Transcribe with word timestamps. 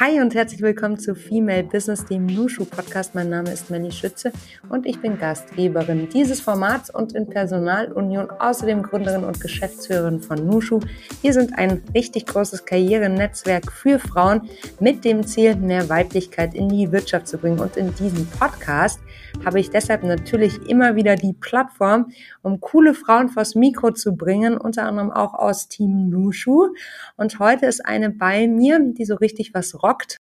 Hi 0.00 0.20
und 0.20 0.32
herzlich 0.36 0.62
willkommen 0.62 0.96
zu 0.96 1.16
Female 1.16 1.64
Business, 1.64 2.04
dem 2.06 2.26
Nushu 2.26 2.64
Podcast. 2.64 3.16
Mein 3.16 3.30
Name 3.30 3.50
ist 3.50 3.68
Melly 3.68 3.90
Schütze 3.90 4.30
und 4.68 4.86
ich 4.86 5.00
bin 5.00 5.18
Gastgeberin 5.18 6.08
dieses 6.08 6.40
Formats 6.40 6.88
und 6.88 7.16
in 7.16 7.28
Personalunion 7.28 8.30
außerdem 8.30 8.84
Gründerin 8.84 9.24
und 9.24 9.40
Geschäftsführerin 9.40 10.20
von 10.20 10.46
Nushu. 10.46 10.78
Wir 11.20 11.32
sind 11.32 11.58
ein 11.58 11.82
richtig 11.96 12.26
großes 12.26 12.64
Karrierenetzwerk 12.64 13.72
für 13.72 13.98
Frauen 13.98 14.48
mit 14.78 15.04
dem 15.04 15.26
Ziel, 15.26 15.56
mehr 15.56 15.88
Weiblichkeit 15.88 16.54
in 16.54 16.68
die 16.68 16.92
Wirtschaft 16.92 17.26
zu 17.26 17.36
bringen. 17.36 17.58
Und 17.58 17.76
in 17.76 17.92
diesem 17.96 18.24
Podcast 18.38 19.00
habe 19.44 19.58
ich 19.58 19.70
deshalb 19.70 20.04
natürlich 20.04 20.68
immer 20.68 20.94
wieder 20.94 21.16
die 21.16 21.32
Plattform, 21.32 22.12
um 22.42 22.60
coole 22.60 22.94
Frauen 22.94 23.30
vors 23.30 23.56
Mikro 23.56 23.90
zu 23.90 24.14
bringen, 24.14 24.56
unter 24.56 24.84
anderem 24.84 25.10
auch 25.10 25.34
aus 25.34 25.68
Team 25.68 26.08
Nushu. 26.08 26.68
Und 27.16 27.38
heute 27.40 27.66
ist 27.66 27.84
eine 27.84 28.10
bei 28.10 28.46
mir, 28.46 28.78
die 28.80 29.04
so 29.04 29.16
richtig 29.16 29.54
was 29.54 29.82
rockt. 29.88 30.20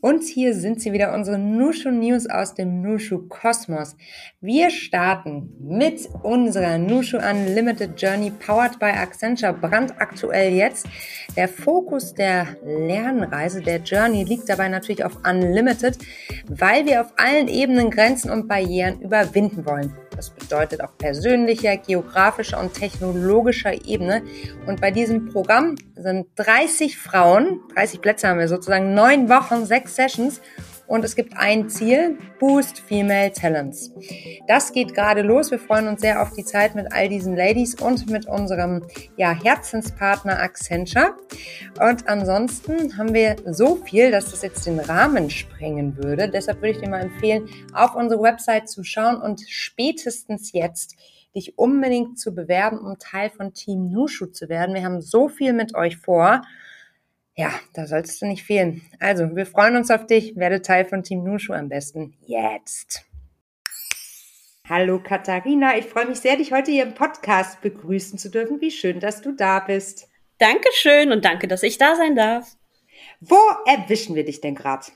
Und 0.00 0.22
hier 0.22 0.52
sind 0.52 0.82
sie 0.82 0.92
wieder, 0.92 1.14
unsere 1.14 1.38
Nushu 1.38 1.90
News 1.90 2.28
aus 2.28 2.54
dem 2.54 2.82
Nushu 2.82 3.26
Kosmos. 3.26 3.96
Wir 4.38 4.68
starten 4.68 5.50
mit 5.58 6.06
unserer 6.22 6.76
Nushu 6.76 7.16
Unlimited 7.16 7.98
Journey 7.98 8.30
powered 8.30 8.78
by 8.78 8.90
Accenture 8.90 9.54
brandaktuell 9.54 10.52
jetzt. 10.52 10.86
Der 11.38 11.48
Fokus 11.48 12.12
der 12.12 12.48
Lernreise, 12.62 13.62
der 13.62 13.78
Journey 13.78 14.24
liegt 14.24 14.46
dabei 14.50 14.68
natürlich 14.68 15.06
auf 15.06 15.16
Unlimited, 15.26 15.96
weil 16.48 16.84
wir 16.84 17.00
auf 17.00 17.14
allen 17.16 17.48
Ebenen 17.48 17.90
Grenzen 17.90 18.30
und 18.30 18.46
Barrieren 18.46 19.00
überwinden 19.00 19.64
wollen. 19.64 19.96
Das 20.16 20.30
bedeutet 20.30 20.80
auf 20.80 20.96
persönlicher, 20.98 21.76
geografischer 21.76 22.60
und 22.60 22.74
technologischer 22.74 23.86
Ebene. 23.86 24.22
Und 24.66 24.80
bei 24.80 24.90
diesem 24.90 25.30
Programm 25.30 25.76
sind 25.96 26.26
30 26.36 26.98
Frauen, 26.98 27.60
30 27.74 28.00
Plätze 28.00 28.28
haben 28.28 28.38
wir 28.38 28.48
sozusagen, 28.48 28.94
neun 28.94 29.28
Wochen, 29.28 29.66
sechs 29.66 29.96
Sessions 29.96 30.40
und 30.86 31.04
es 31.04 31.16
gibt 31.16 31.36
ein 31.36 31.68
Ziel, 31.68 32.18
Boost 32.38 32.78
Female 32.80 33.32
Talents. 33.32 33.92
Das 34.46 34.72
geht 34.72 34.94
gerade 34.94 35.22
los. 35.22 35.50
Wir 35.50 35.58
freuen 35.58 35.88
uns 35.88 36.00
sehr 36.00 36.20
auf 36.20 36.32
die 36.32 36.44
Zeit 36.44 36.74
mit 36.74 36.92
all 36.92 37.08
diesen 37.08 37.36
Ladies 37.36 37.74
und 37.74 38.10
mit 38.10 38.26
unserem 38.26 38.82
ja, 39.16 39.32
Herzenspartner 39.32 40.38
Accenture. 40.38 41.16
Und 41.80 42.08
ansonsten 42.08 42.96
haben 42.98 43.14
wir 43.14 43.36
so 43.46 43.76
viel, 43.76 44.10
dass 44.10 44.30
das 44.30 44.42
jetzt 44.42 44.66
den 44.66 44.78
Rahmen 44.78 45.30
sprengen 45.30 45.96
würde. 45.96 46.28
Deshalb 46.28 46.58
würde 46.58 46.70
ich 46.70 46.80
dir 46.80 46.90
mal 46.90 47.00
empfehlen, 47.00 47.48
auf 47.72 47.94
unsere 47.94 48.22
Website 48.22 48.68
zu 48.68 48.84
schauen 48.84 49.16
und 49.16 49.42
spätestens 49.48 50.52
jetzt 50.52 50.96
dich 51.34 51.58
unbedingt 51.58 52.18
zu 52.18 52.34
bewerben, 52.34 52.78
um 52.78 52.98
Teil 52.98 53.30
von 53.30 53.52
Team 53.54 53.90
Nushu 53.90 54.26
zu 54.26 54.48
werden. 54.48 54.74
Wir 54.74 54.84
haben 54.84 55.00
so 55.00 55.28
viel 55.28 55.52
mit 55.52 55.74
euch 55.74 55.96
vor. 55.96 56.42
Ja, 57.36 57.52
da 57.72 57.88
sollst 57.88 58.22
du 58.22 58.26
nicht 58.26 58.44
fehlen. 58.44 58.82
Also, 59.00 59.34
wir 59.34 59.44
freuen 59.44 59.74
uns 59.74 59.90
auf 59.90 60.06
dich. 60.06 60.36
Werde 60.36 60.62
Teil 60.62 60.84
von 60.84 61.02
Team 61.02 61.24
Nushu 61.24 61.52
am 61.52 61.68
besten. 61.68 62.16
Jetzt. 62.26 63.04
Hallo 64.68 65.02
Katharina, 65.02 65.76
ich 65.76 65.84
freue 65.84 66.06
mich 66.06 66.20
sehr, 66.20 66.36
dich 66.36 66.52
heute 66.52 66.70
hier 66.70 66.84
im 66.84 66.94
Podcast 66.94 67.60
begrüßen 67.60 68.18
zu 68.18 68.30
dürfen. 68.30 68.60
Wie 68.60 68.70
schön, 68.70 69.00
dass 69.00 69.20
du 69.20 69.32
da 69.32 69.58
bist. 69.58 70.08
Dankeschön 70.38 71.10
und 71.12 71.24
danke, 71.24 71.48
dass 71.48 71.64
ich 71.64 71.76
da 71.76 71.96
sein 71.96 72.14
darf. 72.14 72.56
Wo 73.20 73.36
erwischen 73.66 74.14
wir 74.14 74.24
dich 74.24 74.40
denn 74.40 74.54
gerade? 74.54 74.86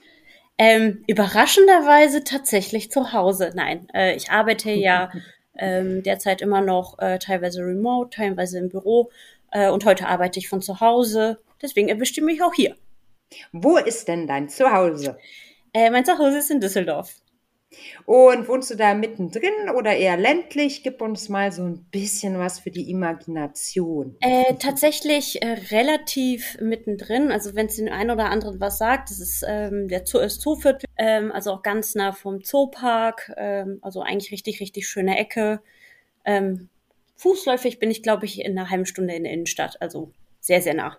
Ähm, 0.59 1.03
überraschenderweise 1.09 2.23
tatsächlich 2.23 2.91
zu 2.91 3.13
Hause. 3.13 3.51
Nein, 3.55 3.89
äh, 3.93 4.15
ich 4.15 4.31
arbeite 4.31 4.71
ja 4.71 5.11
ähm, 5.59 6.05
derzeit 6.05 6.41
immer 6.41 6.61
noch 6.61 6.99
äh, 7.01 7.19
teilweise 7.19 7.63
remote, 7.63 8.17
teilweise 8.17 8.59
im 8.59 8.69
Büro 8.69 9.11
äh, 9.51 9.69
und 9.69 9.85
heute 9.85 10.07
arbeite 10.07 10.39
ich 10.39 10.49
von 10.49 10.63
zu 10.63 10.81
Hause 10.81 11.41
Deswegen 11.63 11.89
erwischt 11.89 12.17
ihr 12.17 12.25
mich 12.25 12.43
auch 12.43 12.55
hier. 12.55 12.77
Wo 13.53 13.77
ist 13.77 14.09
denn 14.09 14.27
dein 14.27 14.49
Zuhause? 14.49 15.19
Äh, 15.73 15.91
mein 15.91 16.05
Zuhause 16.05 16.39
ist 16.39 16.51
in 16.51 16.61
Düsseldorf. 16.61 17.15
Und 18.07 18.49
wohnst 18.49 18.71
du 18.71 18.77
da 18.77 18.95
mittendrin 18.95 19.69
oder 19.77 19.95
eher 19.95 20.17
ländlich? 20.17 20.83
Gib 20.83 21.03
uns 21.03 21.29
mal 21.29 21.53
so 21.53 21.63
ein 21.63 21.85
bisschen 21.91 22.39
was 22.39 22.61
für 22.61 22.71
die 22.71 22.91
Imagination. 22.91 24.17
Äh, 24.21 24.55
tatsächlich 24.55 25.43
äh, 25.43 25.59
relativ 25.71 26.59
mittendrin. 26.61 27.31
Also 27.31 27.55
wenn 27.55 27.67
es 27.67 27.77
den 27.77 27.91
einen 27.91 28.11
oder 28.11 28.31
anderen 28.31 28.59
was 28.61 28.79
sagt, 28.79 29.11
das 29.11 29.21
ist 29.21 29.45
ähm, 29.47 29.89
der 29.89 30.07
Zoo 30.07 30.19
ist 30.19 30.41
Zooviertel, 30.41 30.89
ähm, 30.97 31.31
also 31.31 31.53
auch 31.53 31.63
ganz 31.63 31.95
nah 31.95 32.13
vom 32.13 32.43
Zoopark. 32.43 33.33
Ähm, 33.37 33.79
also 33.83 34.01
eigentlich 34.01 34.33
richtig, 34.33 34.61
richtig 34.61 34.89
schöne 34.89 35.19
Ecke. 35.19 35.61
Ähm, 36.25 36.71
fußläufig 37.17 37.79
bin 37.79 37.91
ich, 37.91 38.03
glaube 38.03 38.25
ich, 38.25 38.41
in 38.41 38.59
einer 38.59 38.71
halben 38.71 38.87
Stunde 38.87 39.15
in 39.15 39.25
der 39.25 39.33
Innenstadt. 39.33 39.77
Also 39.83 40.11
sehr, 40.41 40.63
sehr 40.63 40.75
nah. 40.75 40.97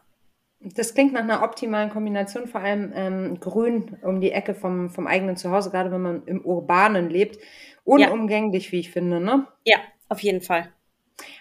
Das 0.61 0.93
klingt 0.93 1.13
nach 1.13 1.21
einer 1.21 1.41
optimalen 1.41 1.89
Kombination, 1.89 2.47
vor 2.47 2.61
allem 2.61 2.91
ähm, 2.93 3.39
grün 3.39 3.97
um 4.01 4.19
die 4.19 4.31
Ecke 4.31 4.53
vom, 4.53 4.89
vom 4.89 5.07
eigenen 5.07 5.37
Zuhause, 5.37 5.71
gerade 5.71 5.91
wenn 5.91 6.01
man 6.01 6.25
im 6.25 6.41
Urbanen 6.41 7.09
lebt. 7.09 7.37
Unumgänglich, 7.85 8.65
ja. 8.65 8.71
wie 8.73 8.79
ich 8.79 8.91
finde, 8.91 9.21
ne? 9.21 9.47
Ja, 9.63 9.77
auf 10.09 10.19
jeden 10.19 10.41
Fall. 10.41 10.73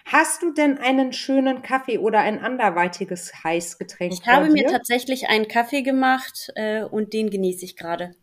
Hast 0.05 0.41
du 0.41 0.51
denn 0.53 0.77
einen 0.77 1.13
schönen 1.13 1.61
Kaffee 1.61 1.97
oder 1.97 2.19
ein 2.19 2.39
anderweitiges 2.39 3.43
Heißgetränk? 3.43 4.13
Ich 4.13 4.25
habe 4.27 4.49
mir 4.49 4.67
tatsächlich 4.67 5.27
einen 5.29 5.47
Kaffee 5.47 5.81
gemacht 5.81 6.51
äh, 6.55 6.83
und 6.83 7.13
den 7.13 7.29
genieße 7.29 7.65
ich 7.65 7.75
gerade. 7.75 8.15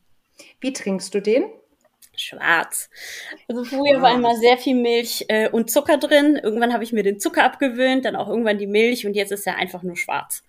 Wie 0.61 0.73
trinkst 0.73 1.15
du 1.15 1.21
den? 1.21 1.45
Schwarz. 2.19 2.89
Also 3.49 3.65
früher 3.65 4.01
war 4.01 4.15
immer 4.15 4.35
sehr 4.37 4.57
viel 4.57 4.75
Milch 4.75 5.27
äh, 5.29 5.51
und 5.51 5.71
Zucker 5.71 5.99
drin. 5.99 6.41
Irgendwann 6.43 6.73
habe 6.73 6.83
ich 6.83 6.93
mir 6.93 7.03
den 7.03 7.21
Zucker 7.21 7.45
abgewöhnt, 7.45 8.07
dann 8.07 8.17
auch 8.17 8.29
irgendwann 8.29 8.59
die 8.59 8.67
Milch 8.67 9.07
und 9.07 9.15
jetzt 9.15 9.33
ist 9.33 9.47
er 9.47 9.57
einfach 9.57 9.83
nur 9.83 9.97
schwarz. 9.97 10.43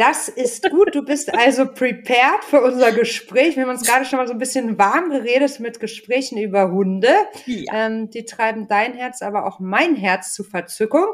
Das 0.00 0.30
ist 0.30 0.70
gut. 0.70 0.94
Du 0.94 1.04
bist 1.04 1.34
also 1.34 1.66
prepared 1.66 2.42
für 2.48 2.62
unser 2.62 2.90
Gespräch. 2.90 3.56
Wir 3.56 3.64
haben 3.64 3.70
uns 3.70 3.86
gerade 3.86 4.06
schon 4.06 4.18
mal 4.18 4.26
so 4.26 4.32
ein 4.32 4.38
bisschen 4.38 4.78
warm 4.78 5.10
geredet 5.10 5.60
mit 5.60 5.78
Gesprächen 5.78 6.38
über 6.38 6.72
Hunde. 6.72 7.10
Ja. 7.44 7.86
Ähm, 7.86 8.08
die 8.08 8.24
treiben 8.24 8.66
dein 8.66 8.94
Herz, 8.94 9.20
aber 9.20 9.44
auch 9.44 9.60
mein 9.60 9.96
Herz 9.96 10.32
zu 10.32 10.42
Verzückung. 10.42 11.04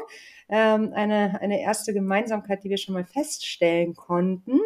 Ähm, 0.47 0.93
eine, 0.95 1.37
eine 1.41 1.61
erste 1.61 1.93
Gemeinsamkeit, 1.93 2.63
die 2.63 2.69
wir 2.69 2.77
schon 2.77 2.93
mal 2.93 3.03
feststellen 3.03 3.93
konnten. 3.93 4.61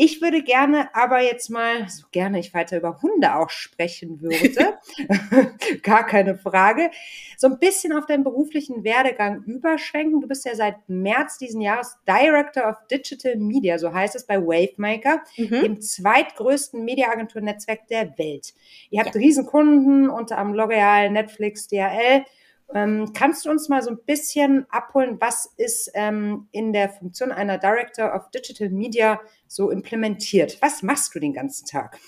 Ich 0.00 0.22
würde 0.22 0.44
gerne 0.44 0.94
aber 0.94 1.22
jetzt 1.22 1.50
mal, 1.50 1.88
so 1.88 2.06
gerne 2.12 2.38
ich 2.38 2.54
weiter 2.54 2.76
über 2.76 3.02
Hunde 3.02 3.34
auch 3.34 3.50
sprechen 3.50 4.22
würde, 4.22 4.78
gar 5.82 6.06
keine 6.06 6.38
Frage, 6.38 6.92
so 7.36 7.48
ein 7.48 7.58
bisschen 7.58 7.92
auf 7.92 8.06
deinen 8.06 8.22
beruflichen 8.22 8.84
Werdegang 8.84 9.42
überschwenken. 9.42 10.20
Du 10.20 10.28
bist 10.28 10.44
ja 10.44 10.54
seit 10.54 10.88
März 10.88 11.38
diesen 11.38 11.60
Jahres 11.60 11.98
Director 12.06 12.68
of 12.68 12.76
Digital 12.88 13.34
Media, 13.38 13.76
so 13.76 13.92
heißt 13.92 14.14
es 14.14 14.24
bei 14.24 14.40
Wavemaker, 14.40 15.20
mhm. 15.36 15.62
dem 15.62 15.80
zweitgrößten 15.80 16.84
Mediaagenturnetzwerk 16.84 17.88
der 17.88 18.16
Welt. 18.18 18.54
Ihr 18.90 19.00
habt 19.00 19.16
ja. 19.16 19.20
Riesenkunden, 19.20 20.10
unter 20.10 20.38
anderem 20.38 20.70
L'Oreal, 20.70 21.10
Netflix, 21.10 21.66
DHL. 21.66 22.24
Ähm, 22.74 23.12
kannst 23.14 23.46
du 23.46 23.50
uns 23.50 23.68
mal 23.68 23.82
so 23.82 23.90
ein 23.90 23.98
bisschen 24.04 24.66
abholen, 24.70 25.16
was 25.20 25.54
ist 25.56 25.90
ähm, 25.94 26.48
in 26.52 26.72
der 26.72 26.90
Funktion 26.90 27.32
einer 27.32 27.58
Director 27.58 28.14
of 28.14 28.30
Digital 28.30 28.68
Media 28.68 29.20
so 29.46 29.70
implementiert? 29.70 30.58
Was 30.60 30.82
machst 30.82 31.14
du 31.14 31.18
den 31.18 31.32
ganzen 31.32 31.66
Tag? 31.66 31.98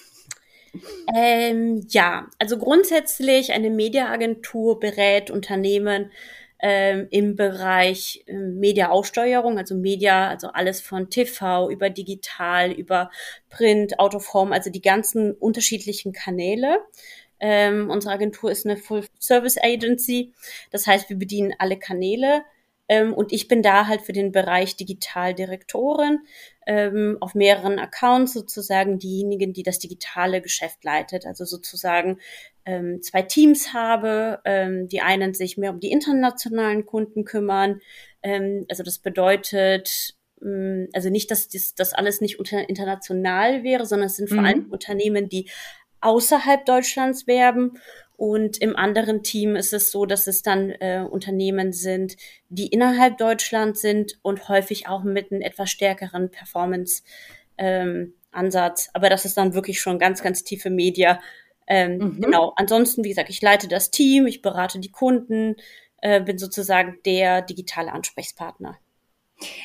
Ähm, 1.15 1.85
ja, 1.89 2.29
also 2.39 2.59
grundsätzlich 2.59 3.53
eine 3.53 3.71
Mediaagentur 3.71 4.79
berät 4.79 5.31
Unternehmen 5.31 6.11
ähm, 6.63 7.09
im 7.11 7.37
Bereich 7.37 8.23
äh, 8.27 8.35
Mediaaussteuerung, 8.35 9.59
also 9.59 9.75
Media, 9.75 10.29
also 10.29 10.49
alles 10.49 10.81
von 10.81 11.09
TV 11.09 11.71
über 11.71 11.89
digital, 11.89 12.71
über 12.71 13.11
Print, 13.49 13.99
Out 13.99 14.15
of 14.15 14.35
Home, 14.35 14.55
also 14.55 14.71
die 14.71 14.83
ganzen 14.83 15.33
unterschiedlichen 15.33 16.13
Kanäle. 16.13 16.81
Ähm, 17.41 17.91
unsere 17.91 18.15
Agentur 18.15 18.51
ist 18.51 18.67
eine 18.67 18.77
Full 18.77 19.07
Service 19.19 19.57
Agency. 19.61 20.33
Das 20.71 20.87
heißt, 20.87 21.09
wir 21.09 21.19
bedienen 21.19 21.55
alle 21.59 21.79
Kanäle. 21.79 22.43
Ähm, 22.91 23.15
und 23.15 23.33
ich 23.33 23.47
bin 23.47 23.63
da 23.63 23.87
halt 23.87 24.03
für 24.03 24.13
den 24.13 24.33
Bereich 24.33 24.77
Digitaldirektorin 24.77 26.19
ähm, 26.67 27.19
auf 27.21 27.37
mehreren 27.37 27.79
Accounts 27.79 28.33
sozusagen 28.33 28.99
diejenigen, 28.99 29.53
die 29.53 29.63
das 29.63 29.79
digitale 29.79 30.43
Geschäft 30.43 30.83
leitet. 30.83 31.25
Also 31.25 31.45
sozusagen 31.45 32.19
ähm, 32.65 33.01
zwei 33.01 33.23
Teams 33.23 33.73
habe. 33.73 34.41
Ähm, 34.45 34.89
die 34.89 35.03
einen 35.03 35.35
sich 35.35 35.57
mehr 35.57 35.71
um 35.71 35.79
die 35.79 35.93
internationalen 35.93 36.85
Kunden 36.85 37.25
kümmern. 37.25 37.81
Ähm, 38.23 38.67
also 38.69 38.83
das 38.83 38.99
bedeutet, 38.99 40.17
mm, 40.41 40.87
also 40.93 41.11
nicht, 41.11 41.31
dass 41.31 41.49
das, 41.49 41.77
das 41.77 41.95
alles 41.95 42.21
nicht 42.21 42.41
international 42.41 43.63
wäre, 43.63 43.87
sondern 43.87 44.07
es 44.07 44.17
sind 44.17 44.29
vor 44.29 44.41
mhm. 44.41 44.47
allem 44.47 44.71
Unternehmen, 44.71 45.29
die 45.29 45.49
außerhalb 46.01 46.65
Deutschlands 46.67 47.27
werben. 47.27 47.79
Und 48.17 48.59
im 48.59 48.77
anderen 48.77 49.23
Team 49.23 49.57
ist 49.57 49.73
es 49.73 49.91
so, 49.91 50.05
dass 50.05 50.27
es 50.27 50.43
dann 50.43 50.71
äh, 50.71 51.07
Unternehmen 51.09 51.73
sind, 51.73 52.17
die 52.51 52.67
innerhalb 52.67 53.17
Deutschlands 53.17 53.81
sind 53.81 54.19
und 54.21 54.49
häufig 54.49 54.89
auch 54.89 55.05
mit 55.05 55.33
einem 55.33 55.41
etwas 55.41 55.71
stärkeren 55.71 56.31
Performance 56.31 57.03
ähm, 57.57 58.13
Ansatz. 58.31 58.91
Aber 58.93 59.09
das 59.09 59.25
ist 59.25 59.37
dann 59.39 59.55
wirklich 59.55 59.81
schon 59.81 59.99
ganz, 59.99 60.23
ganz 60.23 60.45
tiefe 60.45 60.69
Media. 60.69 61.19
Ähm, 61.67 61.97
mhm. 61.97 62.21
Genau. 62.21 62.53
Ansonsten, 62.57 63.05
wie 63.05 63.09
gesagt, 63.09 63.31
ich 63.31 63.41
leite 63.41 63.69
das 63.69 63.91
Team, 63.91 64.27
ich 64.27 64.43
berate 64.43 64.81
die 64.81 64.91
Kunden, 64.91 65.57
äh, 66.03 66.21
bin 66.21 66.37
sozusagen 66.37 66.99
der 67.07 67.43
digitale 67.43 67.93
Ansprechpartner. 67.93 68.79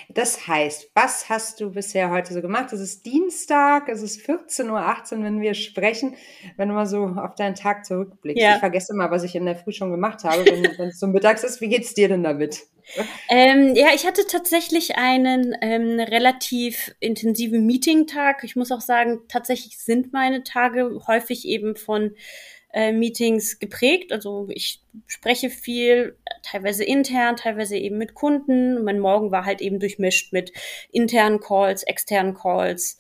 Das 0.10 0.48
heißt, 0.48 0.92
was 0.94 1.30
hast 1.30 1.60
du 1.60 1.72
bisher 1.72 2.10
heute 2.10 2.34
so 2.34 2.42
gemacht? 2.42 2.72
Es 2.72 2.80
ist 2.80 3.06
Dienstag, 3.06 3.90
es 3.90 4.02
ist 4.02 4.22
14.18 4.22 5.18
Uhr, 5.18 5.24
wenn 5.24 5.42
wir 5.42 5.54
sprechen. 5.54 6.16
Wenn 6.58 6.70
du 6.70 6.76
mal 6.76 6.86
so 6.86 7.06
auf 7.06 7.36
deinen 7.36 7.56
Tag 7.56 7.86
zurückblickst. 7.86 8.42
Ja. 8.42 8.56
Ich 8.56 8.60
vergesse 8.60 8.94
mal, 8.94 9.12
was 9.12 9.24
ich 9.24 9.36
in 9.36 9.46
der 9.46 9.56
Früh 9.56 9.72
schon 9.72 9.92
gemacht 9.92 10.24
habe, 10.24 10.46
wenn, 10.46 10.64
wenn 10.78 10.90
es 10.90 11.00
so 11.00 11.08
mittags 11.08 11.44
ist. 11.44 11.62
Wie 11.62 11.70
geht's 11.70 11.94
dir 11.94 12.08
denn 12.08 12.24
damit? 12.24 12.64
Ähm, 13.30 13.76
ja, 13.76 13.88
ich 13.94 14.06
hatte 14.06 14.28
tatsächlich 14.28 14.96
einen 14.96 15.56
ähm, 15.62 16.00
relativ 16.00 16.96
intensiven 17.00 17.66
Meeting-Tag. 17.66 18.44
Ich 18.44 18.56
muss 18.56 18.72
auch 18.72 18.82
sagen, 18.82 19.22
tatsächlich 19.28 19.80
sind 19.80 20.14
meine 20.14 20.44
Tage 20.44 21.02
häufig 21.08 21.48
eben 21.48 21.76
von 21.76 22.16
äh, 22.74 22.92
Meetings 22.92 23.58
geprägt. 23.58 24.12
Also 24.12 24.48
ich 24.50 24.82
spreche 25.08 25.50
viel, 25.50 26.18
teilweise 26.46 26.84
intern, 26.84 27.36
teilweise 27.36 27.78
eben 27.78 27.98
mit 27.98 28.14
Kunden. 28.14 28.84
Mein 28.84 29.00
Morgen 29.00 29.32
war 29.32 29.46
halt 29.46 29.62
eben 29.62 29.80
durchmischt 29.80 30.32
mit 30.34 30.52
internen 30.92 31.40
Calls, 31.40 31.84
externen 31.84 32.34
Calls, 32.34 33.00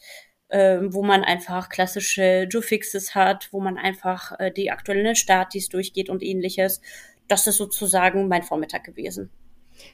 äh, 0.50 0.80
wo 0.81 1.03
man 1.03 1.24
einfach 1.24 1.69
klassische 1.69 2.47
Joe-Fixes 2.50 3.15
hat, 3.15 3.50
wo 3.51 3.59
man 3.59 3.77
einfach 3.77 4.39
äh, 4.39 4.51
die 4.51 4.71
aktuellen 4.71 5.15
Statis 5.15 5.69
durchgeht 5.69 6.09
und 6.09 6.24
ähnliches. 6.24 6.81
Das 7.27 7.47
ist 7.47 7.57
sozusagen 7.57 8.27
mein 8.27 8.44
Vormittag 8.44 8.83
gewesen. 8.83 9.31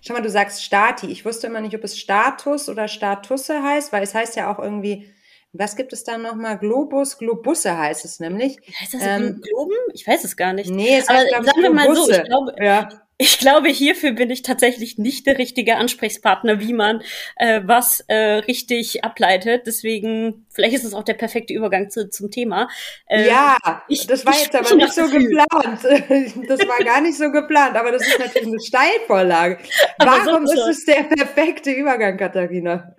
Schau 0.01 0.13
mal, 0.13 0.21
du 0.21 0.29
sagst 0.29 0.63
Stati. 0.63 1.07
Ich 1.07 1.25
wusste 1.25 1.47
immer 1.47 1.61
nicht, 1.61 1.75
ob 1.75 1.83
es 1.83 1.97
Status 1.97 2.69
oder 2.69 2.87
Statusse 2.87 3.63
heißt, 3.63 3.91
weil 3.91 4.03
es 4.03 4.13
heißt 4.13 4.35
ja 4.35 4.51
auch 4.53 4.59
irgendwie, 4.59 5.11
was 5.53 5.75
gibt 5.75 5.91
es 5.91 6.03
da 6.03 6.17
nochmal? 6.17 6.57
Globus, 6.57 7.17
Globusse 7.17 7.77
heißt 7.77 8.05
es 8.05 8.19
nämlich. 8.19 8.57
Heißt 8.79 8.93
das 8.93 9.01
ähm, 9.03 9.41
Globen? 9.41 9.75
Ich 9.93 10.07
weiß 10.07 10.23
es 10.23 10.37
gar 10.37 10.53
nicht. 10.53 10.69
Nee, 10.69 10.97
es 10.97 11.09
heißt, 11.09 11.33
Aber 11.33 11.43
sagen 11.43 11.61
wir 11.61 11.71
mal 11.71 11.93
so, 11.93 12.09
ich 12.09 12.23
glaube, 12.23 12.55
ja. 12.59 12.87
Ich 13.21 13.37
glaube, 13.37 13.69
hierfür 13.69 14.13
bin 14.13 14.31
ich 14.31 14.41
tatsächlich 14.41 14.97
nicht 14.97 15.27
der 15.27 15.37
richtige 15.37 15.75
Ansprechpartner, 15.75 16.59
wie 16.59 16.73
man 16.73 17.03
äh, 17.35 17.61
was 17.63 17.99
äh, 18.07 18.15
richtig 18.15 19.03
ableitet. 19.03 19.67
Deswegen, 19.67 20.47
vielleicht 20.49 20.73
ist 20.73 20.85
es 20.85 20.95
auch 20.95 21.03
der 21.03 21.13
perfekte 21.13 21.53
Übergang 21.53 21.91
zu, 21.91 22.09
zum 22.09 22.31
Thema. 22.31 22.67
Äh, 23.05 23.27
ja, 23.27 23.57
ich, 23.87 24.07
das 24.07 24.25
war 24.25 24.33
jetzt 24.33 24.55
aber 24.55 24.73
nicht 24.73 24.93
so 24.93 25.03
geplant. 25.03 25.47
Das 26.47 26.67
war 26.67 26.83
gar 26.83 27.01
nicht 27.01 27.15
so 27.15 27.31
geplant, 27.31 27.75
aber 27.75 27.91
das 27.91 28.07
ist 28.07 28.17
natürlich 28.17 28.47
eine 28.47 28.59
Steilvorlage. 28.59 29.59
Warum 29.99 30.45
ist 30.45 30.67
es 30.67 30.85
der 30.85 31.03
perfekte 31.03 31.69
Übergang, 31.69 32.17
Katharina? 32.17 32.95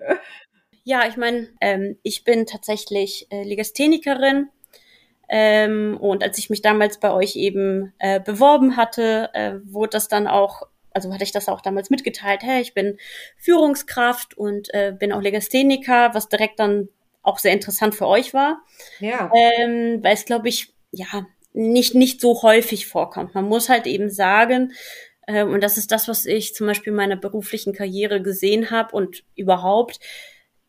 Ja, 0.85 1.09
ich 1.09 1.17
meine, 1.17 1.49
ähm, 1.61 1.99
ich 2.05 2.23
bin 2.23 2.47
tatsächlich 2.47 3.27
äh, 3.31 3.43
Legasthenikerin 3.43 4.51
ähm, 5.35 5.97
und 5.99 6.23
als 6.23 6.37
ich 6.37 6.51
mich 6.51 6.61
damals 6.61 7.01
bei 7.01 7.11
euch 7.11 7.37
eben 7.37 7.95
äh, 7.99 8.21
beworben 8.21 8.77
hatte, 8.77 9.31
äh, 9.33 9.55
wurde 9.65 9.93
das 9.93 10.07
dann 10.09 10.27
auch, 10.27 10.65
also 10.93 11.11
hatte 11.11 11.25
ich 11.25 11.33
das 11.33 11.49
auch 11.49 11.63
damals 11.63 11.89
mitgeteilt, 11.89 12.43
hey, 12.43 12.61
ich 12.61 12.75
bin 12.75 12.99
Führungskraft 13.39 14.37
und 14.37 14.69
äh, 14.75 14.93
bin 14.95 15.11
auch 15.11 15.23
Legastheniker, 15.23 16.13
was 16.13 16.29
direkt 16.29 16.61
dann 16.61 16.91
auch 17.23 17.39
sehr 17.39 17.55
interessant 17.55 17.95
für 17.95 18.07
euch 18.07 18.35
war. 18.35 18.61
Ja. 19.01 19.33
Ähm, 19.35 20.05
weil 20.05 20.13
es, 20.13 20.27
glaube 20.27 20.51
ich, 20.51 20.75
ja, 20.91 21.27
nicht, 21.55 21.95
nicht 21.95 22.21
so 22.21 22.43
häufig 22.43 22.87
vorkommt. 22.87 23.35
Man 23.35 23.49
muss 23.49 23.71
halt 23.71 23.87
eben 23.87 24.11
sagen, 24.11 24.75
äh, 25.27 25.45
und 25.45 25.63
das 25.63 25.79
ist 25.79 25.93
das, 25.93 26.09
was 26.09 26.27
ich 26.27 26.55
zum 26.55 26.67
Beispiel 26.67 26.91
in 26.91 26.97
meiner 26.97 27.17
beruflichen 27.17 27.73
Karriere 27.73 28.21
gesehen 28.21 28.71
habe 28.71 28.95
und 28.95 29.25
überhaupt, 29.35 29.99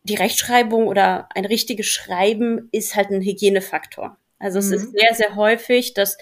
die 0.04 0.14
Rechtschreibung 0.14 0.86
oder 0.86 1.28
ein 1.34 1.44
richtiges 1.44 1.86
Schreiben 1.86 2.70
ist 2.72 2.96
halt 2.96 3.10
ein 3.10 3.20
Hygienefaktor. 3.20 4.16
Also 4.44 4.58
es 4.58 4.68
mhm. 4.68 4.74
ist 4.74 4.92
sehr, 4.92 5.14
sehr 5.14 5.36
häufig, 5.36 5.94
dass 5.94 6.18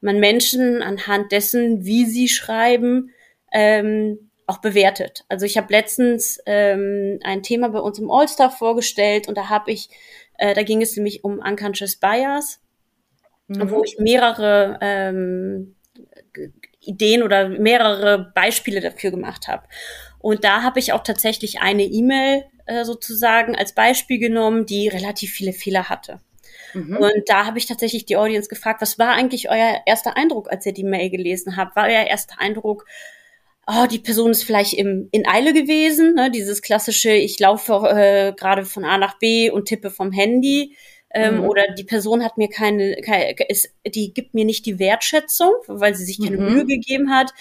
man 0.00 0.18
Menschen 0.18 0.82
anhand 0.82 1.30
dessen, 1.30 1.84
wie 1.84 2.06
sie 2.06 2.28
schreiben, 2.28 3.10
ähm, 3.52 4.30
auch 4.46 4.58
bewertet. 4.58 5.24
Also 5.28 5.44
ich 5.44 5.58
habe 5.58 5.72
letztens 5.72 6.40
ähm, 6.46 7.18
ein 7.22 7.42
Thema 7.42 7.68
bei 7.68 7.80
uns 7.80 7.98
im 7.98 8.10
All-Star 8.10 8.50
vorgestellt 8.50 9.28
und 9.28 9.36
da 9.36 9.50
habe 9.50 9.72
ich, 9.72 9.90
äh, 10.38 10.54
da 10.54 10.62
ging 10.62 10.80
es 10.80 10.96
nämlich 10.96 11.22
um 11.22 11.38
Unconscious 11.38 11.96
Bias, 11.96 12.60
mhm. 13.48 13.70
wo 13.70 13.84
ich 13.84 13.98
mehrere 13.98 14.78
ähm, 14.80 15.74
Ideen 16.80 17.22
oder 17.22 17.50
mehrere 17.50 18.32
Beispiele 18.34 18.80
dafür 18.80 19.10
gemacht 19.10 19.48
habe. 19.48 19.64
Und 20.18 20.44
da 20.44 20.62
habe 20.62 20.78
ich 20.78 20.94
auch 20.94 21.02
tatsächlich 21.02 21.60
eine 21.60 21.84
E-Mail 21.84 22.44
äh, 22.64 22.84
sozusagen 22.84 23.54
als 23.54 23.74
Beispiel 23.74 24.18
genommen, 24.18 24.64
die 24.64 24.88
relativ 24.88 25.32
viele 25.32 25.52
Fehler 25.52 25.90
hatte. 25.90 26.20
Mhm. 26.76 26.96
Und 26.98 27.22
da 27.26 27.46
habe 27.46 27.58
ich 27.58 27.66
tatsächlich 27.66 28.04
die 28.04 28.16
Audience 28.16 28.48
gefragt, 28.48 28.82
was 28.82 28.98
war 28.98 29.14
eigentlich 29.14 29.48
euer 29.50 29.80
erster 29.86 30.16
Eindruck, 30.16 30.50
als 30.50 30.66
ihr 30.66 30.72
die 30.72 30.84
Mail 30.84 31.10
gelesen 31.10 31.56
habt? 31.56 31.74
War 31.74 31.84
euer 31.84 32.04
erster 32.04 32.38
Eindruck, 32.38 32.84
oh, 33.66 33.86
die 33.90 33.98
Person 33.98 34.30
ist 34.30 34.44
vielleicht 34.44 34.74
im, 34.74 35.08
in 35.10 35.26
Eile 35.26 35.52
gewesen, 35.52 36.14
ne? 36.14 36.30
dieses 36.30 36.62
klassische, 36.62 37.10
ich 37.10 37.40
laufe 37.40 37.72
äh, 37.88 38.32
gerade 38.36 38.64
von 38.64 38.84
A 38.84 38.98
nach 38.98 39.18
B 39.18 39.50
und 39.50 39.66
tippe 39.66 39.90
vom 39.90 40.12
Handy. 40.12 40.76
Ähm, 41.14 41.38
mhm. 41.38 41.44
Oder 41.44 41.62
die 41.72 41.84
Person 41.84 42.22
hat 42.22 42.36
mir 42.36 42.48
keine, 42.48 42.96
keine 42.96 43.34
ist, 43.48 43.72
die 43.86 44.12
gibt 44.12 44.34
mir 44.34 44.44
nicht 44.44 44.66
die 44.66 44.78
Wertschätzung, 44.78 45.52
weil 45.66 45.94
sie 45.94 46.04
sich 46.04 46.20
keine 46.20 46.36
mhm. 46.36 46.52
Mühe 46.52 46.66
gegeben 46.66 47.10
hat. 47.10 47.32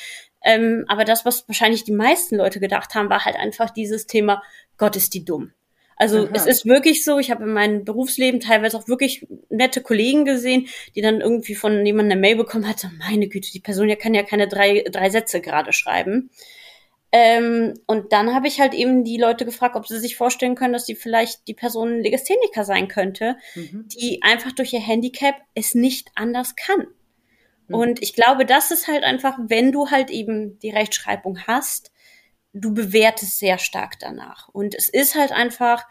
Ähm, 0.43 0.85
aber 0.87 1.03
das, 1.03 1.25
was 1.25 1.47
wahrscheinlich 1.47 1.83
die 1.83 1.91
meisten 1.91 2.37
Leute 2.37 2.59
gedacht 2.59 2.95
haben, 2.95 3.09
war 3.09 3.25
halt 3.25 3.35
einfach 3.35 3.71
dieses 3.71 4.07
Thema, 4.07 4.41
Gott 4.77 4.95
ist 4.95 5.13
die 5.13 5.25
dumm. 5.25 5.51
Also 5.97 6.25
Aha. 6.25 6.29
es 6.33 6.45
ist 6.45 6.65
wirklich 6.65 7.03
so, 7.05 7.19
ich 7.19 7.31
habe 7.31 7.43
in 7.43 7.53
meinem 7.53 7.85
Berufsleben 7.85 8.39
teilweise 8.39 8.77
auch 8.77 8.87
wirklich 8.87 9.25
nette 9.49 9.81
Kollegen 9.81 10.25
gesehen, 10.25 10.67
die 10.95 11.01
dann 11.01 11.21
irgendwie 11.21 11.55
von 11.55 11.85
jemandem 11.85 12.13
eine 12.13 12.21
Mail 12.21 12.35
bekommen 12.35 12.67
hat, 12.67 12.79
so, 12.79 12.89
meine 12.99 13.27
Güte, 13.27 13.51
die 13.51 13.61
Person 13.61 13.89
ja 13.89 13.95
kann 13.95 14.13
ja 14.13 14.23
keine 14.23 14.47
drei, 14.47 14.83
drei 14.91 15.09
Sätze 15.09 15.41
gerade 15.41 15.71
schreiben. 15.71 16.29
Ähm, 17.11 17.75
und 17.87 18.11
dann 18.11 18.33
habe 18.33 18.49
ich 18.49 18.59
halt 18.59 18.73
eben 18.73 19.05
die 19.05 19.17
Leute 19.17 19.45
gefragt, 19.45 19.77
ob 19.77 19.87
sie 19.87 19.99
sich 19.99 20.17
vorstellen 20.17 20.55
können, 20.55 20.73
dass 20.73 20.85
die 20.85 20.95
vielleicht 20.95 21.47
die 21.47 21.53
Person 21.53 22.01
Legastheniker 22.01 22.65
sein 22.65 22.89
könnte, 22.89 23.37
mhm. 23.55 23.87
die 23.87 24.21
einfach 24.21 24.51
durch 24.51 24.73
ihr 24.73 24.81
Handicap 24.81 25.35
es 25.53 25.75
nicht 25.75 26.11
anders 26.15 26.57
kann. 26.57 26.87
Mhm. 27.69 27.75
Und 27.75 28.03
ich 28.03 28.15
glaube, 28.15 28.45
das 28.45 28.71
ist 28.71 28.89
halt 28.89 29.05
einfach, 29.05 29.37
wenn 29.47 29.71
du 29.71 29.91
halt 29.91 30.09
eben 30.09 30.59
die 30.59 30.71
Rechtschreibung 30.71 31.39
hast, 31.47 31.93
du 32.55 32.73
bewertest 32.73 33.37
sehr 33.37 33.57
stark 33.57 33.99
danach. 33.99 34.49
Und 34.49 34.75
es 34.75 34.89
ist 34.89 35.15
halt 35.15 35.31
einfach 35.31 35.85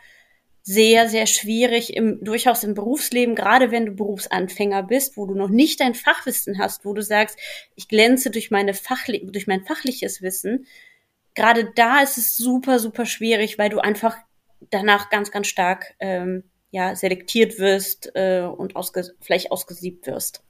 sehr, 0.62 1.10
sehr 1.10 1.26
schwierig, 1.26 1.94
im, 1.94 2.24
durchaus 2.24 2.64
im 2.64 2.72
Berufsleben, 2.72 3.34
gerade 3.34 3.70
wenn 3.70 3.84
du 3.84 3.92
Berufsanfänger 3.92 4.82
bist, 4.82 5.18
wo 5.18 5.26
du 5.26 5.34
noch 5.34 5.50
nicht 5.50 5.80
dein 5.80 5.94
Fachwissen 5.94 6.58
hast, 6.58 6.86
wo 6.86 6.94
du 6.94 7.02
sagst, 7.02 7.38
ich 7.74 7.86
glänze 7.86 8.30
durch, 8.30 8.50
meine 8.50 8.72
Fachli 8.72 9.26
durch 9.30 9.46
mein 9.46 9.64
fachliches 9.66 10.22
Wissen. 10.22 10.66
Gerade 11.34 11.70
da 11.74 12.00
ist 12.00 12.16
es 12.16 12.38
super, 12.38 12.78
super 12.78 13.04
schwierig, 13.04 13.58
weil 13.58 13.68
du 13.68 13.78
einfach 13.78 14.16
danach 14.70 15.10
ganz, 15.10 15.30
ganz 15.30 15.48
stark 15.48 15.94
ähm, 16.00 16.44
ja, 16.70 16.96
selektiert 16.96 17.58
wirst 17.58 18.12
äh, 18.14 18.40
und 18.40 18.74
ausge 18.74 19.04
vielleicht 19.20 19.52
ausgesiebt 19.52 20.06
wirst 20.06 20.42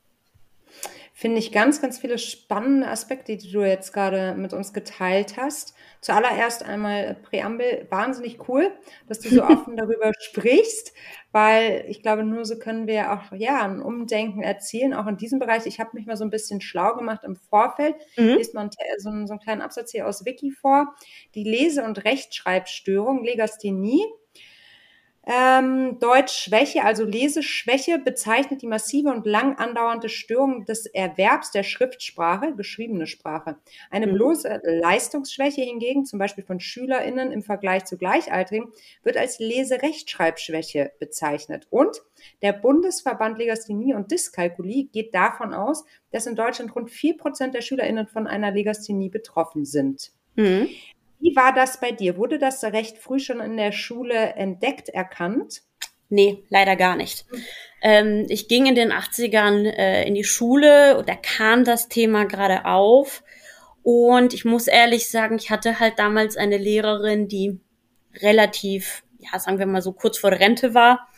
finde 1.17 1.39
ich 1.39 1.53
ganz, 1.53 1.81
ganz 1.81 1.99
viele 1.99 2.19
spannende 2.19 2.89
Aspekte, 2.89 3.37
die 3.37 3.53
du 3.53 3.63
jetzt 3.63 3.93
gerade 3.93 4.35
mit 4.35 4.53
uns 4.53 4.73
geteilt 4.73 5.37
hast. 5.37 5.73
Zuallererst 6.01 6.65
einmal 6.65 7.15
Präambel, 7.23 7.87
wahnsinnig 7.89 8.49
cool, 8.49 8.73
dass 9.07 9.21
du 9.21 9.29
so 9.29 9.43
offen 9.45 9.77
darüber 9.77 10.11
sprichst, 10.19 10.93
weil 11.31 11.85
ich 11.89 12.03
glaube, 12.03 12.25
nur 12.25 12.45
so 12.45 12.59
können 12.59 12.89
wir 12.89 13.13
auch 13.13 13.33
ja 13.33 13.63
ein 13.63 13.81
Umdenken 13.81 14.43
erzielen, 14.43 14.93
auch 14.93 15.07
in 15.07 15.17
diesem 15.17 15.39
Bereich. 15.39 15.67
Ich 15.67 15.79
habe 15.79 15.91
mich 15.95 16.05
mal 16.05 16.17
so 16.17 16.25
ein 16.25 16.31
bisschen 16.31 16.61
schlau 16.61 16.97
gemacht 16.97 17.23
im 17.23 17.37
Vorfeld. 17.37 17.95
Mhm. 18.17 18.35
Liest 18.37 18.55
man 18.55 18.71
so, 18.99 19.09
einen, 19.09 19.29
so 19.29 19.35
einen 19.35 19.41
kleinen 19.41 19.63
Absatz 19.63 19.93
hier 19.93 20.09
aus 20.09 20.25
Wiki 20.25 20.51
vor. 20.51 20.97
Die 21.37 21.45
Lese- 21.45 21.85
und 21.85 22.05
Rechtschreibstörung, 22.05 23.23
Legasthenie, 23.23 24.05
ähm, 25.27 25.99
Deutschschwäche, 26.01 26.85
also 26.85 27.05
Leseschwäche, 27.05 27.99
bezeichnet 27.99 28.61
die 28.61 28.67
massive 28.67 29.11
und 29.11 29.27
lang 29.27 29.57
andauernde 29.57 30.09
Störung 30.09 30.67
des 30.67 30.87
Erwerbs 30.87 31.51
der 31.51 31.63
Schriftsprache, 31.63 32.55
geschriebene 32.55 33.07
Sprache. 33.07 33.57
Eine 33.91 34.07
mhm. 34.07 34.15
bloße 34.15 34.61
Leistungsschwäche 34.65 35.63
hingegen, 35.63 36.05
zum 36.05 36.19
Beispiel 36.19 36.45
von 36.45 36.61
SchülerInnen 36.61 37.33
im 37.33 37.43
Vergleich 37.43 37.87
zu 37.87 37.97
Gleichaltrigen, 37.97 38.71
wird 39.03 39.17
als 39.17 39.39
Leserechtschreibschwäche 39.39 40.93
bezeichnet. 40.99 41.67
Und 41.71 42.03
der 42.43 42.53
Bundesverband 42.53 43.39
Legasthenie 43.39 43.95
und 43.95 44.11
Dyskalkulie 44.11 44.89
geht 44.93 45.15
davon 45.15 45.55
aus, 45.55 45.85
dass 46.11 46.27
in 46.27 46.37
Deutschland 46.37 46.75
rund 46.77 46.91
vier 46.91 47.17
Prozent 47.17 47.55
der 47.55 47.63
SchülerInnen 47.63 48.07
von 48.07 48.27
einer 48.27 48.51
Legasthenie 48.51 49.09
betroffen 49.09 49.65
sind. 49.65 50.13
Mhm. 50.37 50.69
Wie 51.25 51.35
war 51.37 51.55
das 51.55 51.81
bei 51.81 51.91
dir? 51.91 52.19
Wurde 52.19 52.39
das 52.39 52.63
recht 52.65 52.99
früh 52.99 53.19
schon 53.19 53.41
in 53.41 53.57
der 53.57 53.73
Schule 53.73 54.35
entdeckt, 54.35 54.91
erkannt? 54.91 55.63
Nee, 56.11 56.45
leider 56.51 56.77
gar 56.77 56.97
nicht. 56.97 57.25
Ähm, 57.81 58.27
ich 58.29 58.47
ging 58.47 58.67
in 58.67 58.75
den 58.75 58.93
80ern 58.93 59.65
äh, 59.65 60.07
in 60.07 60.15
die 60.15 60.23
Schule 60.23 60.99
und 60.99 61.09
da 61.09 61.15
kam 61.15 61.65
das 61.65 61.89
Thema 61.89 62.27
gerade 62.27 62.67
auf. 62.67 63.25
Und 63.83 64.35
ich 64.35 64.45
muss 64.45 64.67
ehrlich 64.67 65.11
sagen, 65.11 65.37
ich 65.37 65.51
hatte 65.51 65.81
halt 65.81 65.99
damals 65.99 66.37
eine 66.37 66.59
Lehrerin, 66.59 67.27
die 67.27 67.59
relativ, 68.17 69.03
ja, 69.19 69.39
sagen 69.39 69.59
wir 69.59 69.65
mal 69.65 69.81
so 69.81 69.93
kurz 69.93 70.19
vor 70.19 70.31
der 70.31 70.41
Rente 70.41 70.75
war 70.75 71.09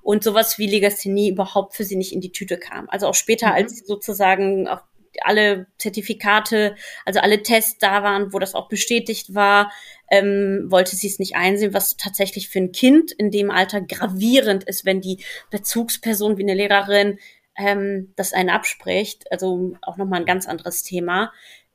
und 0.00 0.24
sowas 0.24 0.58
wie 0.58 0.68
Legasthenie 0.68 1.28
überhaupt 1.28 1.74
für 1.74 1.84
sie 1.84 1.96
nicht 1.96 2.14
in 2.14 2.22
die 2.22 2.32
Tüte 2.32 2.56
kam. 2.56 2.88
Also 2.88 3.08
auch 3.08 3.14
später, 3.14 3.48
mhm. 3.48 3.52
als 3.52 3.76
sie 3.76 3.84
sozusagen 3.84 4.68
auch 4.68 4.80
alle 5.22 5.66
Zertifikate, 5.78 6.74
also 7.04 7.20
alle 7.20 7.42
Tests 7.42 7.78
da 7.78 8.02
waren, 8.02 8.32
wo 8.32 8.38
das 8.38 8.54
auch 8.54 8.68
bestätigt 8.68 9.34
war, 9.34 9.72
ähm, 10.10 10.66
wollte 10.68 10.96
sie 10.96 11.06
es 11.06 11.18
nicht 11.18 11.36
einsehen, 11.36 11.74
was 11.74 11.96
tatsächlich 11.96 12.48
für 12.48 12.58
ein 12.58 12.72
Kind 12.72 13.12
in 13.12 13.30
dem 13.30 13.50
Alter 13.50 13.80
gravierend 13.80 14.64
ist, 14.64 14.84
wenn 14.84 15.00
die 15.00 15.24
Bezugsperson 15.50 16.36
wie 16.36 16.42
eine 16.42 16.54
Lehrerin 16.54 17.18
ähm, 17.56 18.12
das 18.16 18.32
einen 18.32 18.50
abspricht. 18.50 19.30
Also 19.30 19.74
auch 19.82 19.96
nochmal 19.96 20.20
ein 20.20 20.26
ganz 20.26 20.46
anderes 20.46 20.82
Thema. 20.82 21.32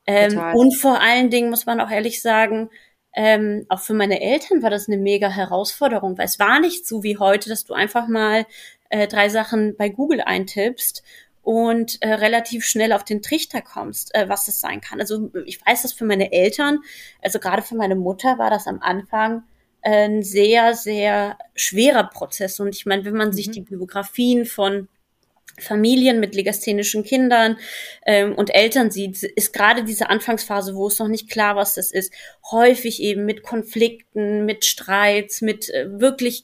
Ähm, 0.07 0.39
und 0.53 0.75
vor 0.75 1.01
allen 1.01 1.29
Dingen 1.29 1.49
muss 1.49 1.65
man 1.65 1.79
auch 1.81 1.89
ehrlich 1.89 2.21
sagen, 2.21 2.69
ähm, 3.15 3.65
auch 3.69 3.79
für 3.79 3.93
meine 3.93 4.21
Eltern 4.21 4.61
war 4.61 4.69
das 4.69 4.87
eine 4.87 4.97
mega 4.97 5.29
Herausforderung, 5.29 6.17
weil 6.17 6.25
es 6.25 6.37
war 6.37 6.59
nicht 6.59 6.85
so 6.85 7.01
wie 7.01 7.17
heute, 7.17 7.49
dass 7.49 7.63
du 7.63 7.73
einfach 7.73 8.07
mal 8.07 8.45
äh, 8.89 9.07
drei 9.07 9.29
Sachen 9.29 9.75
bei 9.77 9.89
Google 9.89 10.21
eintippst 10.21 11.01
und 11.45 12.01
äh, 12.01 12.11
relativ 12.11 12.65
schnell 12.65 12.91
auf 12.91 13.03
den 13.03 13.21
Trichter 13.21 13.61
kommst, 13.61 14.13
äh, 14.15 14.27
was 14.27 14.47
es 14.47 14.59
sein 14.59 14.81
kann. 14.81 14.99
Also 14.99 15.29
ich 15.45 15.63
weiß 15.63 15.83
das 15.83 15.93
für 15.93 16.03
meine 16.03 16.31
Eltern, 16.31 16.79
also 17.21 17.39
gerade 17.39 17.61
für 17.61 17.75
meine 17.75 17.95
Mutter 17.95 18.39
war 18.39 18.49
das 18.49 18.65
am 18.65 18.81
Anfang 18.81 19.43
äh, 19.81 20.05
ein 20.05 20.23
sehr, 20.23 20.73
sehr 20.73 21.37
schwerer 21.55 22.05
Prozess. 22.05 22.59
Und 22.59 22.75
ich 22.75 22.87
meine, 22.87 23.05
wenn 23.05 23.13
man 23.13 23.27
mhm. 23.27 23.33
sich 23.33 23.51
die 23.51 23.61
Biografien 23.61 24.45
von 24.45 24.87
Familien 25.59 26.19
mit 26.19 26.35
legasthenischen 26.35 27.03
Kindern 27.03 27.57
ähm, 28.05 28.35
und 28.35 28.53
Eltern 28.53 28.91
sieht, 28.91 29.23
ist 29.23 29.53
gerade 29.53 29.83
diese 29.83 30.09
Anfangsphase, 30.09 30.75
wo 30.75 30.87
es 30.87 30.99
noch 30.99 31.07
nicht 31.07 31.29
klar 31.29 31.55
was 31.55 31.75
das 31.75 31.91
ist, 31.91 32.13
häufig 32.51 33.01
eben 33.01 33.25
mit 33.25 33.43
Konflikten, 33.43 34.45
mit 34.45 34.65
Streits, 34.65 35.41
mit 35.41 35.69
äh, 35.69 35.99
wirklich 35.99 36.43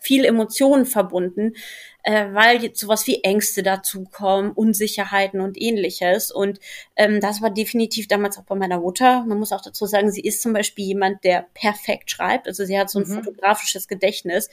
viel 0.00 0.24
Emotionen 0.24 0.86
verbunden, 0.86 1.54
äh, 2.02 2.32
weil 2.32 2.62
jetzt 2.62 2.80
sowas 2.80 3.06
wie 3.06 3.22
Ängste 3.22 3.62
dazukommen, 3.62 4.52
Unsicherheiten 4.52 5.40
und 5.40 5.60
ähnliches. 5.60 6.30
Und 6.30 6.58
ähm, 6.96 7.20
das 7.20 7.40
war 7.42 7.50
definitiv 7.50 8.08
damals 8.08 8.38
auch 8.38 8.44
bei 8.44 8.56
meiner 8.56 8.80
Mutter. 8.80 9.24
Man 9.24 9.38
muss 9.38 9.52
auch 9.52 9.62
dazu 9.62 9.86
sagen, 9.86 10.10
sie 10.10 10.22
ist 10.22 10.42
zum 10.42 10.52
Beispiel 10.52 10.84
jemand, 10.84 11.22
der 11.24 11.46
perfekt 11.54 12.10
schreibt. 12.10 12.48
Also 12.48 12.64
sie 12.64 12.78
hat 12.78 12.90
so 12.90 12.98
ein 12.98 13.08
mhm. 13.08 13.22
fotografisches 13.22 13.88
Gedächtnis 13.88 14.50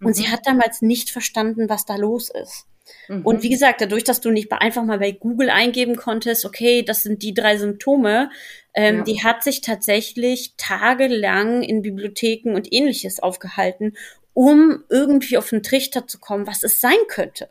und 0.00 0.08
mhm. 0.08 0.14
sie 0.14 0.28
hat 0.28 0.46
damals 0.46 0.82
nicht 0.82 1.10
verstanden, 1.10 1.68
was 1.68 1.84
da 1.84 1.96
los 1.96 2.30
ist. 2.30 2.66
Mhm. 3.08 3.24
Und 3.24 3.42
wie 3.42 3.48
gesagt, 3.48 3.80
dadurch, 3.80 4.04
dass 4.04 4.20
du 4.20 4.30
nicht 4.30 4.52
einfach 4.52 4.84
mal 4.84 4.98
bei 4.98 5.12
Google 5.12 5.50
eingeben 5.50 5.96
konntest, 5.96 6.44
okay, 6.44 6.82
das 6.82 7.02
sind 7.02 7.22
die 7.22 7.34
drei 7.34 7.56
Symptome, 7.56 8.30
ähm, 8.74 8.98
ja. 8.98 9.02
die 9.04 9.24
hat 9.24 9.42
sich 9.42 9.60
tatsächlich 9.60 10.54
tagelang 10.56 11.62
in 11.62 11.82
Bibliotheken 11.82 12.54
und 12.54 12.72
ähnliches 12.72 13.20
aufgehalten, 13.20 13.96
um 14.34 14.84
irgendwie 14.88 15.36
auf 15.36 15.50
den 15.50 15.62
Trichter 15.62 16.06
zu 16.06 16.18
kommen, 16.18 16.46
was 16.46 16.62
es 16.62 16.80
sein 16.80 16.98
könnte. 17.08 17.48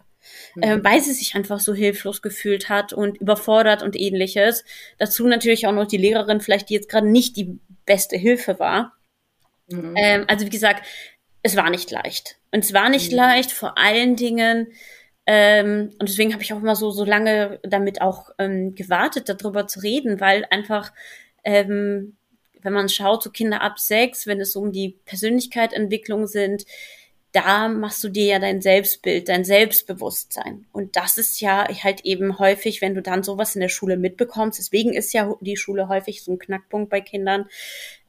Mhm. 0.56 0.64
Äh, 0.64 0.84
weil 0.84 1.02
sie 1.02 1.14
sich 1.14 1.36
einfach 1.36 1.60
so 1.60 1.74
hilflos 1.74 2.22
gefühlt 2.22 2.70
hat 2.70 2.94
und 2.94 3.20
überfordert 3.20 3.84
und 3.84 4.00
ähnliches. 4.00 4.64
Dazu 4.98 5.28
natürlich 5.28 5.68
auch 5.68 5.74
noch 5.74 5.88
die 5.88 5.98
Lehrerin, 5.98 6.42
vielleicht 6.42 6.70
die 6.70 6.76
jetzt 6.76 6.90
gerade 6.90 7.08
nicht 7.08 7.38
die 7.38 7.60
beste 7.86 8.18
Hilfe 8.18 8.60
war. 8.60 8.94
Mhm. 9.68 9.94
Ähm, 9.96 10.26
also 10.28 10.46
wie 10.46 10.52
gesagt, 10.52 10.86
es 11.44 11.56
war 11.56 11.70
nicht 11.70 11.92
leicht. 11.92 12.38
Und 12.52 12.64
es 12.64 12.74
war 12.74 12.90
nicht 12.90 13.12
mhm. 13.12 13.18
leicht, 13.18 13.52
vor 13.52 13.78
allen 13.78 14.16
Dingen, 14.16 14.68
ähm, 15.26 15.92
und 16.00 16.10
deswegen 16.10 16.34
habe 16.34 16.44
ich 16.44 16.54
auch 16.54 16.62
immer 16.62 16.76
so, 16.76 16.92
so 16.92 17.06
lange 17.06 17.60
damit 17.64 18.02
auch 18.02 18.32
ähm, 18.40 18.74
gewartet, 18.76 19.30
darüber 19.30 19.68
zu 19.68 19.80
reden, 19.80 20.20
weil 20.20 20.46
einfach, 20.50 20.92
ähm, 21.44 22.16
wenn 22.62 22.74
man 22.74 22.90
schaut, 22.90 23.24
so 23.24 23.30
Kinder 23.30 23.62
ab 23.62 23.80
sechs, 23.80 24.28
wenn 24.28 24.42
es 24.42 24.56
um 24.56 24.72
die 24.72 24.98
Persönlichkeitsentwicklung 25.06 26.28
sind, 26.28 26.66
da 27.32 27.70
machst 27.70 28.04
du 28.04 28.10
dir 28.10 28.26
ja 28.26 28.40
dein 28.40 28.62
Selbstbild, 28.62 29.30
dein 29.30 29.46
Selbstbewusstsein. 29.46 30.66
Und 30.74 30.98
das 30.98 31.18
ist 31.18 31.40
ja 31.40 31.66
halt 31.84 32.02
eben 32.04 32.40
häufig, 32.40 32.82
wenn 32.82 32.94
du 32.94 33.02
dann 33.02 33.24
sowas 33.24 33.56
in 33.56 33.62
der 33.62 33.70
Schule 33.70 33.96
mitbekommst, 33.98 34.60
deswegen 34.60 34.94
ist 34.94 35.14
ja 35.14 35.34
die 35.40 35.56
Schule 35.56 35.88
häufig 35.88 36.24
so 36.24 36.34
ein 36.34 36.40
Knackpunkt 36.40 36.90
bei 36.90 37.00
Kindern, 37.00 37.48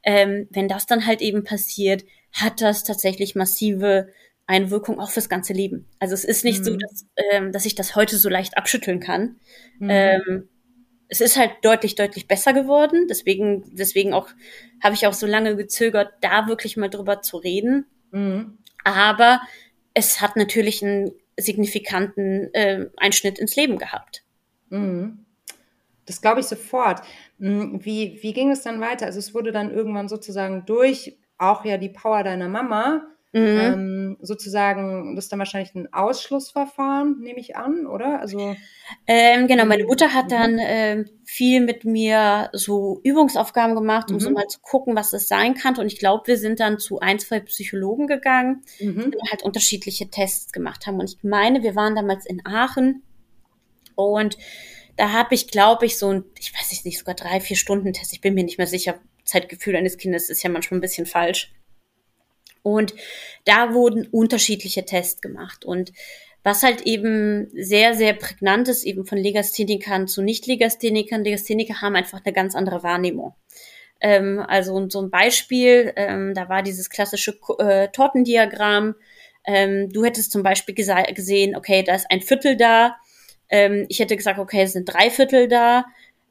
ähm, 0.03 0.47
wenn 0.49 0.67
das 0.67 0.87
dann 0.87 1.05
halt 1.05 1.21
eben 1.21 1.43
passiert, 1.43 2.03
hat 2.33 2.59
das 2.61 2.83
tatsächlich 2.83 3.35
massive 3.35 4.09
Einwirkung 4.45 4.99
auch 4.99 5.11
fürs 5.11 5.29
ganze 5.29 5.53
Leben. 5.53 5.87
Also 5.99 6.13
es 6.13 6.25
ist 6.25 6.43
nicht 6.43 6.59
mhm. 6.59 6.63
so, 6.63 6.75
dass, 6.75 7.05
ähm, 7.15 7.51
dass 7.51 7.65
ich 7.65 7.75
das 7.75 7.95
heute 7.95 8.17
so 8.17 8.29
leicht 8.29 8.57
abschütteln 8.57 8.99
kann. 8.99 9.37
Mhm. 9.79 9.89
Ähm, 9.89 10.49
es 11.07 11.21
ist 11.21 11.37
halt 11.37 11.51
deutlich, 11.61 11.95
deutlich 11.95 12.27
besser 12.27 12.53
geworden. 12.53 13.07
Deswegen, 13.07 13.63
deswegen 13.75 14.13
auch 14.13 14.29
habe 14.83 14.95
ich 14.95 15.07
auch 15.07 15.13
so 15.13 15.27
lange 15.27 15.55
gezögert, 15.55 16.13
da 16.21 16.47
wirklich 16.47 16.75
mal 16.75 16.89
drüber 16.89 17.21
zu 17.21 17.37
reden. 17.37 17.85
Mhm. 18.11 18.57
Aber 18.83 19.41
es 19.93 20.21
hat 20.21 20.35
natürlich 20.35 20.83
einen 20.83 21.11
signifikanten 21.37 22.53
äh, 22.53 22.87
Einschnitt 22.97 23.39
ins 23.39 23.55
Leben 23.55 23.77
gehabt. 23.77 24.23
Mhm. 24.69 25.25
Das 26.05 26.21
glaube 26.21 26.41
ich 26.41 26.47
sofort. 26.47 27.01
Mhm. 27.37 27.79
Wie, 27.85 28.19
wie 28.21 28.33
ging 28.33 28.51
es 28.51 28.63
dann 28.63 28.81
weiter? 28.81 29.05
Also 29.05 29.19
es 29.19 29.33
wurde 29.33 29.51
dann 29.51 29.71
irgendwann 29.71 30.09
sozusagen 30.09 30.65
durch 30.65 31.17
auch 31.37 31.63
ja 31.63 31.77
die 31.77 31.89
Power 31.89 32.23
deiner 32.23 32.49
Mama 32.49 33.07
Mhm. 33.33 33.41
Ähm, 33.41 34.17
sozusagen, 34.21 35.15
das 35.15 35.25
ist 35.25 35.31
dann 35.31 35.39
wahrscheinlich 35.39 35.73
ein 35.73 35.91
Ausschlussverfahren, 35.91 37.19
nehme 37.19 37.39
ich 37.39 37.55
an, 37.55 37.87
oder? 37.87 38.19
Also 38.19 38.55
ähm, 39.07 39.47
genau, 39.47 39.65
meine 39.65 39.85
Mutter 39.85 40.13
hat 40.13 40.25
mhm. 40.25 40.29
dann 40.29 40.59
äh, 40.59 41.05
viel 41.25 41.61
mit 41.61 41.83
mir 41.83 42.51
so 42.53 43.01
Übungsaufgaben 43.03 43.73
gemacht, 43.73 44.11
um 44.11 44.17
mhm. 44.17 44.19
so 44.19 44.29
mal 44.29 44.47
zu 44.47 44.59
gucken, 44.59 44.95
was 44.95 45.13
es 45.13 45.27
sein 45.27 45.55
kann. 45.55 45.75
Und 45.77 45.87
ich 45.87 45.97
glaube, 45.97 46.27
wir 46.27 46.37
sind 46.37 46.59
dann 46.59 46.77
zu 46.77 46.99
ein, 46.99 47.17
zwei 47.17 47.39
Psychologen 47.39 48.05
gegangen, 48.05 48.61
mhm. 48.79 49.11
die 49.11 49.31
halt 49.31 49.41
unterschiedliche 49.41 50.11
Tests 50.11 50.53
gemacht 50.53 50.85
haben. 50.85 50.99
Und 50.99 51.09
ich 51.09 51.23
meine, 51.23 51.63
wir 51.63 51.75
waren 51.75 51.95
damals 51.95 52.27
in 52.27 52.45
Aachen 52.45 53.01
und 53.95 54.37
da 54.95 55.11
habe 55.11 55.33
ich, 55.33 55.47
glaube 55.47 55.87
ich, 55.87 55.97
so 55.97 56.09
ein, 56.09 56.23
ich 56.39 56.53
weiß 56.53 56.85
nicht, 56.85 56.99
sogar 56.99 57.15
drei, 57.15 57.39
vier 57.39 57.57
Stunden 57.57 57.93
Test. 57.93 58.13
Ich 58.13 58.21
bin 58.21 58.35
mir 58.35 58.43
nicht 58.43 58.59
mehr 58.59 58.67
sicher. 58.67 58.99
Zeitgefühl 59.25 59.75
eines 59.75 59.97
Kindes 59.97 60.29
ist 60.29 60.43
ja 60.43 60.51
manchmal 60.51 60.77
ein 60.77 60.81
bisschen 60.81 61.07
falsch. 61.07 61.51
Und 62.63 62.95
da 63.45 63.73
wurden 63.73 64.07
unterschiedliche 64.07 64.85
Tests 64.85 65.21
gemacht. 65.21 65.65
Und 65.65 65.91
was 66.43 66.63
halt 66.63 66.81
eben 66.81 67.49
sehr, 67.53 67.93
sehr 67.93 68.13
prägnant 68.13 68.67
ist, 68.67 68.83
eben 68.83 69.05
von 69.05 69.17
Legasthenikern 69.17 70.07
zu 70.07 70.21
Nicht-Legasthenikern. 70.21 71.23
Legastheniker 71.23 71.81
haben 71.81 71.95
einfach 71.95 72.21
eine 72.23 72.33
ganz 72.33 72.55
andere 72.55 72.83
Wahrnehmung. 72.83 73.33
Ähm, 74.01 74.43
also 74.45 74.89
so 74.89 75.01
ein 75.01 75.09
Beispiel, 75.09 75.93
ähm, 75.95 76.33
da 76.33 76.49
war 76.49 76.61
dieses 76.61 76.89
klassische 76.89 77.37
äh, 77.59 77.87
Tortendiagramm. 77.87 78.95
Ähm, 79.45 79.89
du 79.91 80.03
hättest 80.03 80.31
zum 80.31 80.43
Beispiel 80.43 80.75
gesehen, 80.75 81.55
okay, 81.55 81.83
da 81.83 81.95
ist 81.95 82.07
ein 82.09 82.21
Viertel 82.21 82.57
da. 82.57 82.97
Ähm, 83.49 83.85
ich 83.87 83.99
hätte 83.99 84.17
gesagt, 84.17 84.39
okay, 84.39 84.63
es 84.63 84.73
sind 84.73 84.85
drei 84.85 85.09
Viertel 85.09 85.47
da. 85.47 85.85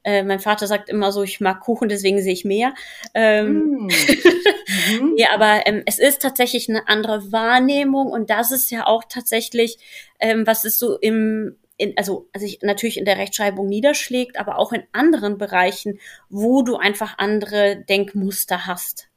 Äh, 0.05 0.23
mein 0.25 0.41
Vater 0.41 0.67
sagt 0.67 0.91
immer 0.91 1.12
so, 1.12 1.23
ich 1.23 1.41
mag 1.41 1.61
Kuchen, 1.61 1.89
deswegen 1.89 2.21
sehe 2.21 2.33
ich 2.33 2.45
mehr. 2.45 2.75
Mm. 3.15 3.89
mhm. 4.91 5.15
ja, 5.17 5.29
aber 5.33 5.67
ähm, 5.67 5.83
es 5.87 5.99
ist 5.99 6.23
tatsächlich 6.23 6.69
eine 6.69 6.89
andere 6.89 7.33
Wahrnehmung 7.33 8.09
und 8.09 8.31
das 8.31 8.51
ist 8.53 8.71
ja 8.71 8.87
auch 8.87 9.05
tatsächlich, 9.09 9.79
ähm, 10.21 10.47
was 10.47 10.65
es 10.65 10.79
so 10.79 10.99
im, 10.99 11.57
in, 11.77 11.97
also, 11.97 12.29
also 12.33 12.47
ich, 12.47 12.61
natürlich 12.62 12.99
in 12.99 13.05
der 13.05 13.19
Rechtschreibung 13.19 13.67
niederschlägt, 13.67 14.39
aber 14.39 14.59
auch 14.59 14.73
in 14.73 14.85
anderen 14.93 15.39
Bereichen, 15.39 15.99
wo 16.29 16.62
du 16.62 16.77
einfach 16.77 17.19
andere 17.19 17.85
Denkmuster 17.89 18.67
hast. 18.67 19.09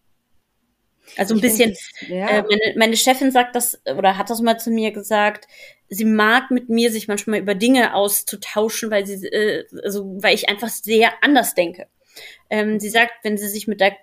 Also 1.17 1.35
ein 1.35 1.37
ich 1.37 1.43
bisschen, 1.43 1.71
das, 1.71 2.09
ja. 2.09 2.27
äh, 2.27 2.41
meine, 2.41 2.77
meine 2.77 2.97
Chefin 2.97 3.31
sagt 3.31 3.55
das 3.55 3.79
oder 3.85 4.17
hat 4.17 4.29
das 4.29 4.41
mal 4.41 4.57
zu 4.57 4.71
mir 4.71 4.91
gesagt, 4.91 5.47
sie 5.87 6.05
mag 6.05 6.51
mit 6.51 6.69
mir 6.69 6.91
sich 6.91 7.07
manchmal 7.07 7.39
über 7.39 7.55
Dinge 7.55 7.93
auszutauschen, 7.93 8.89
weil 8.91 9.05
sie, 9.05 9.27
äh, 9.27 9.65
also 9.83 10.15
weil 10.21 10.35
ich 10.35 10.49
einfach 10.49 10.69
sehr 10.69 11.11
anders 11.21 11.53
denke. 11.53 11.87
Ähm, 12.49 12.79
sie 12.79 12.89
sagt, 12.89 13.11
wenn 13.23 13.37
sie 13.37 13.47
sich 13.47 13.67
mit 13.67 13.81
der 13.81 13.95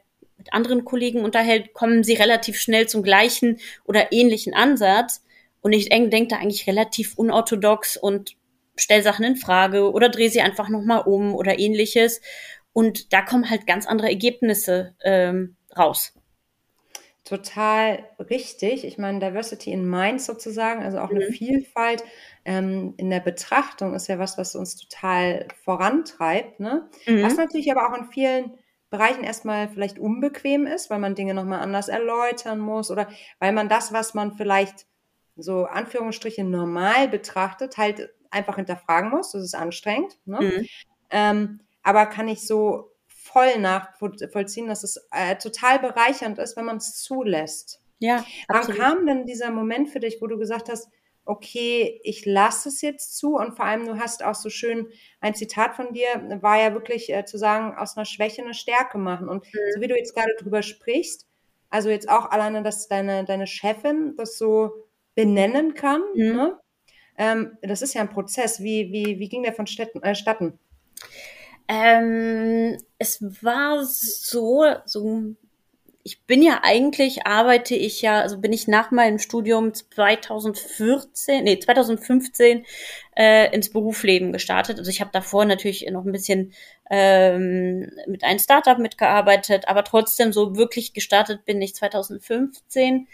mit 0.42 0.52
anderen 0.52 0.84
Kollegen 0.84 1.24
unterhält, 1.24 1.72
kommen 1.72 2.02
sie 2.02 2.14
relativ 2.14 2.58
schnell 2.58 2.88
zum 2.88 3.02
gleichen 3.02 3.58
oder 3.84 4.12
ähnlichen 4.12 4.54
Ansatz. 4.54 5.24
Und 5.60 5.72
ich 5.72 5.88
denke 5.88 6.26
da 6.26 6.36
eigentlich 6.36 6.66
relativ 6.66 7.16
unorthodox 7.16 7.96
und 7.96 8.36
stell 8.76 9.02
Sachen 9.02 9.24
in 9.24 9.36
Frage 9.36 9.92
oder 9.92 10.08
drehe 10.08 10.30
sie 10.30 10.40
einfach 10.40 10.68
nochmal 10.68 11.02
um 11.06 11.34
oder 11.34 11.58
ähnliches. 11.58 12.20
Und 12.72 13.12
da 13.12 13.22
kommen 13.22 13.48
halt 13.50 13.66
ganz 13.66 13.86
andere 13.86 14.08
Ergebnisse 14.08 14.96
ähm, 15.04 15.56
raus 15.76 16.12
total 17.24 18.04
richtig. 18.18 18.84
Ich 18.84 18.98
meine, 18.98 19.20
Diversity 19.20 19.72
in 19.72 19.88
Minds 19.88 20.26
sozusagen, 20.26 20.82
also 20.82 20.98
auch 20.98 21.10
eine 21.10 21.28
mhm. 21.28 21.32
Vielfalt 21.32 22.04
ähm, 22.44 22.94
in 22.96 23.10
der 23.10 23.20
Betrachtung 23.20 23.94
ist 23.94 24.08
ja 24.08 24.18
was, 24.18 24.38
was 24.38 24.56
uns 24.56 24.76
total 24.76 25.46
vorantreibt. 25.64 26.58
Ne? 26.58 26.88
Mhm. 27.06 27.22
Was 27.22 27.36
natürlich 27.36 27.70
aber 27.70 27.88
auch 27.88 27.96
in 27.96 28.06
vielen 28.06 28.52
Bereichen 28.92 29.24
erstmal 29.24 29.68
vielleicht 29.70 29.98
unbequem 29.98 30.66
ist, 30.66 30.90
weil 30.90 30.98
man 30.98 31.14
Dinge 31.14 31.32
nochmal 31.32 31.60
anders 31.60 31.88
erläutern 31.88 32.60
muss 32.60 32.90
oder 32.90 33.08
weil 33.40 33.52
man 33.52 33.68
das, 33.68 33.92
was 33.92 34.12
man 34.12 34.34
vielleicht 34.34 34.86
so 35.34 35.64
Anführungsstriche 35.64 36.44
normal 36.44 37.08
betrachtet, 37.08 37.78
halt 37.78 38.12
einfach 38.30 38.56
hinterfragen 38.56 39.10
muss. 39.10 39.32
Das 39.32 39.42
ist 39.42 39.54
anstrengend. 39.54 40.18
Ne? 40.26 40.40
Mhm. 40.40 40.66
Ähm, 41.10 41.60
aber 41.82 42.04
kann 42.04 42.28
ich 42.28 42.46
so 42.46 42.92
voll 43.08 43.58
nachvollziehen, 43.58 44.68
dass 44.68 44.84
es 44.84 45.08
äh, 45.10 45.36
total 45.36 45.78
bereichernd 45.78 46.38
ist, 46.38 46.58
wenn 46.58 46.66
man 46.66 46.76
es 46.76 47.02
zulässt. 47.02 47.80
Ja. 47.98 48.26
Wann 48.48 48.74
kam 48.74 49.06
denn 49.06 49.24
dieser 49.24 49.50
Moment 49.50 49.88
für 49.88 50.00
dich, 50.00 50.18
wo 50.20 50.26
du 50.26 50.36
gesagt 50.36 50.68
hast, 50.68 50.88
okay, 51.24 52.00
ich 52.02 52.26
lasse 52.26 52.68
es 52.68 52.80
jetzt 52.80 53.16
zu 53.16 53.36
und 53.36 53.54
vor 53.54 53.64
allem 53.64 53.86
du 53.86 53.98
hast 53.98 54.24
auch 54.24 54.34
so 54.34 54.50
schön 54.50 54.88
ein 55.20 55.34
Zitat 55.34 55.74
von 55.74 55.92
dir, 55.92 56.08
war 56.40 56.60
ja 56.60 56.72
wirklich 56.72 57.12
äh, 57.12 57.24
zu 57.24 57.38
sagen, 57.38 57.76
aus 57.76 57.96
einer 57.96 58.04
Schwäche 58.04 58.42
eine 58.42 58.54
Stärke 58.54 58.98
machen. 58.98 59.28
Und 59.28 59.44
mhm. 59.44 59.58
so 59.74 59.80
wie 59.80 59.88
du 59.88 59.96
jetzt 59.96 60.14
gerade 60.14 60.34
drüber 60.38 60.62
sprichst, 60.62 61.26
also 61.70 61.90
jetzt 61.90 62.08
auch 62.08 62.30
alleine, 62.30 62.62
dass 62.62 62.88
deine, 62.88 63.24
deine 63.24 63.46
Chefin 63.46 64.14
das 64.16 64.36
so 64.36 64.72
benennen 65.14 65.74
kann, 65.74 66.02
mhm. 66.14 66.36
ne? 66.36 66.58
ähm, 67.18 67.58
das 67.62 67.82
ist 67.82 67.94
ja 67.94 68.00
ein 68.00 68.10
Prozess. 68.10 68.60
Wie, 68.60 68.92
wie, 68.92 69.18
wie 69.18 69.28
ging 69.28 69.42
der 69.42 69.52
vonstatten? 69.52 70.02
Äh, 70.02 70.14
statten? 70.14 70.58
Ähm, 71.68 72.76
es 72.98 73.22
war 73.42 73.84
so, 73.84 74.64
so 74.84 75.34
ich 76.04 76.24
bin 76.24 76.42
ja 76.42 76.60
eigentlich, 76.62 77.26
arbeite 77.26 77.76
ich 77.76 78.02
ja, 78.02 78.20
also 78.20 78.38
bin 78.38 78.52
ich 78.52 78.66
nach 78.66 78.90
meinem 78.90 79.18
Studium 79.18 79.72
2014, 79.72 81.44
nee, 81.44 81.58
2015 81.58 82.66
äh, 83.16 83.54
ins 83.54 83.70
Berufsleben 83.70 84.32
gestartet. 84.32 84.78
Also 84.78 84.90
ich 84.90 85.00
habe 85.00 85.10
davor 85.12 85.44
natürlich 85.44 85.88
noch 85.90 86.04
ein 86.04 86.12
bisschen 86.12 86.52
ähm, 86.90 87.90
mit 88.06 88.24
einem 88.24 88.40
Startup 88.40 88.78
mitgearbeitet, 88.78 89.68
aber 89.68 89.84
trotzdem 89.84 90.32
so 90.32 90.56
wirklich 90.56 90.92
gestartet 90.92 91.44
bin 91.44 91.62
ich 91.62 91.74
2015. 91.76 93.06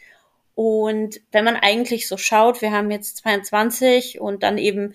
Und 0.54 1.20
wenn 1.30 1.44
man 1.44 1.56
eigentlich 1.56 2.08
so 2.08 2.16
schaut, 2.16 2.62
wir 2.62 2.72
haben 2.72 2.90
jetzt 2.90 3.18
22 3.18 4.20
und 4.20 4.42
dann 4.42 4.56
eben 4.56 4.94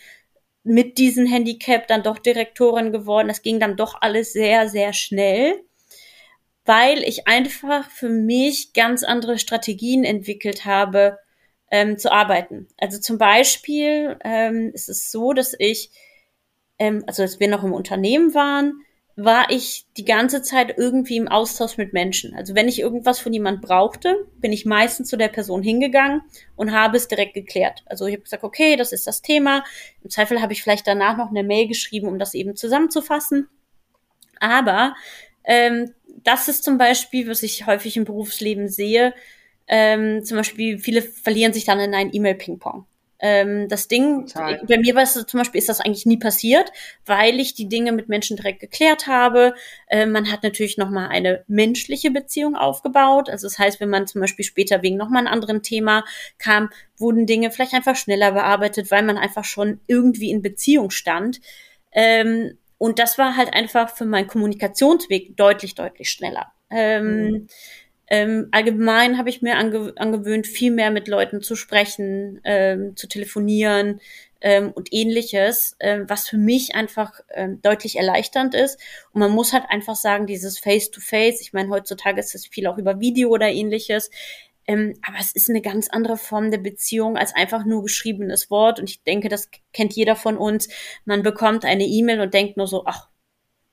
mit 0.63 0.97
diesem 0.97 1.25
Handicap 1.27 1.87
dann 1.87 2.03
doch 2.03 2.17
Direktorin 2.17 2.91
geworden. 2.91 3.27
Das 3.27 3.43
ging 3.43 3.59
dann 3.59 3.77
doch 3.77 4.01
alles 4.01 4.33
sehr, 4.33 4.67
sehr 4.67 4.93
schnell 4.93 5.63
weil 6.65 7.03
ich 7.03 7.27
einfach 7.27 7.89
für 7.89 8.09
mich 8.09 8.73
ganz 8.73 9.03
andere 9.03 9.37
Strategien 9.37 10.03
entwickelt 10.03 10.65
habe, 10.65 11.19
ähm, 11.71 11.97
zu 11.97 12.11
arbeiten. 12.11 12.67
Also 12.77 12.99
zum 12.99 13.17
Beispiel 13.17 14.17
ähm, 14.23 14.71
ist 14.73 14.89
es 14.89 15.11
so, 15.11 15.33
dass 15.33 15.55
ich, 15.57 15.91
ähm, 16.77 17.03
also 17.07 17.23
als 17.23 17.39
wir 17.39 17.47
noch 17.47 17.63
im 17.63 17.73
Unternehmen 17.73 18.33
waren, 18.33 18.83
war 19.15 19.51
ich 19.51 19.85
die 19.97 20.05
ganze 20.05 20.41
Zeit 20.41 20.75
irgendwie 20.77 21.17
im 21.17 21.27
Austausch 21.27 21.77
mit 21.77 21.93
Menschen. 21.93 22.35
Also 22.35 22.55
wenn 22.55 22.67
ich 22.67 22.79
irgendwas 22.79 23.19
von 23.19 23.31
jemand 23.31 23.61
brauchte, 23.61 24.27
bin 24.37 24.51
ich 24.51 24.65
meistens 24.65 25.07
zu 25.09 25.17
der 25.17 25.27
Person 25.27 25.61
hingegangen 25.61 26.21
und 26.55 26.71
habe 26.71 26.97
es 26.97 27.07
direkt 27.07 27.35
geklärt. 27.35 27.83
Also 27.85 28.05
ich 28.07 28.13
habe 28.13 28.23
gesagt, 28.23 28.43
okay, 28.43 28.75
das 28.75 28.91
ist 28.91 29.05
das 29.05 29.21
Thema. 29.21 29.63
Im 30.03 30.09
Zweifel 30.09 30.41
habe 30.41 30.53
ich 30.53 30.63
vielleicht 30.63 30.87
danach 30.87 31.17
noch 31.17 31.29
eine 31.29 31.43
Mail 31.43 31.67
geschrieben, 31.67 32.07
um 32.07 32.17
das 32.17 32.33
eben 32.33 32.55
zusammenzufassen. 32.55 33.49
Aber 34.39 34.95
ähm, 35.43 35.93
das 36.23 36.47
ist 36.47 36.63
zum 36.63 36.77
Beispiel, 36.77 37.27
was 37.27 37.43
ich 37.43 37.65
häufig 37.65 37.97
im 37.97 38.05
Berufsleben 38.05 38.67
sehe. 38.69 39.13
Ähm, 39.67 40.23
zum 40.23 40.37
Beispiel, 40.37 40.79
viele 40.79 41.01
verlieren 41.01 41.53
sich 41.53 41.65
dann 41.65 41.79
in 41.79 41.93
ein 41.93 42.13
E-Mail-Ping-Pong. 42.13 42.85
Ähm, 43.25 43.69
das 43.69 43.87
Ding, 43.87 44.27
Total. 44.27 44.61
bei 44.67 44.77
mir 44.77 44.95
war 44.95 45.03
es 45.03 45.13
zum 45.13 45.37
Beispiel, 45.37 45.59
ist 45.59 45.69
das 45.69 45.79
eigentlich 45.79 46.05
nie 46.05 46.17
passiert, 46.17 46.73
weil 47.05 47.39
ich 47.39 47.53
die 47.53 47.69
Dinge 47.69 47.93
mit 47.93 48.09
Menschen 48.09 48.35
direkt 48.35 48.59
geklärt 48.59 49.07
habe. 49.07 49.55
Ähm, 49.89 50.11
man 50.11 50.29
hat 50.29 50.43
natürlich 50.43 50.77
nochmal 50.77 51.07
eine 51.07 51.45
menschliche 51.47 52.11
Beziehung 52.11 52.57
aufgebaut. 52.57 53.29
Also 53.29 53.47
das 53.47 53.57
heißt, 53.57 53.79
wenn 53.79 53.89
man 53.89 54.07
zum 54.07 54.19
Beispiel 54.19 54.43
später 54.43 54.81
wegen 54.81 54.97
nochmal 54.97 55.19
einem 55.19 55.33
anderen 55.33 55.63
Thema 55.63 56.03
kam, 56.37 56.69
wurden 56.97 57.25
Dinge 57.25 57.49
vielleicht 57.49 57.73
einfach 57.73 57.95
schneller 57.95 58.33
bearbeitet, 58.33 58.91
weil 58.91 59.03
man 59.03 59.17
einfach 59.17 59.45
schon 59.45 59.79
irgendwie 59.87 60.29
in 60.29 60.41
Beziehung 60.41 60.89
stand. 60.89 61.39
Ähm, 61.93 62.57
und 62.83 62.99
das 62.99 63.17
war 63.17 63.37
halt 63.37 63.53
einfach 63.53 63.95
für 63.95 64.03
meinen 64.03 64.27
Kommunikationsweg 64.27 65.37
deutlich, 65.37 65.73
deutlich 65.73 66.09
schneller. 66.09 66.51
Ähm, 66.69 67.05
mhm. 67.05 67.47
ähm, 68.07 68.49
allgemein 68.51 69.17
habe 69.17 69.29
ich 69.29 69.41
mir 69.41 69.55
ange 69.55 69.93
angewöhnt, 69.95 70.47
viel 70.47 70.69
mehr 70.69 70.91
mit 70.91 71.07
Leuten 71.07 71.41
zu 71.41 71.55
sprechen, 71.55 72.41
ähm, 72.43 72.97
zu 72.97 73.07
telefonieren 73.07 74.01
ähm, 74.41 74.73
und 74.73 74.89
ähnliches, 74.91 75.77
ähm, 75.79 76.09
was 76.09 76.27
für 76.27 76.35
mich 76.35 76.75
einfach 76.75 77.21
ähm, 77.33 77.61
deutlich 77.61 77.95
erleichternd 77.95 78.53
ist. 78.53 78.77
Und 79.13 79.21
man 79.21 79.31
muss 79.31 79.53
halt 79.53 79.63
einfach 79.69 79.95
sagen, 79.95 80.27
dieses 80.27 80.59
Face-to-Face, 80.59 81.37
-face, 81.37 81.41
ich 81.41 81.53
meine, 81.53 81.69
heutzutage 81.69 82.19
ist 82.19 82.35
es 82.35 82.47
viel 82.47 82.67
auch 82.67 82.77
über 82.77 82.99
Video 82.99 83.29
oder 83.29 83.47
ähnliches, 83.47 84.11
ähm, 84.67 84.93
aber 85.05 85.17
es 85.19 85.33
ist 85.33 85.49
eine 85.49 85.61
ganz 85.61 85.89
andere 85.89 86.17
Form 86.17 86.51
der 86.51 86.57
Beziehung 86.57 87.17
als 87.17 87.35
einfach 87.35 87.65
nur 87.65 87.83
geschriebenes 87.83 88.49
Wort. 88.49 88.79
Und 88.79 88.89
ich 88.89 89.03
denke, 89.03 89.29
das 89.29 89.49
kennt 89.73 89.93
jeder 89.93 90.15
von 90.15 90.37
uns. 90.37 90.69
Man 91.05 91.23
bekommt 91.23 91.65
eine 91.65 91.85
E-Mail 91.85 92.21
und 92.21 92.33
denkt 92.33 92.57
nur 92.57 92.67
so, 92.67 92.83
ach, 92.85 93.09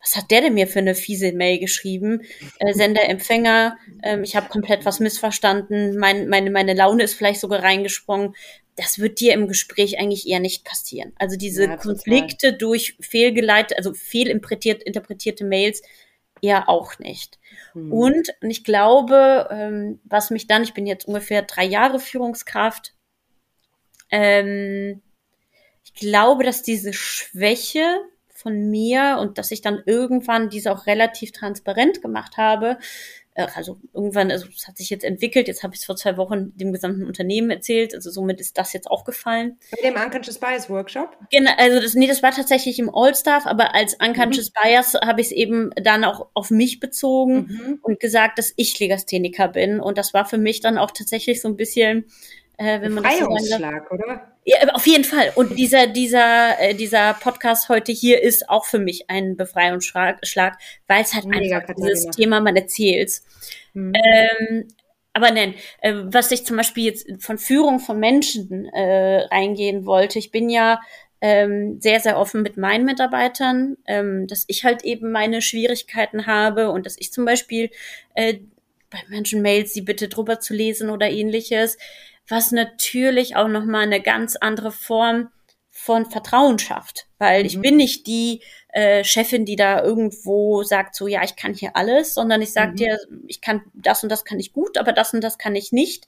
was 0.00 0.16
hat 0.16 0.30
der 0.30 0.40
denn 0.40 0.54
mir 0.54 0.66
für 0.66 0.78
eine 0.78 0.94
fiese 0.94 1.32
Mail 1.32 1.58
geschrieben? 1.58 2.22
Äh, 2.58 2.72
Sender, 2.72 3.08
Empfänger, 3.08 3.76
ähm, 4.02 4.24
ich 4.24 4.34
habe 4.34 4.48
komplett 4.48 4.86
was 4.86 4.98
missverstanden, 4.98 5.98
mein, 5.98 6.28
meine, 6.28 6.50
meine 6.50 6.74
Laune 6.74 7.02
ist 7.02 7.14
vielleicht 7.14 7.40
sogar 7.40 7.62
reingesprungen. 7.62 8.34
Das 8.76 8.98
wird 8.98 9.20
dir 9.20 9.34
im 9.34 9.46
Gespräch 9.46 9.98
eigentlich 9.98 10.26
eher 10.26 10.40
nicht 10.40 10.64
passieren. 10.64 11.12
Also 11.16 11.36
diese 11.36 11.64
ja, 11.64 11.76
Konflikte 11.76 12.54
durch 12.54 12.96
fehlgeleitete, 13.00 13.76
also 13.76 13.92
fehlinterpretierte 13.92 14.84
interpretierte 14.84 15.44
Mails 15.44 15.82
eher 16.42 16.68
auch 16.68 16.98
nicht. 16.98 17.38
Mhm. 17.74 17.92
Und, 17.92 18.34
und 18.42 18.50
ich 18.50 18.64
glaube, 18.64 19.48
ähm, 19.50 20.00
was 20.04 20.30
mich 20.30 20.46
dann, 20.46 20.62
ich 20.62 20.74
bin 20.74 20.86
jetzt 20.86 21.06
ungefähr 21.06 21.42
drei 21.42 21.64
Jahre 21.64 22.00
Führungskraft, 22.00 22.94
ähm, 24.10 25.02
ich 25.84 25.94
glaube, 25.94 26.44
dass 26.44 26.62
diese 26.62 26.92
Schwäche 26.92 28.00
von 28.28 28.70
mir 28.70 29.18
und 29.20 29.38
dass 29.38 29.50
ich 29.50 29.60
dann 29.60 29.82
irgendwann 29.84 30.48
diese 30.48 30.72
auch 30.72 30.86
relativ 30.86 31.32
transparent 31.32 32.00
gemacht 32.00 32.36
habe, 32.36 32.78
also 33.34 33.78
irgendwann, 33.94 34.30
also 34.30 34.46
es 34.54 34.66
hat 34.66 34.76
sich 34.76 34.90
jetzt 34.90 35.04
entwickelt, 35.04 35.48
jetzt 35.48 35.62
habe 35.62 35.74
ich 35.74 35.80
es 35.80 35.86
vor 35.86 35.96
zwei 35.96 36.16
Wochen 36.16 36.56
dem 36.56 36.72
gesamten 36.72 37.04
Unternehmen 37.04 37.50
erzählt, 37.50 37.94
also 37.94 38.10
somit 38.10 38.40
ist 38.40 38.58
das 38.58 38.72
jetzt 38.72 38.90
auch 38.90 39.04
gefallen. 39.04 39.58
Bei 39.70 39.88
dem 39.88 39.94
Unconscious 39.94 40.38
Bias 40.38 40.68
Workshop? 40.68 41.16
Genau, 41.30 41.52
also 41.56 41.80
das, 41.80 41.94
nee, 41.94 42.06
das 42.06 42.22
war 42.22 42.32
tatsächlich 42.32 42.78
im 42.78 42.90
All-Staff, 42.92 43.46
aber 43.46 43.74
als 43.74 43.94
Unconscious 43.94 44.50
mhm. 44.50 44.62
Bias 44.62 44.94
habe 44.94 45.20
ich 45.20 45.28
es 45.28 45.32
eben 45.32 45.70
dann 45.76 46.04
auch 46.04 46.28
auf 46.34 46.50
mich 46.50 46.80
bezogen 46.80 47.34
mhm. 47.34 47.78
und 47.82 48.00
gesagt, 48.00 48.38
dass 48.38 48.52
ich 48.56 48.78
Legastheniker 48.78 49.48
bin 49.48 49.80
und 49.80 49.96
das 49.96 50.12
war 50.12 50.24
für 50.24 50.38
mich 50.38 50.60
dann 50.60 50.78
auch 50.78 50.90
tatsächlich 50.90 51.40
so 51.40 51.48
ein 51.48 51.56
bisschen 51.56 52.06
äh, 52.60 52.82
wenn 52.82 52.92
man 52.92 53.04
Befreiungsschlag, 53.04 53.86
so 53.88 53.94
oder? 53.94 54.32
Ja, 54.44 54.68
auf 54.74 54.86
jeden 54.86 55.04
Fall. 55.04 55.32
Und 55.34 55.58
dieser, 55.58 55.86
dieser, 55.86 56.60
äh, 56.60 56.74
dieser 56.74 57.14
Podcast 57.14 57.70
heute 57.70 57.90
hier 57.90 58.22
ist 58.22 58.50
auch 58.50 58.66
für 58.66 58.78
mich 58.78 59.08
ein 59.08 59.34
Befreiungsschlag, 59.36 60.18
weil 60.86 61.02
es 61.02 61.14
halt 61.14 61.24
Mega 61.24 61.56
einfach 61.56 61.68
Katharina. 61.68 61.88
dieses 61.88 62.10
Thema 62.10 62.40
man 62.40 62.56
erzählt. 62.56 63.22
Mhm. 63.72 63.94
Ähm, 63.94 64.68
aber 65.14 65.30
nein, 65.30 65.54
äh, 65.80 65.94
was 66.04 66.30
ich 66.32 66.44
zum 66.44 66.58
Beispiel 66.58 66.84
jetzt 66.84 67.08
von 67.20 67.38
Führung 67.38 67.80
von 67.80 67.98
Menschen 67.98 68.66
äh, 68.66 69.22
reingehen 69.30 69.86
wollte, 69.86 70.18
ich 70.18 70.30
bin 70.30 70.50
ja 70.50 70.80
ähm, 71.22 71.80
sehr, 71.80 72.00
sehr 72.00 72.18
offen 72.18 72.42
mit 72.42 72.58
meinen 72.58 72.84
Mitarbeitern, 72.84 73.78
ähm, 73.86 74.26
dass 74.26 74.44
ich 74.48 74.64
halt 74.64 74.84
eben 74.84 75.12
meine 75.12 75.40
Schwierigkeiten 75.40 76.26
habe 76.26 76.70
und 76.70 76.84
dass 76.84 76.96
ich 76.98 77.10
zum 77.10 77.24
Beispiel 77.24 77.70
äh, 78.14 78.34
bei 78.90 78.98
Menschen 79.08 79.40
Mails, 79.40 79.72
die 79.72 79.82
bitte 79.82 80.08
drüber 80.08 80.40
zu 80.40 80.52
lesen 80.52 80.90
oder 80.90 81.08
ähnliches, 81.08 81.78
was 82.30 82.52
natürlich 82.52 83.36
auch 83.36 83.48
nochmal 83.48 83.82
eine 83.82 84.00
ganz 84.00 84.36
andere 84.36 84.72
Form 84.72 85.30
von 85.70 86.10
Vertrauen 86.10 86.58
schafft. 86.58 87.06
Weil 87.18 87.40
mhm. 87.40 87.46
ich 87.46 87.60
bin 87.60 87.76
nicht 87.76 88.06
die 88.06 88.42
äh, 88.68 89.02
Chefin, 89.02 89.46
die 89.46 89.56
da 89.56 89.82
irgendwo 89.82 90.62
sagt, 90.62 90.94
so 90.94 91.06
ja, 91.06 91.22
ich 91.24 91.36
kann 91.36 91.54
hier 91.54 91.74
alles, 91.74 92.14
sondern 92.14 92.42
ich 92.42 92.52
sage 92.52 92.72
mhm. 92.72 92.76
dir, 92.76 92.98
ich 93.26 93.40
kann 93.40 93.62
das 93.74 94.02
und 94.02 94.10
das 94.10 94.24
kann 94.24 94.38
ich 94.38 94.52
gut, 94.52 94.76
aber 94.76 94.92
das 94.92 95.14
und 95.14 95.22
das 95.22 95.38
kann 95.38 95.56
ich 95.56 95.72
nicht. 95.72 96.06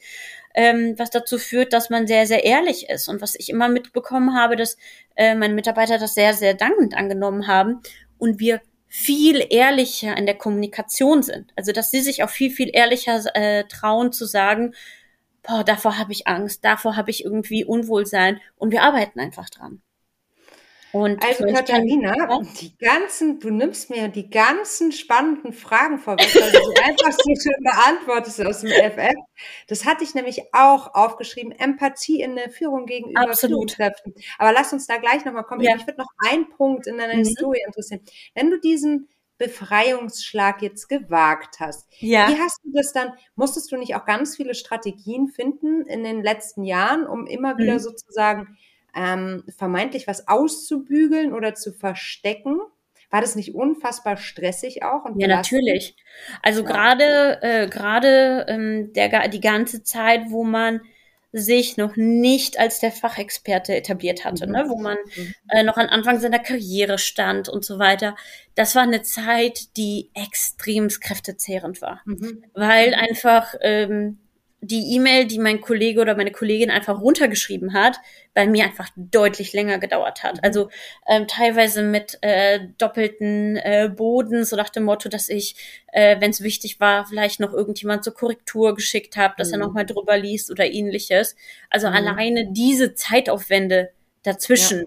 Ähm, 0.54 0.94
was 0.98 1.08
dazu 1.08 1.38
führt, 1.38 1.72
dass 1.72 1.88
man 1.88 2.06
sehr, 2.06 2.26
sehr 2.26 2.44
ehrlich 2.44 2.90
ist. 2.90 3.08
Und 3.08 3.22
was 3.22 3.34
ich 3.34 3.48
immer 3.48 3.70
mitbekommen 3.70 4.36
habe, 4.36 4.56
dass 4.56 4.76
äh, 5.16 5.34
meine 5.34 5.54
Mitarbeiter 5.54 5.98
das 5.98 6.12
sehr, 6.12 6.34
sehr 6.34 6.52
dankend 6.52 6.94
angenommen 6.94 7.46
haben 7.46 7.80
und 8.18 8.38
wir 8.38 8.60
viel 8.88 9.46
ehrlicher 9.48 10.14
in 10.18 10.26
der 10.26 10.36
Kommunikation 10.36 11.22
sind. 11.22 11.50
Also 11.56 11.72
dass 11.72 11.90
sie 11.90 12.02
sich 12.02 12.22
auch 12.22 12.28
viel, 12.28 12.50
viel 12.50 12.68
ehrlicher 12.70 13.22
äh, 13.34 13.64
trauen 13.64 14.12
zu 14.12 14.26
sagen, 14.26 14.74
boah, 15.42 15.64
davor 15.64 15.98
habe 15.98 16.12
ich 16.12 16.26
Angst, 16.26 16.64
davor 16.64 16.96
habe 16.96 17.10
ich 17.10 17.24
irgendwie 17.24 17.64
Unwohlsein 17.64 18.40
und 18.56 18.70
wir 18.70 18.82
arbeiten 18.82 19.20
einfach 19.20 19.50
dran. 19.50 19.82
Und 20.92 21.24
also 21.24 21.46
Katharina, 21.46 22.12
die 22.60 22.76
ganzen, 22.76 23.40
du 23.40 23.48
nimmst 23.48 23.88
mir 23.88 24.08
die 24.08 24.28
ganzen 24.28 24.92
spannenden 24.92 25.54
Fragen 25.54 25.98
vorweg, 25.98 26.34
weil 26.34 26.52
du 26.52 26.58
einfach 26.84 27.12
so 27.12 27.34
schön 27.34 27.62
beantwortest 27.62 28.44
aus 28.44 28.60
dem 28.60 28.70
FF. 28.70 29.14
Das 29.68 29.86
hatte 29.86 30.04
ich 30.04 30.14
nämlich 30.14 30.42
auch 30.52 30.94
aufgeschrieben, 30.94 31.52
Empathie 31.52 32.20
in 32.20 32.36
der 32.36 32.50
Führung 32.50 32.84
gegenüber 32.84 33.22
Absolut. 33.22 33.72
Führungskräften. 33.72 34.14
Aber 34.36 34.52
lass 34.52 34.74
uns 34.74 34.86
da 34.86 34.98
gleich 34.98 35.24
nochmal 35.24 35.44
kommen. 35.44 35.62
Ja. 35.62 35.76
Ich 35.76 35.86
würde 35.86 35.98
noch 35.98 36.10
einen 36.28 36.50
Punkt 36.50 36.86
in 36.86 36.98
deiner 36.98 37.14
mhm. 37.14 37.20
Historie 37.20 37.62
interessieren. 37.66 38.02
Wenn 38.34 38.50
du 38.50 38.60
diesen 38.60 39.08
Befreiungsschlag 39.38 40.62
jetzt 40.62 40.88
gewagt 40.88 41.60
hast. 41.60 41.88
Ja. 41.98 42.28
Wie 42.28 42.38
hast 42.38 42.60
du 42.64 42.70
das 42.72 42.92
dann, 42.92 43.12
musstest 43.34 43.72
du 43.72 43.76
nicht 43.76 43.94
auch 43.96 44.04
ganz 44.04 44.36
viele 44.36 44.54
Strategien 44.54 45.28
finden 45.28 45.86
in 45.86 46.04
den 46.04 46.22
letzten 46.22 46.64
Jahren, 46.64 47.06
um 47.06 47.26
immer 47.26 47.58
wieder 47.58 47.74
mhm. 47.74 47.80
sozusagen 47.80 48.56
ähm, 48.94 49.44
vermeintlich 49.56 50.06
was 50.06 50.28
auszubügeln 50.28 51.32
oder 51.32 51.54
zu 51.54 51.72
verstecken? 51.72 52.60
War 53.10 53.20
das 53.20 53.36
nicht 53.36 53.54
unfassbar 53.54 54.16
stressig 54.16 54.82
auch? 54.84 55.04
ja, 55.16 55.28
natürlich. 55.28 55.96
Also 56.40 56.62
ja. 56.62 56.68
gerade 56.68 57.42
äh, 57.42 57.68
gerade 57.68 58.46
ähm, 58.48 58.92
der 58.94 59.28
die 59.28 59.40
ganze 59.40 59.82
Zeit, 59.82 60.30
wo 60.30 60.44
man 60.44 60.80
sich 61.32 61.78
noch 61.78 61.96
nicht 61.96 62.58
als 62.58 62.78
der 62.80 62.92
Fachexperte 62.92 63.74
etabliert 63.74 64.24
hatte, 64.24 64.46
mhm. 64.46 64.52
ne? 64.52 64.64
wo 64.68 64.78
man 64.78 64.98
mhm. 65.16 65.34
äh, 65.48 65.62
noch 65.62 65.76
am 65.78 65.88
Anfang 65.88 66.20
seiner 66.20 66.38
Karriere 66.38 66.98
stand 66.98 67.48
und 67.48 67.64
so 67.64 67.78
weiter. 67.78 68.14
Das 68.54 68.74
war 68.74 68.82
eine 68.82 69.02
Zeit, 69.02 69.76
die 69.76 70.10
extrem 70.14 70.88
kräftezehrend 70.88 71.80
war, 71.80 72.02
mhm. 72.04 72.44
weil 72.54 72.94
einfach 72.94 73.54
ähm, 73.62 74.18
die 74.64 74.94
E-Mail, 74.94 75.26
die 75.26 75.40
mein 75.40 75.60
Kollege 75.60 76.00
oder 76.00 76.16
meine 76.16 76.30
Kollegin 76.30 76.70
einfach 76.70 77.00
runtergeschrieben 77.00 77.74
hat, 77.74 77.98
bei 78.32 78.46
mir 78.46 78.64
einfach 78.64 78.88
deutlich 78.94 79.52
länger 79.52 79.78
gedauert 79.78 80.22
hat. 80.22 80.36
Mhm. 80.36 80.40
Also 80.42 80.70
ähm, 81.08 81.26
teilweise 81.26 81.82
mit 81.82 82.16
äh, 82.20 82.60
doppelten 82.78 83.56
äh, 83.56 83.90
Boden, 83.94 84.44
so 84.44 84.54
nach 84.54 84.68
dem 84.68 84.84
Motto, 84.84 85.08
dass 85.08 85.28
ich, 85.28 85.56
äh, 85.88 86.20
wenn 86.20 86.30
es 86.30 86.44
wichtig 86.44 86.78
war, 86.78 87.04
vielleicht 87.06 87.40
noch 87.40 87.52
irgendjemand 87.52 88.04
zur 88.04 88.14
Korrektur 88.14 88.76
geschickt 88.76 89.16
habe, 89.16 89.34
dass 89.36 89.48
mhm. 89.48 89.54
er 89.54 89.58
nochmal 89.58 89.84
drüber 89.84 90.16
liest 90.16 90.48
oder 90.52 90.64
ähnliches. 90.64 91.34
Also 91.68 91.88
mhm. 91.88 91.94
alleine 91.94 92.52
diese 92.52 92.94
Zeitaufwände 92.94 93.90
dazwischen. 94.22 94.78
Ja. 94.80 94.86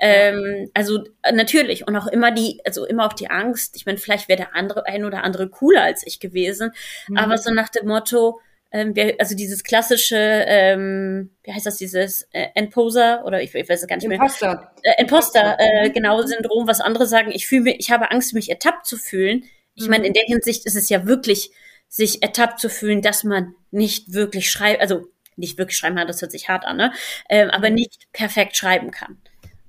Ähm, 0.00 0.70
also 0.74 1.02
äh, 1.22 1.32
natürlich 1.32 1.88
und 1.88 1.96
auch 1.96 2.06
immer 2.06 2.30
die, 2.30 2.60
also 2.64 2.86
immer 2.86 3.04
auch 3.04 3.14
die 3.14 3.30
Angst. 3.30 3.74
Ich 3.74 3.84
meine, 3.84 3.98
vielleicht 3.98 4.28
wäre 4.28 4.36
der 4.36 4.54
andere 4.54 4.86
ein 4.86 5.04
oder 5.04 5.24
andere 5.24 5.48
cooler 5.48 5.82
als 5.82 6.06
ich 6.06 6.20
gewesen, 6.20 6.70
mhm. 7.08 7.16
aber 7.16 7.36
so 7.36 7.52
nach 7.52 7.68
dem 7.68 7.88
Motto, 7.88 8.40
ähm, 8.70 8.94
also 9.18 9.34
dieses 9.34 9.64
klassische, 9.64 10.16
ähm, 10.16 11.30
wie 11.42 11.52
heißt 11.52 11.66
das, 11.66 11.76
dieses 11.76 12.28
äh, 12.32 12.48
Endposer 12.54 13.24
oder 13.24 13.42
ich, 13.42 13.54
ich 13.54 13.68
weiß 13.68 13.82
es 13.82 13.88
gar 13.88 13.96
nicht 13.96 14.04
Imposter. 14.04 14.72
mehr. 14.82 14.94
Äh, 14.94 15.02
Imposter, 15.02 15.56
äh, 15.58 15.90
genau, 15.90 16.20
Syndrom, 16.22 16.66
was 16.66 16.80
andere 16.80 17.06
sagen, 17.06 17.30
ich 17.32 17.46
fühle 17.46 17.62
mich, 17.62 17.76
ich 17.78 17.90
habe 17.90 18.10
Angst, 18.10 18.34
mich 18.34 18.50
ertappt 18.50 18.86
zu 18.86 18.96
fühlen. 18.96 19.44
Ich 19.74 19.84
mhm. 19.84 19.90
meine, 19.90 20.06
in 20.06 20.12
der 20.12 20.24
Hinsicht 20.24 20.66
ist 20.66 20.76
es 20.76 20.88
ja 20.88 21.06
wirklich, 21.06 21.50
sich 21.88 22.22
ertappt 22.22 22.60
zu 22.60 22.68
fühlen, 22.68 23.00
dass 23.00 23.24
man 23.24 23.54
nicht 23.70 24.12
wirklich 24.12 24.50
schreibt, 24.50 24.82
also 24.82 25.06
nicht 25.36 25.56
wirklich 25.56 25.78
schreiben 25.78 25.96
kann, 25.96 26.06
das 26.06 26.20
hört 26.20 26.32
sich 26.32 26.48
hart 26.48 26.66
an, 26.66 26.76
ne? 26.76 26.92
Ähm, 27.30 27.48
aber 27.50 27.70
mhm. 27.70 27.76
nicht 27.76 28.12
perfekt 28.12 28.56
schreiben 28.56 28.90
kann. 28.90 29.16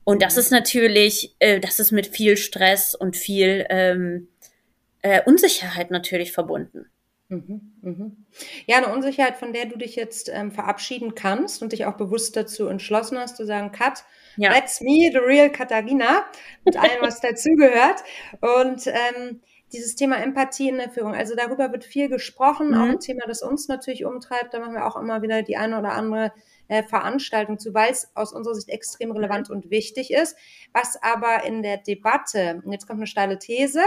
Und 0.03 0.21
das 0.21 0.35
mhm. 0.35 0.39
ist 0.39 0.51
natürlich, 0.51 1.35
äh, 1.39 1.61
das 1.61 1.79
ist 1.79 1.91
mit 1.91 2.07
viel 2.07 2.35
Stress 2.35 2.95
und 2.95 3.15
viel 3.15 3.65
ähm, 3.69 4.27
äh, 5.01 5.21
Unsicherheit 5.25 5.91
natürlich 5.91 6.33
verbunden. 6.33 6.89
Mhm, 7.31 7.73
mhm. 7.81 8.25
Ja, 8.65 8.77
eine 8.77 8.91
Unsicherheit, 8.91 9.37
von 9.37 9.53
der 9.53 9.67
du 9.67 9.77
dich 9.77 9.95
jetzt 9.95 10.29
ähm, 10.33 10.51
verabschieden 10.51 11.13
kannst 11.13 11.61
und 11.61 11.71
dich 11.73 11.85
auch 11.85 11.95
bewusst 11.95 12.35
dazu 12.35 12.67
entschlossen 12.67 13.19
hast, 13.19 13.37
zu 13.37 13.45
sagen, 13.45 13.71
Kat, 13.71 14.03
ja. 14.35 14.51
that's 14.51 14.81
me, 14.81 15.11
the 15.11 15.19
real 15.19 15.51
Katharina, 15.51 16.25
mit 16.65 16.75
allem, 16.75 17.01
was 17.01 17.21
dazugehört. 17.21 18.03
Und 18.41 18.87
ähm, 18.87 19.41
dieses 19.71 19.95
Thema 19.95 20.17
Empathie 20.17 20.69
in 20.69 20.77
der 20.77 20.89
Führung, 20.89 21.13
also 21.13 21.35
darüber 21.35 21.71
wird 21.71 21.83
viel 21.83 22.09
gesprochen, 22.09 22.69
mhm. 22.69 22.73
auch 22.73 22.89
ein 22.89 22.99
Thema, 22.99 23.25
das 23.27 23.43
uns 23.43 23.67
natürlich 23.67 24.05
umtreibt. 24.05 24.55
Da 24.55 24.59
machen 24.59 24.73
wir 24.73 24.87
auch 24.87 24.95
immer 24.95 25.21
wieder 25.21 25.43
die 25.43 25.55
eine 25.55 25.77
oder 25.77 25.91
andere 25.91 26.31
äh, 26.67 26.81
Veranstaltung 26.81 27.59
zu, 27.59 27.75
weil 27.75 27.91
es 27.91 28.09
aus 28.15 28.33
unserer 28.33 28.55
Sicht 28.55 28.69
extrem 28.69 29.11
relevant 29.11 29.51
und 29.51 29.69
wichtig 29.69 30.11
ist. 30.11 30.35
Was 30.73 30.99
aber 31.01 31.43
in 31.45 31.61
der 31.61 31.77
Debatte, 31.77 32.63
und 32.65 32.71
jetzt 32.71 32.87
kommt 32.87 32.99
eine 32.99 33.07
steile 33.07 33.37
These, 33.37 33.81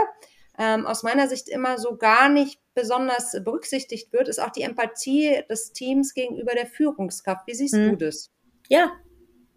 ähm, 0.58 0.86
aus 0.86 1.02
meiner 1.02 1.28
Sicht 1.28 1.48
immer 1.48 1.78
so 1.78 1.96
gar 1.96 2.28
nicht 2.28 2.60
besonders 2.74 3.32
berücksichtigt 3.44 4.12
wird, 4.12 4.28
ist 4.28 4.40
auch 4.40 4.50
die 4.50 4.62
Empathie 4.62 5.42
des 5.48 5.72
Teams 5.72 6.14
gegenüber 6.14 6.52
der 6.52 6.66
Führungskraft. 6.66 7.46
Wie 7.46 7.54
siehst 7.54 7.74
hm. 7.74 7.90
du 7.90 8.06
das? 8.06 8.30
Ja, 8.68 8.92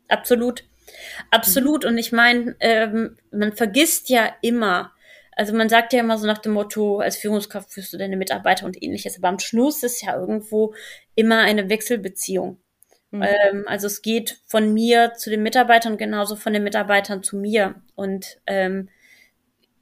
absolut. 0.08 0.64
Absolut. 1.32 1.84
Mhm. 1.84 1.90
Und 1.90 1.98
ich 1.98 2.12
meine, 2.12 2.56
ähm, 2.60 3.18
man 3.32 3.54
vergisst 3.54 4.10
ja 4.10 4.30
immer, 4.42 4.94
also 5.32 5.54
man 5.54 5.70
sagt 5.70 5.94
ja 5.94 6.00
immer 6.00 6.18
so 6.18 6.28
nach 6.28 6.38
dem 6.38 6.54
Motto, 6.54 7.00
als 7.00 7.18
Führungskraft 7.18 7.72
führst 7.72 7.94
du 7.94 7.98
deine 7.98 8.18
Mitarbeiter 8.18 8.66
und 8.66 8.82
ähnliches, 8.82 9.18
aber 9.18 9.30
am 9.30 9.40
Schluss 9.40 9.84
ist 9.84 10.02
ja 10.02 10.16
irgendwo 10.16 10.74
immer 11.16 11.40
eine 11.40 11.70
Wechselbeziehung. 11.70 12.60
Mhm. 13.12 13.24
Ähm, 13.24 13.64
also 13.68 13.88
es 13.88 14.02
geht 14.02 14.42
von 14.46 14.74
mir 14.74 15.14
zu 15.16 15.30
den 15.30 15.44
Mitarbeitern 15.44 15.98
genauso 15.98 16.36
von 16.36 16.54
den 16.54 16.64
Mitarbeitern 16.64 17.24
zu 17.24 17.38
mir. 17.38 17.76
Und 17.96 18.40
ähm, 18.46 18.90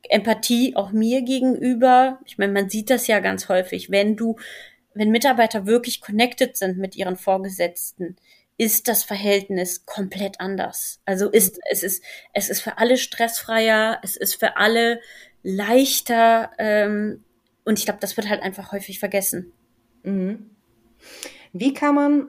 Empathie 0.09 0.75
auch 0.75 0.91
mir 0.91 1.21
gegenüber. 1.21 2.19
Ich 2.25 2.37
meine, 2.37 2.53
man 2.53 2.69
sieht 2.69 2.89
das 2.89 3.07
ja 3.07 3.19
ganz 3.19 3.49
häufig, 3.49 3.89
wenn 3.89 4.15
du, 4.15 4.35
wenn 4.93 5.11
Mitarbeiter 5.11 5.65
wirklich 5.65 6.01
connected 6.01 6.57
sind 6.57 6.77
mit 6.77 6.95
ihren 6.95 7.15
Vorgesetzten, 7.15 8.15
ist 8.57 8.87
das 8.87 9.03
Verhältnis 9.03 9.85
komplett 9.85 10.39
anders. 10.39 11.01
Also 11.05 11.29
ist 11.29 11.59
es 11.71 11.83
ist 11.83 12.03
es 12.33 12.49
ist 12.49 12.61
für 12.61 12.77
alle 12.77 12.97
stressfreier, 12.97 13.99
es 14.03 14.15
ist 14.15 14.35
für 14.35 14.57
alle 14.57 15.01
leichter 15.41 16.51
ähm, 16.59 17.23
und 17.65 17.79
ich 17.79 17.85
glaube, 17.85 17.99
das 17.99 18.17
wird 18.17 18.29
halt 18.29 18.41
einfach 18.41 18.71
häufig 18.71 18.99
vergessen. 18.99 19.53
Mhm. 20.03 20.51
Wie 21.53 21.73
kann 21.73 21.95
man, 21.95 22.27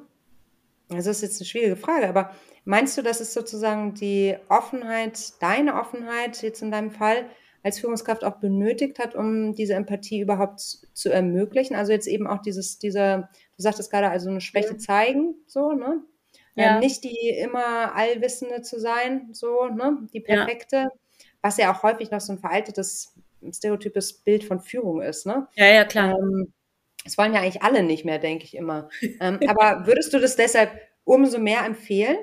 also 0.90 1.10
das 1.10 1.18
ist 1.18 1.22
jetzt 1.22 1.40
eine 1.40 1.46
schwierige 1.46 1.76
Frage, 1.76 2.08
aber 2.08 2.34
meinst 2.64 2.96
du, 2.96 3.02
dass 3.02 3.20
es 3.20 3.32
sozusagen 3.32 3.94
die 3.94 4.36
Offenheit, 4.48 5.32
deine 5.40 5.74
Offenheit 5.74 6.42
jetzt 6.42 6.62
in 6.62 6.70
deinem 6.70 6.90
Fall, 6.90 7.26
als 7.64 7.80
Führungskraft 7.80 8.24
auch 8.24 8.36
benötigt 8.36 8.98
hat, 8.98 9.14
um 9.14 9.54
diese 9.54 9.72
Empathie 9.72 10.20
überhaupt 10.20 10.60
zu 10.60 11.10
ermöglichen. 11.10 11.74
Also 11.74 11.92
jetzt 11.92 12.06
eben 12.06 12.26
auch 12.26 12.42
dieses, 12.42 12.78
dieser, 12.78 13.30
du 13.56 13.62
sagtest 13.62 13.90
gerade, 13.90 14.10
also 14.10 14.28
eine 14.28 14.42
Schwäche 14.42 14.76
zeigen, 14.76 15.34
so, 15.46 15.72
ne? 15.72 16.02
Ja. 16.56 16.74
Ähm, 16.74 16.80
nicht 16.80 17.02
die 17.02 17.30
immer 17.30 17.96
Allwissende 17.96 18.60
zu 18.60 18.78
sein, 18.78 19.30
so, 19.32 19.66
ne? 19.66 20.06
Die 20.12 20.20
perfekte, 20.20 20.76
ja. 20.76 20.90
was 21.40 21.56
ja 21.56 21.74
auch 21.74 21.82
häufig 21.82 22.10
noch 22.10 22.20
so 22.20 22.34
ein 22.34 22.38
veraltetes, 22.38 23.14
stereotypes 23.50 24.12
Bild 24.12 24.44
von 24.44 24.60
Führung 24.60 25.00
ist, 25.00 25.24
ne? 25.24 25.48
Ja, 25.54 25.66
ja, 25.66 25.84
klar. 25.86 26.18
Ähm, 26.18 26.52
das 27.02 27.16
wollen 27.16 27.32
ja 27.32 27.40
eigentlich 27.40 27.62
alle 27.62 27.82
nicht 27.82 28.04
mehr, 28.04 28.18
denke 28.18 28.44
ich 28.44 28.54
immer. 28.54 28.90
ähm, 29.20 29.40
aber 29.48 29.86
würdest 29.86 30.12
du 30.12 30.18
das 30.18 30.36
deshalb 30.36 30.70
umso 31.04 31.38
mehr 31.38 31.64
empfehlen? 31.64 32.18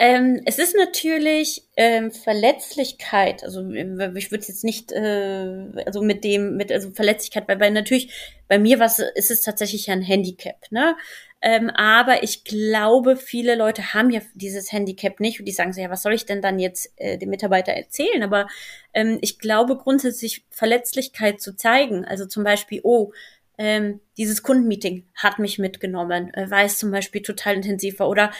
Ähm, 0.00 0.42
es 0.44 0.58
ist 0.58 0.76
natürlich 0.76 1.64
ähm, 1.76 2.12
Verletzlichkeit, 2.12 3.42
also 3.42 3.68
äh, 3.72 4.12
ich 4.16 4.30
würde 4.30 4.46
jetzt 4.46 4.62
nicht, 4.62 4.92
äh, 4.92 5.72
also 5.86 6.02
mit 6.02 6.22
dem, 6.22 6.56
mit 6.56 6.70
also 6.70 6.92
Verletzlichkeit, 6.92 7.48
weil, 7.48 7.58
weil 7.58 7.72
natürlich 7.72 8.38
bei 8.46 8.60
mir 8.60 8.78
was 8.78 9.00
ist 9.00 9.32
es 9.32 9.42
tatsächlich 9.42 9.90
ein 9.90 10.00
Handicap, 10.00 10.70
ne? 10.70 10.96
Ähm, 11.42 11.70
aber 11.70 12.22
ich 12.22 12.44
glaube, 12.44 13.16
viele 13.16 13.56
Leute 13.56 13.92
haben 13.92 14.10
ja 14.10 14.20
dieses 14.34 14.72
Handicap 14.72 15.18
nicht 15.18 15.40
und 15.40 15.46
die 15.46 15.52
sagen 15.52 15.72
so, 15.72 15.80
ja, 15.80 15.90
was 15.90 16.02
soll 16.02 16.14
ich 16.14 16.26
denn 16.26 16.42
dann 16.42 16.60
jetzt 16.60 16.92
äh, 16.96 17.18
dem 17.18 17.30
Mitarbeiter 17.30 17.72
erzählen? 17.72 18.22
Aber 18.22 18.46
ähm, 18.94 19.18
ich 19.20 19.40
glaube 19.40 19.76
grundsätzlich 19.76 20.44
Verletzlichkeit 20.50 21.40
zu 21.40 21.56
zeigen, 21.56 22.04
also 22.04 22.26
zum 22.26 22.44
Beispiel, 22.44 22.80
oh, 22.84 23.12
ähm, 23.58 24.00
dieses 24.16 24.44
Kundenmeeting 24.44 25.06
hat 25.14 25.40
mich 25.40 25.58
mitgenommen, 25.58 26.32
äh, 26.34 26.50
war 26.50 26.62
es 26.62 26.78
zum 26.78 26.92
Beispiel 26.92 27.22
total 27.22 27.56
intensiver 27.56 28.08
oder 28.08 28.30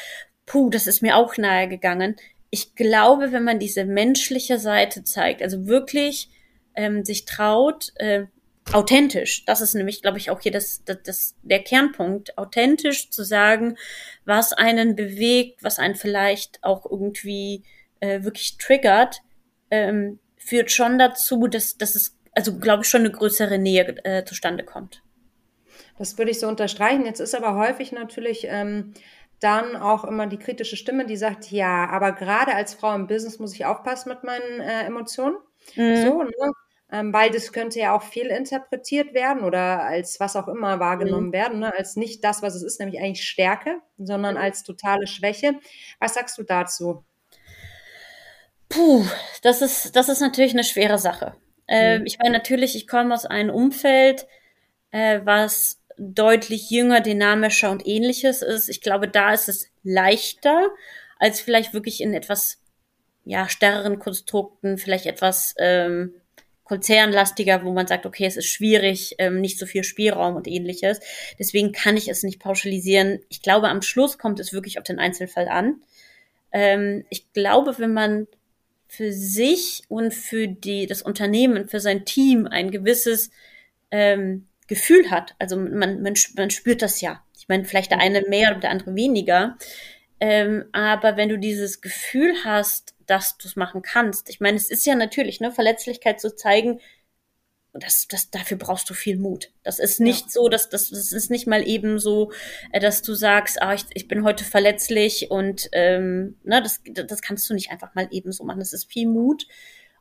puh, 0.48 0.70
das 0.70 0.86
ist 0.86 1.02
mir 1.02 1.16
auch 1.16 1.36
nahe 1.36 1.68
gegangen. 1.68 2.16
Ich 2.50 2.74
glaube, 2.74 3.30
wenn 3.32 3.44
man 3.44 3.58
diese 3.58 3.84
menschliche 3.84 4.58
Seite 4.58 5.04
zeigt, 5.04 5.42
also 5.42 5.66
wirklich 5.66 6.30
ähm, 6.74 7.04
sich 7.04 7.26
traut, 7.26 7.92
äh, 7.96 8.24
authentisch, 8.72 9.44
das 9.44 9.60
ist 9.60 9.74
nämlich, 9.74 10.02
glaube 10.02 10.18
ich, 10.18 10.30
auch 10.30 10.40
hier 10.40 10.52
das, 10.52 10.82
das, 10.84 10.98
das, 11.04 11.34
der 11.42 11.62
Kernpunkt, 11.62 12.36
authentisch 12.36 13.10
zu 13.10 13.22
sagen, 13.22 13.76
was 14.24 14.52
einen 14.52 14.96
bewegt, 14.96 15.62
was 15.62 15.78
einen 15.78 15.94
vielleicht 15.94 16.64
auch 16.64 16.84
irgendwie 16.90 17.62
äh, 18.00 18.22
wirklich 18.22 18.56
triggert, 18.58 19.20
ähm, 19.70 20.18
führt 20.36 20.70
schon 20.70 20.98
dazu, 20.98 21.46
dass, 21.46 21.76
dass 21.76 21.94
es, 21.94 22.16
also 22.32 22.58
glaube 22.58 22.82
ich, 22.82 22.88
schon 22.88 23.02
eine 23.02 23.10
größere 23.10 23.58
Nähe 23.58 23.96
äh, 24.04 24.24
zustande 24.24 24.64
kommt. 24.64 25.02
Das 25.98 26.16
würde 26.16 26.30
ich 26.30 26.38
so 26.38 26.48
unterstreichen. 26.48 27.04
Jetzt 27.04 27.20
ist 27.20 27.34
aber 27.34 27.56
häufig 27.56 27.92
natürlich 27.92 28.46
ähm, 28.48 28.94
dann 29.40 29.76
auch 29.76 30.04
immer 30.04 30.26
die 30.26 30.38
kritische 30.38 30.76
Stimme, 30.76 31.06
die 31.06 31.16
sagt, 31.16 31.50
ja, 31.50 31.88
aber 31.88 32.12
gerade 32.12 32.54
als 32.54 32.74
Frau 32.74 32.94
im 32.94 33.06
Business 33.06 33.38
muss 33.38 33.54
ich 33.54 33.64
aufpassen 33.64 34.08
mit 34.08 34.24
meinen 34.24 34.60
äh, 34.60 34.84
Emotionen. 34.84 35.36
Mhm. 35.76 35.96
So, 35.96 36.22
ne? 36.22 36.52
Ähm, 36.90 37.12
weil 37.12 37.30
das 37.30 37.52
könnte 37.52 37.78
ja 37.78 37.94
auch 37.94 38.02
fehlinterpretiert 38.02 39.12
werden 39.12 39.44
oder 39.44 39.82
als 39.82 40.20
was 40.20 40.36
auch 40.36 40.48
immer 40.48 40.80
wahrgenommen 40.80 41.28
mhm. 41.28 41.32
werden, 41.32 41.58
ne? 41.58 41.74
als 41.76 41.96
nicht 41.96 42.24
das, 42.24 42.40
was 42.40 42.54
es 42.54 42.62
ist, 42.62 42.80
nämlich 42.80 42.98
eigentlich 42.98 43.28
Stärke, 43.28 43.80
sondern 43.98 44.36
mhm. 44.36 44.40
als 44.40 44.62
totale 44.62 45.06
Schwäche. 45.06 45.54
Was 46.00 46.14
sagst 46.14 46.38
du 46.38 46.44
dazu? 46.44 47.04
Puh, 48.70 49.04
das 49.42 49.60
ist, 49.60 49.96
das 49.96 50.08
ist 50.08 50.20
natürlich 50.20 50.52
eine 50.52 50.64
schwere 50.64 50.98
Sache. 50.98 51.34
Äh, 51.66 52.02
ich 52.04 52.18
meine, 52.18 52.32
natürlich, 52.32 52.74
ich 52.74 52.88
komme 52.88 53.14
aus 53.14 53.26
einem 53.26 53.50
Umfeld, 53.50 54.26
äh, 54.90 55.20
was 55.24 55.80
deutlich 55.98 56.70
jünger, 56.70 57.00
dynamischer 57.00 57.70
und 57.70 57.86
ähnliches 57.86 58.42
ist. 58.42 58.68
Ich 58.68 58.80
glaube, 58.80 59.08
da 59.08 59.32
ist 59.32 59.48
es 59.48 59.70
leichter, 59.82 60.68
als 61.18 61.40
vielleicht 61.40 61.74
wirklich 61.74 62.00
in 62.00 62.14
etwas 62.14 62.58
ja, 63.24 63.48
stärkeren 63.48 63.98
Konstrukten, 63.98 64.78
vielleicht 64.78 65.06
etwas 65.06 65.54
ähm, 65.58 66.14
konzernlastiger, 66.64 67.64
wo 67.64 67.72
man 67.72 67.86
sagt, 67.86 68.06
okay, 68.06 68.26
es 68.26 68.36
ist 68.36 68.46
schwierig, 68.46 69.14
ähm, 69.18 69.40
nicht 69.40 69.58
so 69.58 69.66
viel 69.66 69.84
Spielraum 69.84 70.36
und 70.36 70.46
ähnliches. 70.46 71.00
Deswegen 71.38 71.72
kann 71.72 71.96
ich 71.96 72.08
es 72.08 72.22
nicht 72.22 72.40
pauschalisieren. 72.40 73.20
Ich 73.28 73.42
glaube, 73.42 73.68
am 73.68 73.82
Schluss 73.82 74.18
kommt 74.18 74.40
es 74.40 74.52
wirklich 74.52 74.78
auf 74.78 74.84
den 74.84 74.98
Einzelfall 74.98 75.48
an. 75.48 75.82
Ähm, 76.52 77.04
ich 77.10 77.32
glaube, 77.32 77.78
wenn 77.78 77.92
man 77.92 78.26
für 78.88 79.12
sich 79.12 79.82
und 79.88 80.14
für 80.14 80.48
die, 80.48 80.86
das 80.86 81.02
Unternehmen, 81.02 81.68
für 81.68 81.80
sein 81.80 82.04
Team 82.06 82.46
ein 82.46 82.70
gewisses 82.70 83.30
ähm, 83.90 84.47
Gefühl 84.68 85.10
hat. 85.10 85.34
Also 85.38 85.56
man, 85.56 86.02
man, 86.02 86.14
man 86.36 86.50
spürt 86.50 86.82
das 86.82 87.00
ja. 87.00 87.24
Ich 87.36 87.48
meine, 87.48 87.64
vielleicht 87.64 87.90
der 87.90 88.00
eine 88.00 88.22
mehr 88.22 88.52
oder 88.52 88.60
der 88.60 88.70
andere 88.70 88.94
weniger. 88.94 89.56
Ähm, 90.20 90.66
aber 90.72 91.16
wenn 91.16 91.28
du 91.28 91.38
dieses 91.38 91.80
Gefühl 91.80 92.34
hast, 92.44 92.94
dass 93.06 93.38
du 93.38 93.48
es 93.48 93.56
machen 93.56 93.82
kannst, 93.82 94.28
ich 94.30 94.40
meine, 94.40 94.56
es 94.56 94.70
ist 94.70 94.84
ja 94.84 94.94
natürlich, 94.94 95.40
ne, 95.40 95.50
Verletzlichkeit 95.50 96.20
zu 96.20 96.34
zeigen, 96.34 96.80
das, 97.72 98.08
das, 98.08 98.30
dafür 98.30 98.56
brauchst 98.56 98.88
du 98.90 98.94
viel 98.94 99.16
Mut. 99.18 99.52
Das 99.62 99.78
ist 99.78 100.00
nicht 100.00 100.26
ja. 100.26 100.30
so, 100.30 100.48
dass 100.48 100.68
das, 100.68 100.90
das 100.90 101.12
ist 101.12 101.30
nicht 101.30 101.46
mal 101.46 101.66
eben 101.66 101.98
so, 101.98 102.32
äh, 102.72 102.80
dass 102.80 103.02
du 103.02 103.14
sagst, 103.14 103.62
ah, 103.62 103.74
ich, 103.74 103.84
ich 103.94 104.08
bin 104.08 104.24
heute 104.24 104.44
verletzlich 104.44 105.30
und 105.30 105.68
ähm, 105.72 106.36
ne, 106.42 106.62
das, 106.62 106.82
das 106.84 107.22
kannst 107.22 107.48
du 107.48 107.54
nicht 107.54 107.70
einfach 107.70 107.94
mal 107.94 108.08
eben 108.10 108.32
so 108.32 108.44
machen. 108.44 108.60
Das 108.60 108.72
ist 108.72 108.90
viel 108.90 109.06
Mut. 109.06 109.46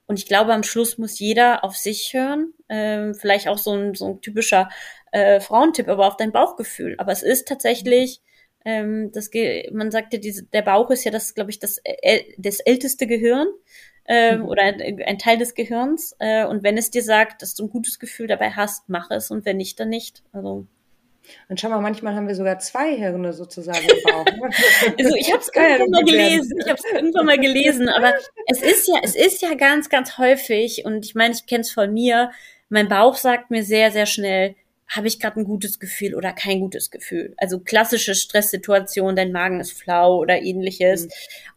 Und 0.08 0.20
ich 0.20 0.26
glaube, 0.26 0.54
am 0.54 0.64
Schluss 0.64 0.98
muss 0.98 1.20
jeder 1.20 1.64
auf 1.64 1.76
sich 1.76 2.14
hören. 2.14 2.54
Ähm, 2.70 3.14
vielleicht 3.14 3.48
auch 3.48 3.58
so 3.58 3.74
ein, 3.74 3.94
so 3.94 4.08
ein 4.08 4.22
typischer 4.22 4.70
äh, 5.12 5.40
Frauentipp, 5.40 5.88
aber 5.90 6.08
auf 6.08 6.18
dein 6.18 6.32
Bauchgefühl. 6.32 6.96
Aber 6.98 7.12
es 7.12 7.24
ist 7.24 7.48
tatsächlich, 7.48 8.22
ähm, 8.66 9.12
das, 9.12 9.30
man 9.72 9.92
sagt 9.92 10.14
ja, 10.14 10.20
diese, 10.20 10.44
der 10.44 10.62
Bauch 10.62 10.90
ist 10.92 11.04
ja 11.04 11.12
das, 11.12 11.36
glaube 11.36 11.52
ich, 11.52 11.60
das, 11.60 11.80
äh, 11.84 12.24
das 12.38 12.62
älteste 12.62 13.06
Gehirn 13.06 13.48
ähm, 14.08 14.40
mhm. 14.40 14.46
oder 14.46 14.64
ein, 14.64 14.82
ein, 14.82 15.20
Teil 15.20 15.38
des 15.38 15.54
Gehirns. 15.54 16.16
Äh, 16.20 16.46
und 16.46 16.64
wenn 16.64 16.78
es 16.78 16.90
dir 16.90 17.04
sagt, 17.04 17.42
dass 17.42 17.54
du 17.54 17.66
ein 17.66 17.70
gutes 17.70 18.00
Gefühl 18.00 18.28
dabei 18.28 18.52
hast, 18.52 18.88
mach 18.88 19.12
es. 19.12 19.30
Und 19.30 19.46
wenn 19.46 19.58
nicht, 19.58 19.80
dann 19.80 19.90
nicht. 19.90 20.24
Also 20.32 20.66
und 21.50 21.60
schau 21.60 21.70
mal, 21.70 21.82
manchmal 21.82 22.16
haben 22.16 22.28
wir 22.28 22.36
sogar 22.36 22.60
zwei 22.60 22.96
Hirne 22.96 23.34
sozusagen 23.34 23.80
im 23.88 24.04
Bauch. 24.04 24.26
Ne? 24.26 24.50
also 25.00 25.16
ich 25.16 25.32
habe 25.32 25.42
es 25.42 25.50
irgendwann 25.54 25.90
mal 25.90 26.04
gelesen. 26.04 26.58
Ich 26.60 26.68
habe 26.68 26.80
es 26.80 26.94
irgendwann 26.94 27.26
mal 27.26 27.40
gelesen. 27.40 27.90
Aber 27.90 28.14
es 28.48 28.62
ist 28.62 28.88
ja, 28.88 28.96
es 29.04 29.16
ist 29.16 29.42
ja 29.42 29.54
ganz, 29.56 29.90
ganz 29.90 30.18
häufig. 30.18 30.86
Und 30.86 31.06
ich 31.06 31.16
meine, 31.16 31.34
ich 31.34 31.46
kenne 31.46 31.62
es 31.62 31.72
von 31.72 31.94
mir. 31.94 32.32
Mein 32.70 32.88
Bauch 32.88 33.16
sagt 33.16 33.50
mir 33.52 33.64
sehr, 33.64 33.92
sehr 33.92 34.06
schnell, 34.06 34.56
habe 34.88 35.08
ich 35.08 35.20
gerade 35.20 35.40
ein 35.40 35.46
gutes 35.46 35.80
Gefühl 35.80 36.16
oder 36.16 36.32
kein 36.34 36.60
gutes 36.60 36.92
Gefühl. 36.92 37.34
Also 37.38 37.60
klassische 37.60 38.16
Stresssituation, 38.16 39.16
dein 39.16 39.32
Magen 39.32 39.60
ist 39.60 39.74
flau 39.74 40.18
oder 40.18 40.42
ähnliches. 40.42 41.06
Mhm. 41.06 41.12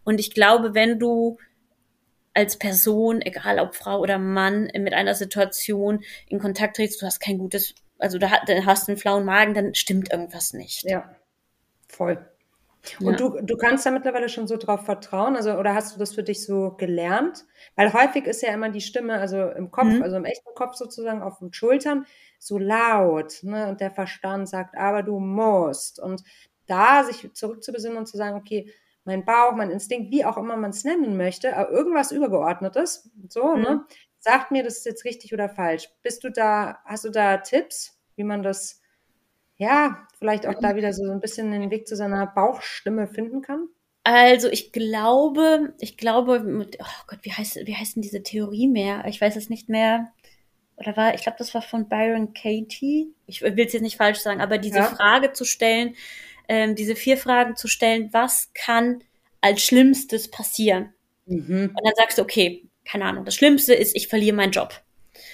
Und 0.05 0.21
ich 0.21 0.33
glaube, 0.35 0.75
wenn 0.75 0.99
du 0.99 1.39
als 2.35 2.59
Person, 2.59 3.21
egal 3.23 3.59
ob 3.59 3.75
Frau 3.75 4.01
oder 4.01 4.19
Mann, 4.19 4.71
mit 4.79 4.95
einer 4.95 5.15
Situation 5.15 6.05
in 6.29 6.39
Kontakt 6.39 6.77
trittst, 6.77 7.03
du 7.03 7.07
hast 7.07 7.21
kein 7.21 7.39
gutes, 7.39 7.75
also 8.01 8.19
du 8.19 8.31
hast 8.31 8.89
einen 8.89 8.99
flauen 8.99 9.25
Magen, 9.25 9.55
dann 9.55 9.75
stimmt 9.75 10.13
irgendwas 10.13 10.53
nicht. 10.53 10.83
Ja, 10.85 11.15
voll. 11.89 12.27
Und 12.99 13.13
ja. 13.13 13.17
du, 13.17 13.41
du 13.43 13.57
kannst 13.57 13.85
da 13.85 13.91
mittlerweile 13.91 14.29
schon 14.29 14.47
so 14.47 14.57
drauf 14.57 14.85
vertrauen, 14.87 15.37
also 15.37 15.53
oder 15.53 15.75
hast 15.75 15.95
du 15.95 15.99
das 15.99 16.15
für 16.15 16.23
dich 16.23 16.45
so 16.45 16.71
gelernt? 16.79 17.45
Weil 17.77 17.93
häufig 17.93 18.25
ist 18.25 18.43
ja 18.43 18.55
immer 18.55 18.71
die 18.71 18.81
Stimme, 18.81 19.19
also 19.19 19.51
im 19.51 19.71
Kopf, 19.71 19.89
mhm. 19.89 20.03
also 20.03 20.17
im 20.17 20.25
echten 20.25 20.55
Kopf 20.55 20.77
sozusagen 20.77 21.23
auf 21.23 21.39
den 21.39 21.53
Schultern, 21.53 22.07
so 22.39 22.59
laut, 22.59 23.41
ne? 23.43 23.69
Und 23.69 23.81
der 23.81 23.91
Verstand 23.91 24.49
sagt, 24.49 24.77
aber 24.79 25.03
du 25.03 25.19
musst. 25.19 26.01
Und 26.01 26.23
da 26.67 27.05
sich 27.05 27.31
zurückzubesinnen 27.35 27.99
und 27.99 28.07
zu 28.07 28.17
sagen, 28.17 28.37
okay, 28.37 28.73
mein 29.05 29.25
Bauch, 29.25 29.53
mein 29.53 29.71
Instinkt, 29.71 30.11
wie 30.11 30.25
auch 30.25 30.39
immer 30.39 30.57
man 30.57 30.71
es 30.71 30.85
nennen 30.85 31.17
möchte, 31.17 31.57
aber 31.57 31.71
irgendwas 31.71 32.13
Übergeordnetes, 32.13 33.11
so, 33.29 33.57
mhm. 33.57 33.63
ne? 33.63 33.85
Sagt 34.21 34.51
mir, 34.51 34.63
das 34.63 34.79
ist 34.79 34.87
jetzt 34.87 35.05
richtig 35.05 35.33
oder 35.33 35.49
falsch. 35.49 35.89
Bist 36.03 36.23
du 36.25 36.31
da, 36.31 36.79
hast 36.85 37.05
du 37.05 37.11
da 37.11 37.39
Tipps, 37.39 37.99
wie 38.17 38.25
man 38.25 38.43
das, 38.43 38.81
ja, 39.57 40.07
vielleicht 40.19 40.47
auch 40.47 40.61
da 40.61 40.77
wieder 40.77 40.93
so 40.93 41.11
ein 41.11 41.21
bisschen 41.21 41.51
den 41.51 41.71
Weg 41.71 41.89
zu 41.89 41.97
seiner 41.97 42.27
Bauchstimme 42.27 43.09
finden 43.09 43.41
kann? 43.41 43.69
Also 44.05 44.49
ich 44.51 44.73
glaube, 44.73 45.75
ich 45.79 45.97
glaube, 45.97 46.43
oh 46.79 47.05
Gott, 47.07 47.19
wie 47.23 47.33
heißt, 47.33 47.61
wie 47.65 47.75
heißt 47.75 47.97
denn 47.97 48.03
diese 48.03 48.23
Theorie 48.23 48.69
mehr? 48.69 49.05
Ich 49.07 49.21
weiß 49.21 49.37
es 49.37 49.51
nicht 49.51 49.69
mehr. 49.69 50.13
Oder 50.77 50.97
war, 50.97 51.15
ich 51.15 51.23
glaube, 51.23 51.39
das 51.39 51.55
war 51.55 51.63
von 51.63 51.89
Byron 51.89 52.33
Katie. 52.35 53.15
Ich 53.27 53.43
will 53.43 53.59
es 53.59 53.73
jetzt 53.73 53.83
nicht 53.83 53.97
falsch 53.97 54.19
sagen, 54.19 54.41
aber 54.41 54.59
diese 54.59 54.79
ja. 54.79 54.85
Frage 54.85 55.33
zu 55.33 55.45
stellen, 55.45 55.95
ähm, 56.49 56.75
diese 56.75 56.97
vier 56.97 57.17
Fragen 57.17 57.57
zu 57.57 57.69
stellen, 57.69 58.09
was 58.13 58.51
kann 58.55 59.05
als 59.41 59.63
Schlimmstes 59.63 60.31
passieren? 60.31 60.93
Mhm. 61.27 61.75
Und 61.75 61.81
dann 61.85 61.95
sagst 61.97 62.19
du, 62.19 62.23
okay, 62.23 62.70
keine 62.91 63.05
Ahnung, 63.05 63.25
das 63.25 63.35
Schlimmste 63.35 63.75
ist, 63.75 63.95
ich 63.95 64.09
verliere 64.09 64.35
meinen 64.35 64.53
Job. 64.53 64.75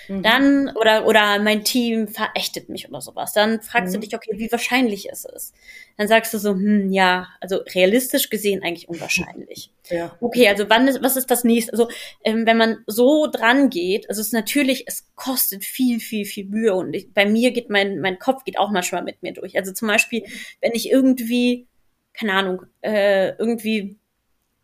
Mhm. 0.08 0.22
Dann, 0.22 0.76
oder, 0.76 1.06
oder 1.06 1.38
mein 1.40 1.64
Team 1.64 2.08
verächtet 2.08 2.68
mich 2.68 2.88
oder 2.88 3.00
sowas. 3.00 3.32
Dann 3.32 3.62
fragst 3.62 3.92
mhm. 3.92 4.00
du 4.00 4.06
dich, 4.06 4.14
okay, 4.16 4.32
wie 4.34 4.50
wahrscheinlich 4.50 5.08
ist 5.08 5.24
es? 5.24 5.52
Dann 5.96 6.08
sagst 6.08 6.34
du 6.34 6.38
so, 6.38 6.50
hm, 6.50 6.92
ja, 6.92 7.28
also 7.40 7.56
realistisch 7.74 8.30
gesehen 8.30 8.62
eigentlich 8.62 8.88
unwahrscheinlich. 8.88 9.70
Ja. 9.88 10.16
Okay, 10.20 10.48
also 10.48 10.68
wann 10.68 10.88
ist, 10.88 11.00
was 11.00 11.16
ist 11.16 11.30
das 11.30 11.44
nächste? 11.44 11.70
Also, 11.70 11.88
ähm, 12.24 12.44
wenn 12.44 12.56
man 12.56 12.78
so 12.88 13.28
dran 13.28 13.70
geht, 13.70 14.08
also 14.08 14.20
es 14.20 14.26
ist 14.26 14.32
natürlich, 14.32 14.82
es 14.88 15.12
kostet 15.14 15.64
viel, 15.64 16.00
viel, 16.00 16.24
viel 16.24 16.46
Mühe 16.46 16.74
und 16.74 16.92
ich, 16.92 17.14
bei 17.14 17.24
mir 17.24 17.52
geht 17.52 17.70
mein, 17.70 18.00
mein 18.00 18.18
Kopf 18.18 18.42
geht 18.42 18.58
auch 18.58 18.72
manchmal 18.72 19.04
mit 19.04 19.22
mir 19.22 19.32
durch. 19.32 19.56
Also 19.56 19.72
zum 19.72 19.86
Beispiel, 19.86 20.24
wenn 20.60 20.72
ich 20.72 20.90
irgendwie, 20.90 21.68
keine 22.14 22.32
Ahnung, 22.32 22.62
äh, 22.80 23.36
irgendwie 23.38 23.96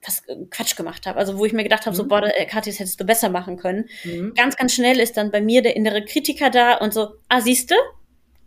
was 0.04 0.26
äh, 0.28 0.36
Quatsch 0.50 0.76
gemacht 0.76 1.06
habe. 1.06 1.18
Also 1.18 1.38
wo 1.38 1.44
ich 1.44 1.52
mir 1.52 1.62
gedacht 1.62 1.86
habe, 1.86 1.94
mhm. 1.94 1.96
so, 1.96 2.08
boah, 2.08 2.22
äh, 2.22 2.46
Kathi, 2.46 2.70
das 2.70 2.78
hättest 2.78 3.00
du 3.00 3.04
besser 3.04 3.28
machen 3.28 3.56
können. 3.56 3.88
Mhm. 4.04 4.34
Ganz, 4.34 4.56
ganz 4.56 4.74
schnell 4.74 5.00
ist 5.00 5.16
dann 5.16 5.30
bei 5.30 5.40
mir 5.40 5.62
der 5.62 5.76
innere 5.76 6.04
Kritiker 6.04 6.50
da 6.50 6.76
und 6.76 6.92
so, 6.92 7.14
ah, 7.28 7.40
siehste, 7.40 7.74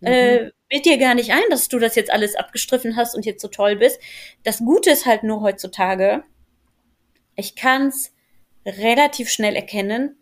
mhm. 0.02 0.08
äh, 0.08 0.52
wird 0.70 0.86
dir 0.86 0.98
gar 0.98 1.16
nicht 1.16 1.32
ein, 1.32 1.44
dass 1.50 1.68
du 1.68 1.80
das 1.80 1.96
jetzt 1.96 2.12
alles 2.12 2.36
abgestriffen 2.36 2.96
hast 2.96 3.16
und 3.16 3.26
jetzt 3.26 3.42
so 3.42 3.48
toll 3.48 3.76
bist. 3.76 4.00
Das 4.44 4.60
Gute 4.60 4.92
ist 4.92 5.06
halt 5.06 5.24
nur 5.24 5.42
heutzutage, 5.42 6.24
ich 7.36 7.56
kann's 7.56 8.14
relativ 8.66 9.30
schnell 9.30 9.56
erkennen, 9.56 10.18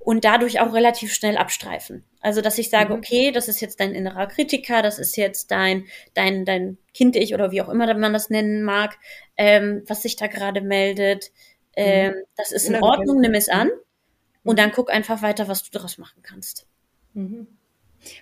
und 0.00 0.24
dadurch 0.24 0.60
auch 0.60 0.72
relativ 0.72 1.12
schnell 1.12 1.36
abstreifen. 1.36 2.04
Also, 2.20 2.40
dass 2.40 2.58
ich 2.58 2.70
sage, 2.70 2.92
mhm. 2.92 2.98
okay, 2.98 3.30
das 3.30 3.48
ist 3.48 3.60
jetzt 3.60 3.80
dein 3.80 3.94
innerer 3.94 4.26
Kritiker, 4.26 4.82
das 4.82 4.98
ist 4.98 5.16
jetzt 5.16 5.50
dein, 5.50 5.84
dein, 6.14 6.44
dein 6.44 6.78
Kind-Ich 6.94 7.34
oder 7.34 7.52
wie 7.52 7.62
auch 7.62 7.68
immer 7.68 7.92
man 7.94 8.12
das 8.12 8.30
nennen 8.30 8.62
mag, 8.62 8.98
ähm, 9.36 9.84
was 9.86 10.02
sich 10.02 10.16
da 10.16 10.26
gerade 10.26 10.62
meldet. 10.62 11.30
Ähm, 11.76 12.12
mhm. 12.12 12.24
Das 12.36 12.50
ist 12.50 12.68
in 12.68 12.82
Ordnung, 12.82 13.20
nimm 13.20 13.34
es 13.34 13.48
an 13.48 13.68
mhm. 13.68 13.72
und 14.42 14.58
dann 14.58 14.72
guck 14.72 14.90
einfach 14.90 15.22
weiter, 15.22 15.48
was 15.48 15.62
du 15.62 15.70
daraus 15.70 15.98
machen 15.98 16.22
kannst. 16.22 16.66
Mhm. 17.12 17.46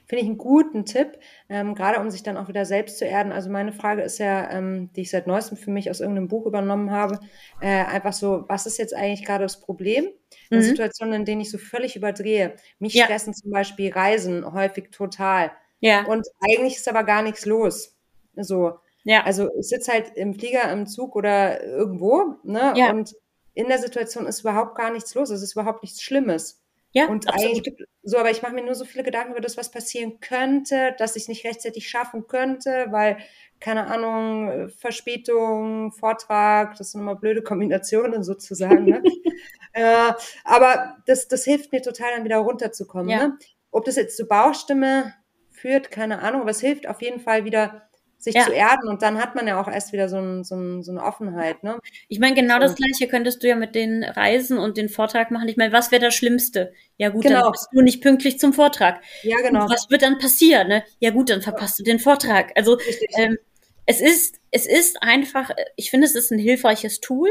Finde 0.07 0.23
ich 0.23 0.29
einen 0.29 0.39
guten 0.39 0.85
Tipp, 0.85 1.19
ähm, 1.49 1.75
gerade 1.75 2.01
um 2.01 2.11
sich 2.11 2.23
dann 2.23 2.37
auch 2.37 2.49
wieder 2.49 2.65
selbst 2.65 2.99
zu 2.99 3.05
erden. 3.05 3.33
Also 3.33 3.51
meine 3.51 3.73
Frage 3.73 4.03
ist 4.03 4.19
ja, 4.19 4.51
ähm, 4.51 4.91
die 4.95 5.03
ich 5.03 5.11
seit 5.11 5.27
neuestem 5.27 5.57
für 5.57 5.71
mich 5.71 5.91
aus 5.91 6.01
irgendeinem 6.01 6.29
Buch 6.29 6.47
übernommen 6.47 6.91
habe, 6.91 7.21
äh, 7.61 7.85
einfach 7.85 8.13
so, 8.13 8.45
was 8.49 8.67
ist 8.67 8.79
jetzt 8.79 8.95
eigentlich 8.95 9.25
gerade 9.25 9.45
das 9.45 9.61
Problem? 9.61 10.09
In 10.51 10.59
mhm. 10.59 10.63
Situationen, 10.63 11.15
in 11.15 11.25
denen 11.25 11.41
ich 11.41 11.51
so 11.51 11.59
völlig 11.59 11.97
überdrehe. 11.97 12.55
Mich 12.79 12.95
ja. 12.95 13.05
stressen 13.05 13.35
zum 13.35 13.51
Beispiel 13.51 13.93
Reisen 13.93 14.53
häufig 14.53 14.91
total. 14.91 15.53
Ja. 15.81 16.05
Und 16.07 16.27
eigentlich 16.41 16.77
ist 16.77 16.89
aber 16.89 17.05
gar 17.05 17.23
nichts 17.23 17.47
los. 17.47 17.97
So. 18.35 18.79
Ja. 19.05 19.25
Also 19.25 19.49
ich 19.59 19.69
sitze 19.69 19.93
halt 19.93 20.17
im 20.17 20.35
Flieger, 20.35 20.71
im 20.73 20.87
Zug 20.87 21.17
oder 21.17 21.63
irgendwo, 21.63 22.37
ne? 22.43 22.75
Ja. 22.77 22.91
Und 22.91 23.15
in 23.55 23.69
der 23.69 23.79
Situation 23.79 24.27
ist 24.27 24.41
überhaupt 24.41 24.77
gar 24.77 24.91
nichts 24.93 25.15
los. 25.15 25.31
Es 25.31 25.43
ist 25.43 25.53
überhaupt 25.53 25.83
nichts 25.83 26.03
Schlimmes. 26.03 26.63
Ja, 26.93 27.07
und 27.07 27.29
absolut. 27.29 27.69
so, 28.03 28.17
aber 28.19 28.31
ich 28.31 28.43
mache 28.43 28.55
mir 28.55 28.65
nur 28.65 28.75
so 28.75 28.85
viele 28.85 29.05
Gedanken 29.05 29.33
über 29.33 29.41
das, 29.41 29.57
was 29.57 29.71
passieren 29.71 30.21
könnte, 30.21 30.95
dass 30.99 31.17
ich 31.17 31.25
es 31.25 31.29
nicht 31.29 31.45
rechtzeitig 31.45 31.89
schaffen 31.89 32.27
könnte, 32.27 32.87
weil, 32.91 33.19
keine 33.61 33.87
Ahnung, 33.89 34.71
Verspätung, 34.71 35.93
Vortrag, 35.93 36.77
das 36.77 36.93
sind 36.93 37.03
immer 37.03 37.17
blöde 37.17 37.43
Kombinationen 37.43 38.23
sozusagen. 38.23 38.85
Ne? 38.85 39.03
äh, 39.75 40.13
aber 40.45 40.97
das, 41.07 41.29
das 41.29 41.45
hilft 41.45 41.73
mir 41.73 41.83
total, 41.83 42.13
dann 42.15 42.25
wieder 42.25 42.39
runterzukommen. 42.39 43.09
Ja. 43.09 43.29
Ne? 43.29 43.39
Ob 43.71 43.85
das 43.85 43.97
jetzt 43.97 44.17
zu 44.17 44.27
Bauchstimme 44.27 45.15
führt, 45.51 45.91
keine 45.91 46.23
Ahnung, 46.23 46.41
aber 46.41 46.51
es 46.51 46.61
hilft 46.61 46.89
auf 46.89 47.03
jeden 47.03 47.21
Fall 47.21 47.45
wieder 47.45 47.88
sich 48.19 48.35
ja. 48.35 48.45
zu 48.45 48.53
erden 48.53 48.89
und 48.89 49.03
dann 49.03 49.19
hat 49.19 49.37
man 49.37 49.47
ja 49.47 49.61
auch 49.61 49.69
erst 49.69 49.93
wieder 49.93 50.09
so, 50.09 50.19
ein, 50.19 50.43
so, 50.43 50.57
ein, 50.57 50.83
so 50.83 50.91
eine 50.91 51.05
Offenheit. 51.05 51.63
Ne? 51.63 51.79
Ich 52.09 52.19
meine, 52.19 52.35
genau 52.35 52.55
so. 52.55 52.61
das 52.61 52.75
gleiche 52.75 53.07
könntest 53.07 53.43
du 53.43 53.49
ja 53.49 53.55
mit 53.55 53.77
den 53.77 54.03
Reisen 54.03 54.59
und 54.59 54.77
den 54.77 54.89
Vortrag 54.89 55.31
machen. 55.31 55.49
Ich 55.49 55.57
meine, 55.57 55.73
was 55.73 55.93
wäre 55.93 56.03
das 56.03 56.15
Schlimmste? 56.15 56.73
Ja 56.97 57.11
gut, 57.11 57.23
genau. 57.23 57.43
dann 57.43 57.53
bist 57.53 57.69
du 57.73 57.81
nicht 57.81 58.03
pünktlich 58.03 58.41
zum 58.41 58.53
Vortrag. 58.53 59.01
Ja, 59.23 59.37
genau. 59.39 59.63
Und 59.63 59.71
was 59.71 59.89
wird 59.89 60.03
dann 60.03 60.19
passieren? 60.19 60.69
Ne? 60.69 60.85
Ja 60.99 61.11
gut, 61.11 61.31
dann 61.31 61.43
verpasst 61.43 61.79
du 61.79 61.85
den 61.85 62.01
Vortrag. 62.01 62.51
Also 62.57 62.79
ähm, 63.17 63.39
es 63.87 64.01
ist, 64.01 64.41
es 64.51 64.67
ist 64.67 65.03
einfach, 65.03 65.51
ich 65.77 65.91
finde, 65.91 66.07
es 66.07 66.17
ist 66.17 66.33
ein 66.33 66.39
hilfreiches 66.39 67.01
Tool. 67.01 67.31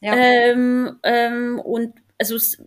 Ja. 0.00 0.14
Ähm, 0.14 0.98
ähm, 1.02 1.58
und 1.58 1.94
also 2.18 2.36
es 2.36 2.62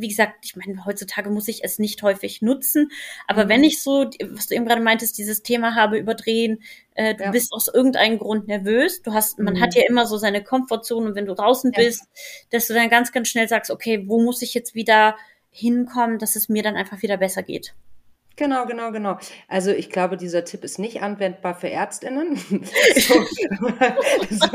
wie 0.00 0.08
gesagt, 0.08 0.44
ich 0.44 0.56
meine, 0.56 0.84
heutzutage 0.84 1.30
muss 1.30 1.48
ich 1.48 1.64
es 1.64 1.78
nicht 1.78 2.02
häufig 2.02 2.42
nutzen, 2.42 2.90
aber 3.26 3.44
mhm. 3.44 3.48
wenn 3.48 3.64
ich 3.64 3.82
so, 3.82 4.10
was 4.32 4.46
du 4.46 4.54
eben 4.54 4.66
gerade 4.66 4.82
meintest, 4.82 5.18
dieses 5.18 5.42
Thema 5.42 5.74
habe 5.74 5.98
überdrehen, 5.98 6.62
äh, 6.94 7.14
du 7.14 7.24
ja. 7.24 7.30
bist 7.30 7.52
aus 7.52 7.68
irgendeinem 7.68 8.18
Grund 8.18 8.48
nervös, 8.48 9.02
du 9.02 9.12
hast, 9.12 9.38
man 9.38 9.54
mhm. 9.54 9.60
hat 9.60 9.74
ja 9.74 9.82
immer 9.88 10.06
so 10.06 10.16
seine 10.16 10.42
Komfortzone 10.42 11.06
und 11.06 11.14
wenn 11.14 11.26
du 11.26 11.34
draußen 11.34 11.72
ja. 11.72 11.82
bist, 11.82 12.04
dass 12.50 12.66
du 12.66 12.74
dann 12.74 12.88
ganz, 12.88 13.12
ganz 13.12 13.28
schnell 13.28 13.48
sagst, 13.48 13.70
okay, 13.70 14.04
wo 14.06 14.20
muss 14.20 14.42
ich 14.42 14.54
jetzt 14.54 14.74
wieder 14.74 15.16
hinkommen, 15.50 16.18
dass 16.18 16.36
es 16.36 16.48
mir 16.48 16.62
dann 16.62 16.76
einfach 16.76 17.02
wieder 17.02 17.16
besser 17.16 17.42
geht. 17.42 17.74
Genau, 18.36 18.66
genau, 18.66 18.90
genau. 18.90 19.18
Also 19.46 19.70
ich 19.70 19.90
glaube, 19.90 20.16
dieser 20.16 20.44
Tipp 20.44 20.64
ist 20.64 20.80
nicht 20.80 21.02
anwendbar 21.02 21.54
für 21.54 21.70
Ärztinnen. 21.70 22.36
so, 22.36 23.14
so, 24.30 24.48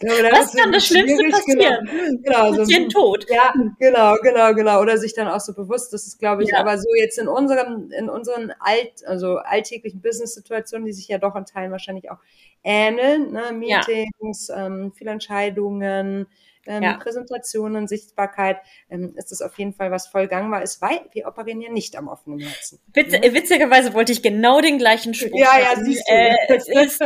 glaube, 0.00 0.28
Was 0.32 0.54
kann 0.54 0.70
das 0.70 0.86
Schlimmste 0.86 1.16
genau. 1.16 1.36
passieren? 1.36 1.86
Genau, 1.86 2.50
genau 2.50 2.56
Patient 2.56 2.92
so, 2.92 3.00
tot. 3.00 3.26
Ja, 3.30 3.54
genau, 3.78 4.16
genau, 4.22 4.52
genau. 4.52 4.80
Oder 4.82 4.98
sich 4.98 5.14
dann 5.14 5.28
auch 5.28 5.40
so 5.40 5.54
bewusst, 5.54 5.94
das 5.94 6.06
ist, 6.06 6.18
glaube 6.18 6.42
ich, 6.42 6.50
ja. 6.50 6.58
aber 6.58 6.76
so 6.76 6.88
jetzt 6.94 7.18
in 7.18 7.26
unserem, 7.26 7.90
in 7.90 8.10
unseren 8.10 8.52
alt, 8.60 9.06
also 9.06 9.38
alltäglichen 9.38 10.02
Business-Situationen, 10.02 10.84
die 10.84 10.92
sich 10.92 11.08
ja 11.08 11.16
doch 11.16 11.34
in 11.34 11.46
Teilen 11.46 11.72
wahrscheinlich 11.72 12.10
auch 12.10 12.18
ähneln, 12.62 13.32
ne? 13.32 13.52
Meetings, 13.52 14.48
ja. 14.48 14.66
ähm, 14.66 14.92
viele 14.94 15.10
Entscheidungen, 15.10 16.26
ähm, 16.66 16.82
ja. 16.82 16.94
Präsentationen, 16.94 17.88
Sichtbarkeit, 17.88 18.58
ähm, 18.88 19.14
ist 19.16 19.32
das 19.32 19.42
auf 19.42 19.58
jeden 19.58 19.74
Fall 19.74 19.90
was 19.90 20.06
voll 20.06 20.28
gangbar 20.28 20.62
ist, 20.62 20.80
weil 20.80 21.00
wir 21.12 21.26
operieren 21.26 21.60
ja 21.60 21.70
nicht 21.70 21.96
am 21.96 22.08
offenen 22.08 22.40
Herzen. 22.40 22.80
Witz, 22.92 23.12
ne? 23.12 23.34
Witzigerweise 23.34 23.94
wollte 23.94 24.12
ich 24.12 24.22
genau 24.22 24.60
den 24.60 24.78
gleichen 24.78 25.14
Spruch 25.14 25.38
Ja, 25.38 25.58
ja, 25.58 25.82
siehst 25.82 26.08
du. 26.08 26.12
Äh, 26.12 26.36
es, 26.48 26.68
ist, 26.68 27.02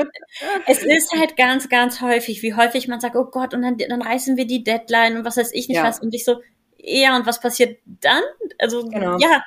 es 0.66 0.82
ist 0.82 1.12
halt 1.12 1.36
ganz, 1.36 1.68
ganz 1.68 2.00
häufig, 2.00 2.42
wie 2.42 2.54
häufig 2.54 2.88
man 2.88 3.00
sagt, 3.00 3.16
oh 3.16 3.24
Gott, 3.24 3.54
und 3.54 3.62
dann, 3.62 3.78
dann 3.78 4.02
reißen 4.02 4.36
wir 4.36 4.46
die 4.46 4.62
Deadline 4.62 5.18
und 5.18 5.24
was 5.24 5.36
weiß 5.36 5.52
ich 5.52 5.68
nicht 5.68 5.78
ja. 5.78 5.84
was 5.84 6.00
und 6.00 6.14
ich 6.14 6.24
so, 6.24 6.40
ja, 6.78 7.16
und 7.16 7.26
was 7.26 7.40
passiert 7.40 7.78
dann? 7.84 8.22
Also, 8.58 8.84
genau. 8.84 9.18
ja, 9.18 9.42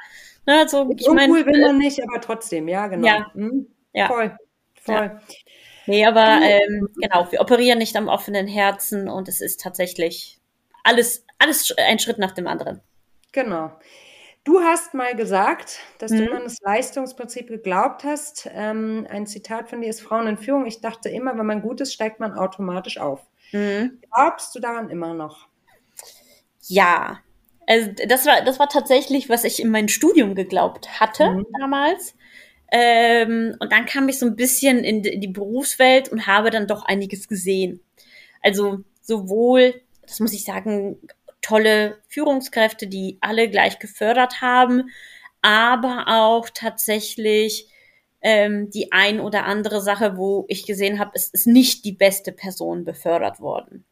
ne, 0.45 0.67
so, 0.67 0.89
ich 0.97 1.07
meine. 1.07 1.31
Uncool 1.31 1.45
will 1.45 1.61
man 1.61 1.77
nicht, 1.77 2.01
aber 2.03 2.19
trotzdem, 2.19 2.67
ja, 2.67 2.87
genau. 2.87 3.07
Ja. 3.07 3.33
Hm? 3.33 3.67
ja. 3.93 4.07
Voll, 4.07 4.37
voll. 4.73 4.95
Ja. 4.95 5.21
Nee, 5.89 6.05
aber 6.05 6.39
ähm, 6.43 6.87
genau, 7.01 7.31
wir 7.31 7.41
operieren 7.41 7.79
nicht 7.79 7.95
am 7.95 8.09
offenen 8.09 8.45
Herzen 8.45 9.09
und 9.09 9.27
es 9.27 9.41
ist 9.41 9.59
tatsächlich 9.59 10.39
alles, 10.83 11.25
alles 11.39 11.73
ein 11.77 11.97
Schritt 11.97 12.19
nach 12.19 12.29
dem 12.29 12.45
anderen. 12.45 12.79
Genau. 13.31 13.71
Du 14.43 14.59
hast 14.61 14.93
mal 14.93 15.15
gesagt, 15.15 15.79
dass 15.97 16.11
mhm. 16.11 16.27
du 16.27 16.35
an 16.35 16.43
das 16.43 16.57
Leistungsprinzip 16.61 17.47
geglaubt 17.47 18.03
hast. 18.03 18.47
Ähm, 18.53 19.07
ein 19.09 19.25
Zitat 19.25 19.67
von 19.67 19.81
dir 19.81 19.89
ist 19.89 20.01
Frauen 20.01 20.27
in 20.27 20.37
Führung. 20.37 20.67
Ich 20.67 20.79
dachte 20.79 21.09
immer, 21.09 21.35
wenn 21.35 21.45
man 21.47 21.63
gut 21.63 21.81
ist, 21.81 21.91
steigt 21.91 22.19
man 22.19 22.33
automatisch 22.33 22.99
auf. 22.99 23.25
Mhm. 23.51 23.99
Glaubst 24.13 24.53
du 24.53 24.59
daran 24.59 24.91
immer 24.91 25.15
noch? 25.15 25.47
Ja. 26.67 27.19
Also 27.65 27.89
das 28.07 28.27
war, 28.27 28.43
das 28.43 28.59
war 28.59 28.69
tatsächlich, 28.69 29.27
was 29.27 29.43
ich 29.43 29.59
in 29.59 29.71
meinem 29.71 29.87
Studium 29.87 30.35
geglaubt 30.35 30.99
hatte 30.99 31.31
mhm. 31.31 31.47
damals. 31.59 32.13
Ähm, 32.71 33.55
und 33.59 33.71
dann 33.71 33.85
kam 33.85 34.07
ich 34.09 34.19
so 34.19 34.25
ein 34.25 34.35
bisschen 34.35 34.83
in 34.83 35.01
die 35.01 35.27
Berufswelt 35.27 36.09
und 36.09 36.27
habe 36.27 36.49
dann 36.51 36.67
doch 36.67 36.83
einiges 36.85 37.27
gesehen. 37.27 37.81
Also 38.41 38.83
sowohl, 39.01 39.81
das 40.05 40.19
muss 40.19 40.33
ich 40.33 40.43
sagen, 40.43 40.97
tolle 41.41 41.97
Führungskräfte, 42.07 42.87
die 42.87 43.17
alle 43.21 43.49
gleich 43.49 43.79
gefördert 43.79 44.41
haben, 44.41 44.89
aber 45.41 46.05
auch 46.07 46.49
tatsächlich 46.53 47.69
ähm, 48.21 48.69
die 48.69 48.91
ein 48.91 49.19
oder 49.19 49.45
andere 49.45 49.81
Sache, 49.81 50.17
wo 50.17 50.45
ich 50.49 50.65
gesehen 50.65 50.99
habe, 50.99 51.11
es 51.13 51.29
ist 51.29 51.47
nicht 51.47 51.85
die 51.85 51.93
beste 51.93 52.31
Person 52.31 52.83
befördert 52.83 53.39
worden. 53.39 53.85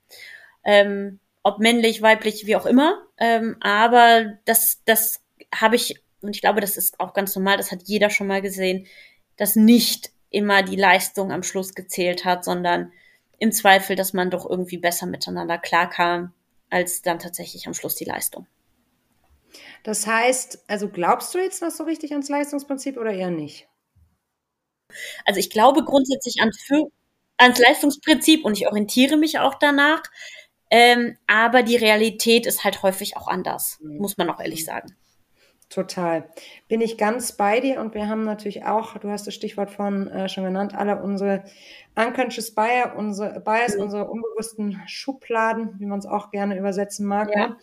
Ähm, 0.63 1.19
ob 1.43 1.59
männlich, 1.59 2.01
weiblich, 2.01 2.45
wie 2.45 2.57
auch 2.57 2.65
immer. 2.65 3.01
Ähm, 3.17 3.55
aber 3.61 4.37
das, 4.43 4.81
das 4.83 5.21
habe 5.55 5.77
ich 5.77 5.95
und 6.21 6.35
ich 6.35 6.41
glaube, 6.41 6.61
das 6.61 6.77
ist 6.77 6.99
auch 6.99 7.13
ganz 7.13 7.35
normal, 7.35 7.57
das 7.57 7.71
hat 7.71 7.83
jeder 7.85 8.09
schon 8.09 8.27
mal 8.27 8.41
gesehen, 8.41 8.87
dass 9.35 9.55
nicht 9.55 10.11
immer 10.29 10.63
die 10.63 10.75
Leistung 10.75 11.31
am 11.31 11.43
Schluss 11.43 11.73
gezählt 11.73 12.25
hat, 12.25 12.43
sondern 12.43 12.91
im 13.39 13.51
Zweifel, 13.51 13.95
dass 13.95 14.13
man 14.13 14.31
doch 14.31 14.49
irgendwie 14.49 14.77
besser 14.77 15.05
miteinander 15.05 15.57
klarkam, 15.57 16.33
als 16.69 17.01
dann 17.01 17.19
tatsächlich 17.19 17.67
am 17.67 17.73
Schluss 17.73 17.95
die 17.95 18.05
Leistung. 18.05 18.47
Das 19.83 20.05
heißt, 20.05 20.65
also 20.67 20.89
glaubst 20.89 21.33
du 21.33 21.39
jetzt 21.39 21.61
noch 21.61 21.71
so 21.71 21.83
richtig 21.83 22.11
ans 22.11 22.29
Leistungsprinzip 22.29 22.97
oder 22.97 23.13
eher 23.13 23.31
nicht? 23.31 23.67
Also 25.25 25.39
ich 25.39 25.49
glaube 25.49 25.83
grundsätzlich 25.83 26.41
an, 26.41 26.51
ans 27.37 27.59
Leistungsprinzip 27.59 28.43
und 28.43 28.57
ich 28.57 28.67
orientiere 28.67 29.17
mich 29.17 29.39
auch 29.39 29.55
danach. 29.55 30.03
Ähm, 30.69 31.17
aber 31.27 31.63
die 31.63 31.77
Realität 31.77 32.45
ist 32.45 32.65
halt 32.65 32.83
häufig 32.83 33.15
auch 33.15 33.27
anders, 33.27 33.79
mhm. 33.81 33.99
muss 33.99 34.17
man 34.17 34.29
auch 34.29 34.39
ehrlich 34.39 34.65
sagen. 34.65 34.95
Total. 35.69 36.29
Bin 36.69 36.79
ich 36.79 36.97
ganz 36.97 37.33
bei 37.33 37.59
dir 37.59 37.81
und 37.81 37.93
wir 37.93 38.07
haben 38.07 38.23
natürlich 38.23 38.63
auch, 38.63 38.97
du 38.97 39.09
hast 39.09 39.27
das 39.27 39.33
Stichwort 39.33 39.69
von 39.69 40.07
äh, 40.07 40.29
schon 40.29 40.45
genannt, 40.45 40.73
alle 40.73 41.01
unsere 41.01 41.43
unconscious 41.95 42.55
bias, 42.55 42.91
unsere, 42.95 43.41
bias, 43.41 43.75
mhm. 43.75 43.83
unsere 43.83 44.05
unbewussten 44.09 44.81
Schubladen, 44.87 45.77
wie 45.77 45.85
man 45.85 45.99
es 45.99 46.05
auch 46.05 46.31
gerne 46.31 46.57
übersetzen 46.57 47.05
mag, 47.05 47.31
ja. 47.35 47.47
ne? 47.47 47.57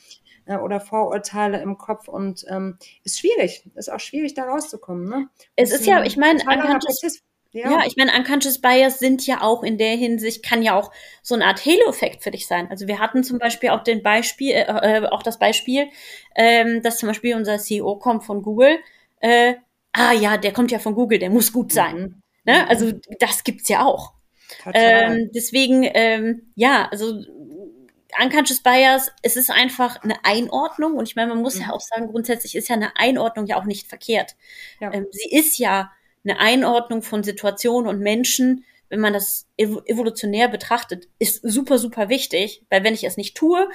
äh, 0.44 0.56
oder 0.56 0.80
Vorurteile 0.80 1.62
im 1.62 1.78
Kopf 1.78 2.08
und 2.08 2.44
ähm, 2.50 2.76
ist 3.04 3.20
schwierig, 3.20 3.70
ist 3.74 3.90
auch 3.90 4.00
schwierig 4.00 4.34
da 4.34 4.44
rauszukommen. 4.44 5.08
Ne? 5.08 5.28
Es 5.56 5.72
ist 5.72 5.86
ja, 5.86 6.04
ich 6.04 6.18
meine, 6.18 6.40
unconscious, 6.40 7.22
ja. 7.54 7.70
ja, 7.70 7.86
ich 7.86 7.96
meine, 7.96 8.12
Unconscious 8.16 8.60
Bias 8.60 8.98
sind 8.98 9.24
ja 9.26 9.40
auch 9.40 9.62
in 9.62 9.78
der 9.78 9.94
Hinsicht, 9.96 10.44
kann 10.44 10.60
ja 10.60 10.74
auch 10.74 10.90
so 11.22 11.36
eine 11.36 11.46
Art 11.46 11.64
Halo-Effekt 11.64 12.24
für 12.24 12.32
dich 12.32 12.48
sein. 12.48 12.68
Also 12.68 12.88
wir 12.88 12.98
hatten 12.98 13.22
zum 13.22 13.38
Beispiel 13.38 13.70
auch 13.70 13.84
den 13.84 14.02
Beispiel, 14.02 14.50
äh, 14.50 14.62
äh, 14.64 15.06
auch 15.06 15.22
das 15.22 15.38
Beispiel, 15.38 15.86
ähm, 16.34 16.82
dass 16.82 16.98
zum 16.98 17.06
Beispiel 17.06 17.36
unser 17.36 17.58
CEO 17.58 17.96
kommt 17.96 18.24
von 18.24 18.42
Google. 18.42 18.78
Äh, 19.20 19.54
ah 19.92 20.12
ja, 20.12 20.36
der 20.36 20.52
kommt 20.52 20.72
ja 20.72 20.80
von 20.80 20.96
Google, 20.96 21.20
der 21.20 21.30
muss 21.30 21.52
gut 21.52 21.72
sein. 21.72 21.96
Mhm. 21.96 22.22
Ne? 22.44 22.62
Mhm. 22.62 22.68
Also 22.68 22.92
das 23.20 23.44
gibt's 23.44 23.68
ja 23.68 23.84
auch. 23.84 24.14
Ähm, 24.72 25.30
deswegen, 25.32 25.88
ähm, 25.94 26.52
ja, 26.56 26.88
also 26.90 27.22
Unconscious 28.20 28.60
Bias, 28.60 29.12
es 29.22 29.36
ist 29.36 29.50
einfach 29.50 30.02
eine 30.02 30.24
Einordnung 30.24 30.94
und 30.94 31.08
ich 31.08 31.14
meine, 31.14 31.32
man 31.32 31.42
muss 31.42 31.56
mhm. 31.56 31.62
ja 31.62 31.70
auch 31.70 31.80
sagen, 31.80 32.08
grundsätzlich 32.08 32.56
ist 32.56 32.68
ja 32.68 32.74
eine 32.74 32.96
Einordnung 32.96 33.46
ja 33.46 33.56
auch 33.56 33.64
nicht 33.64 33.86
verkehrt. 33.86 34.34
Ja. 34.80 34.92
Ähm, 34.92 35.06
sie 35.12 35.30
ist 35.30 35.58
ja 35.58 35.92
eine 36.24 36.38
Einordnung 36.38 37.02
von 37.02 37.22
Situationen 37.22 37.88
und 37.88 38.00
Menschen, 38.00 38.64
wenn 38.88 39.00
man 39.00 39.12
das 39.12 39.46
evolutionär 39.56 40.48
betrachtet, 40.48 41.08
ist 41.18 41.40
super, 41.42 41.78
super 41.78 42.08
wichtig, 42.08 42.62
weil 42.70 42.84
wenn 42.84 42.94
ich 42.94 43.04
es 43.04 43.16
nicht 43.16 43.36
tue, 43.36 43.68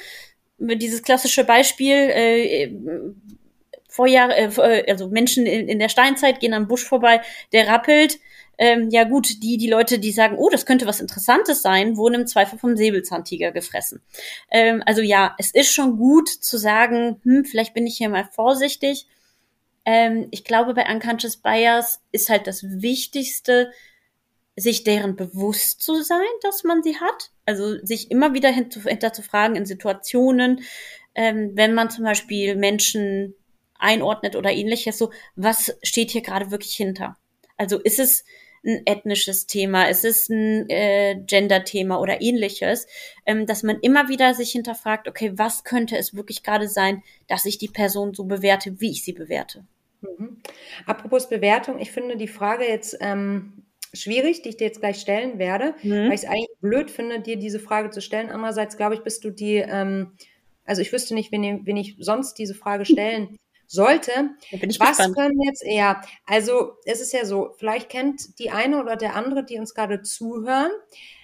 dieses 0.58 1.04
klassische 1.04 1.44
Beispiel, 1.44 1.96
äh, 1.96 2.72
Vorjahr, 3.88 4.30
äh, 4.38 4.86
also 4.90 5.10
Menschen 5.10 5.46
in, 5.46 5.68
in 5.68 5.80
der 5.80 5.90
Steinzeit 5.90 6.40
gehen 6.40 6.54
am 6.54 6.68
Busch 6.68 6.86
vorbei, 6.86 7.22
der 7.52 7.68
rappelt, 7.68 8.20
ähm, 8.60 8.90
ja 8.92 9.06
gut, 9.06 9.42
die, 9.42 9.58
die 9.58 9.70
Leute, 9.70 10.00
die 10.00 10.12
sagen, 10.12 10.36
oh, 10.38 10.50
das 10.50 10.66
könnte 10.66 10.86
was 10.86 11.00
Interessantes 11.00 11.62
sein, 11.62 11.96
wurden 11.96 12.22
im 12.22 12.28
Zweifel 12.28 12.60
vom 12.60 12.76
Säbelzahntiger 12.76 13.52
gefressen. 13.52 14.02
Ähm, 14.52 14.84
also 14.86 15.02
ja, 15.02 15.34
es 15.38 15.52
ist 15.52 15.74
schon 15.74 15.98
gut 15.98 16.30
zu 16.30 16.58
sagen, 16.58 17.22
hm, 17.24 17.46
vielleicht 17.46 17.74
bin 17.74 17.88
ich 17.88 17.98
hier 17.98 18.10
mal 18.10 18.28
vorsichtig, 18.32 19.08
ähm, 19.90 20.28
ich 20.30 20.44
glaube, 20.44 20.76
bei 20.76 20.86
Unconscious 20.88 21.38
Bias 21.38 22.00
ist 22.12 22.30
halt 22.30 22.46
das 22.46 22.62
Wichtigste, 22.64 23.72
sich 24.56 24.84
deren 24.84 25.16
bewusst 25.16 25.82
zu 25.82 26.04
sein, 26.04 26.20
dass 26.44 26.64
man 26.64 26.84
sie 26.84 27.00
hat. 27.00 27.32
Also 27.48 27.84
sich 27.84 28.12
immer 28.12 28.36
wieder 28.36 28.50
hinter 28.50 29.14
zu 29.14 29.24
fragen 29.24 29.56
in 29.56 29.66
Situationen, 29.66 30.62
ähm, 31.16 31.54
wenn 31.56 31.74
man 31.74 31.90
zum 31.90 32.04
Beispiel 32.04 32.56
Menschen 32.56 33.34
einordnet 33.80 34.36
oder 34.36 34.52
ähnliches, 34.52 35.00
so, 35.00 35.10
was 35.36 35.76
steht 35.82 36.12
hier 36.12 36.22
gerade 36.22 36.52
wirklich 36.52 36.76
hinter? 36.76 37.18
Also 37.58 37.80
ist 37.80 38.00
es 38.00 38.26
ein 38.64 38.84
ethnisches 38.86 39.48
Thema, 39.48 39.90
ist 39.90 40.06
es 40.06 40.30
ein 40.30 40.70
äh, 40.70 41.16
Gender-Thema 41.26 42.00
oder 42.00 42.22
ähnliches, 42.22 42.86
ähm, 43.26 43.48
dass 43.48 43.64
man 43.64 43.80
immer 43.80 44.08
wieder 44.08 44.36
sich 44.36 44.52
hinterfragt, 44.52 45.08
okay, 45.08 45.32
was 45.34 45.64
könnte 45.64 45.98
es 45.98 46.14
wirklich 46.14 46.44
gerade 46.44 46.68
sein, 46.68 47.02
dass 47.28 47.46
ich 47.46 47.58
die 47.58 47.70
Person 47.70 48.14
so 48.14 48.26
bewerte, 48.26 48.80
wie 48.80 48.92
ich 48.92 49.04
sie 49.04 49.14
bewerte? 49.14 49.66
Mhm. 50.02 50.38
Apropos 50.86 51.30
Bewertung, 51.30 51.80
ich 51.80 51.92
finde 51.92 52.18
die 52.18 52.28
Frage 52.28 52.66
jetzt 52.66 52.98
ähm, 53.02 53.64
schwierig, 53.94 54.42
die 54.42 54.50
ich 54.50 54.58
dir 54.58 54.68
jetzt 54.68 54.80
gleich 54.80 55.00
stellen 55.00 55.40
werde, 55.40 55.76
mhm. 55.84 55.92
weil 55.92 56.14
ich 56.14 56.24
es 56.24 56.26
eigentlich 56.26 56.60
blöd 56.62 56.92
finde, 56.92 57.20
dir 57.20 57.38
diese 57.38 57.60
Frage 57.60 57.90
zu 57.90 58.02
stellen. 58.02 58.30
Andererseits 58.30 58.78
glaube 58.78 58.96
ich, 58.96 59.02
bist 59.02 59.24
du 59.24 59.32
die, 59.32 59.56
ähm, 59.56 60.14
also 60.66 60.82
ich 60.82 60.92
wüsste 60.92 61.14
nicht, 61.14 61.32
wen, 61.32 61.66
wen 61.66 61.78
ich 61.78 61.96
sonst 62.00 62.36
diese 62.36 62.56
Frage 62.56 62.86
stellen 62.86 63.38
sollte. 63.68 64.32
Was 64.52 64.98
gespannt. 64.98 65.16
können 65.16 65.42
jetzt 65.42 65.64
eher, 65.64 66.02
also 66.26 66.74
es 66.86 67.02
ist 67.02 67.14
ja 67.14 67.26
so, 67.26 67.54
vielleicht 67.58 67.90
kennt 67.90 68.40
die 68.40 68.52
eine 68.52 68.82
oder 68.82 68.96
der 68.96 69.16
andere, 69.16 69.44
die 69.44 69.60
uns 69.60 69.74
gerade 69.74 70.02
zuhören, 70.02 70.72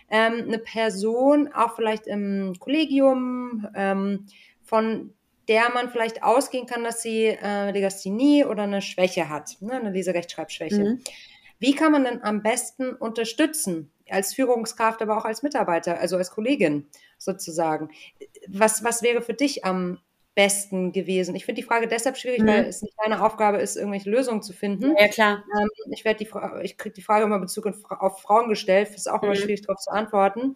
ähm, 0.10 0.44
eine 0.48 0.60
Person, 0.60 1.52
auch 1.52 1.76
vielleicht 1.76 2.06
im 2.08 2.54
Kollegium, 2.60 3.68
ähm, 3.76 4.28
von 4.64 5.14
der 5.48 5.70
man 5.72 5.90
vielleicht 5.90 6.24
ausgehen 6.24 6.66
kann, 6.66 6.84
dass 6.84 7.02
sie 7.02 7.26
äh, 7.26 7.72
Legasthenie 7.72 8.46
oder 8.46 8.64
eine 8.64 8.82
Schwäche 8.82 9.30
hat, 9.30 9.58
ne, 9.62 9.74
eine 9.74 9.92
Leserechtschreibschwäche. 9.92 10.84
Mhm. 10.84 11.00
Wie 11.60 11.74
kann 11.74 11.92
man 11.92 12.04
denn 12.04 12.24
am 12.24 12.42
besten 12.44 12.94
unterstützen? 12.94 13.92
Als 14.10 14.36
Führungskraft, 14.36 15.02
aber 15.02 15.18
auch 15.18 15.26
als 15.26 15.42
Mitarbeiter, 15.42 16.00
also 16.00 16.18
als 16.18 16.30
Kollegin 16.30 16.88
sozusagen. 17.18 17.90
Was, 18.48 18.84
was 18.84 19.02
wäre 19.02 19.24
für 19.24 19.34
dich 19.34 19.66
am 19.66 20.00
besten 20.36 20.92
gewesen? 20.92 21.34
Ich 21.36 21.46
finde 21.46 21.62
die 21.62 21.68
Frage 21.68 21.88
deshalb 21.88 22.18
schwierig, 22.18 22.42
mhm. 22.42 22.48
weil 22.48 22.66
es 22.66 22.84
nicht 22.84 22.94
deine 23.04 23.26
Aufgabe 23.26 23.58
ist, 23.58 23.78
irgendwelche 23.78 24.10
Lösungen 24.12 24.44
zu 24.44 24.54
finden. 24.54 24.96
Ja, 24.96 25.08
klar. 25.08 25.44
Ähm, 25.60 25.70
ich 25.92 26.06
werde 26.06 26.24
die 26.24 26.30
ich 26.64 26.78
kriege 26.78 26.94
die 26.94 27.02
Frage 27.02 27.26
immer 27.26 27.36
in 27.36 27.42
Bezug 27.42 27.66
auf 27.90 28.22
Frauen 28.22 28.48
gestellt, 28.48 28.90
ist 28.94 29.10
auch 29.10 29.22
mhm. 29.22 29.30
immer 29.30 29.36
schwierig 29.36 29.62
darauf 29.62 29.80
zu 29.80 29.90
antworten. 29.90 30.56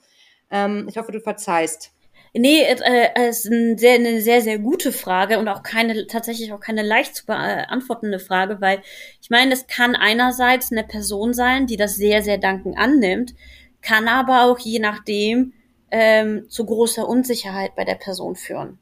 Ähm, 0.51 0.85
ich 0.87 0.97
hoffe, 0.97 1.11
du 1.11 1.19
verzeihst. 1.19 1.91
Nee, 2.33 2.61
äh, 2.63 3.29
ist 3.29 3.45
ein 3.45 3.77
sehr, 3.77 3.95
eine 3.95 4.21
sehr, 4.21 4.41
sehr 4.41 4.59
gute 4.59 4.91
Frage 4.91 5.39
und 5.39 5.47
auch 5.47 5.63
keine, 5.63 6.05
tatsächlich 6.07 6.53
auch 6.53 6.59
keine 6.59 6.83
leicht 6.83 7.15
zu 7.15 7.25
beantwortende 7.25 8.19
Frage, 8.19 8.61
weil 8.61 8.81
ich 9.21 9.29
meine, 9.29 9.53
es 9.53 9.67
kann 9.67 9.95
einerseits 9.95 10.71
eine 10.71 10.83
Person 10.83 11.33
sein, 11.33 11.65
die 11.65 11.77
das 11.77 11.95
sehr, 11.95 12.21
sehr 12.21 12.37
dankend 12.37 12.77
annimmt, 12.77 13.33
kann 13.81 14.07
aber 14.07 14.43
auch 14.43 14.59
je 14.59 14.79
nachdem 14.79 15.53
ähm, 15.91 16.49
zu 16.49 16.65
großer 16.65 17.07
Unsicherheit 17.07 17.75
bei 17.75 17.83
der 17.83 17.95
Person 17.95 18.35
führen. 18.35 18.79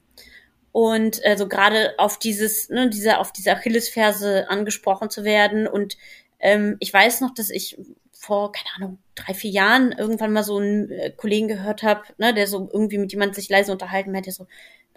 Und 0.72 1.24
also 1.26 1.48
gerade 1.48 1.96
auf 1.98 2.20
dieses, 2.20 2.70
ne, 2.70 2.90
diese, 2.90 3.18
auf 3.20 3.32
diese 3.32 3.52
Achillesferse 3.52 4.50
angesprochen 4.50 5.10
zu 5.10 5.24
werden. 5.24 5.68
Und 5.68 5.98
ähm, 6.40 6.78
ich 6.80 6.94
weiß 6.94 7.22
noch, 7.22 7.34
dass 7.34 7.50
ich 7.50 7.80
vor, 8.28 8.52
keine 8.52 8.70
Ahnung, 8.76 9.00
drei, 9.16 9.34
vier 9.34 9.52
Jahren 9.52 9.94
irgendwann 9.94 10.34
mal 10.34 10.44
so 10.44 10.58
einen 10.58 10.92
äh, 10.92 11.12
Kollegen 11.16 11.48
gehört 11.48 11.82
habe, 11.82 12.02
ne, 12.18 12.34
der 12.34 12.46
so 12.46 12.70
irgendwie 12.72 12.98
mit 12.98 13.12
jemand 13.12 13.36
sich 13.36 13.50
leise 13.50 13.72
unterhalten 13.72 14.16
hat, 14.16 14.26
der 14.26 14.34
so, 14.34 14.48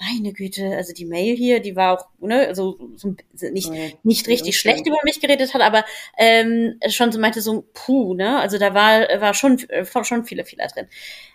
meine 0.00 0.32
Güte, 0.32 0.76
also 0.76 0.92
die 0.92 1.04
Mail 1.04 1.36
hier, 1.36 1.60
die 1.60 1.76
war 1.76 1.98
auch, 1.98 2.06
ne, 2.20 2.46
also 2.48 2.78
so 2.96 3.14
nicht, 3.52 3.70
nicht 4.02 4.28
richtig 4.28 4.58
schlecht 4.58 4.86
über 4.86 4.96
mich 5.04 5.20
geredet 5.20 5.54
hat, 5.54 5.60
aber 5.60 5.84
ähm, 6.16 6.80
schon 6.88 7.12
so 7.12 7.20
meinte 7.20 7.40
so, 7.40 7.66
puh, 7.74 8.14
ne, 8.14 8.40
also 8.40 8.58
da 8.58 8.74
war, 8.74 9.20
war 9.20 9.34
schon, 9.34 9.58
äh, 9.68 9.84
schon 10.02 10.24
viele 10.24 10.44
Fehler 10.44 10.66
drin. 10.68 10.86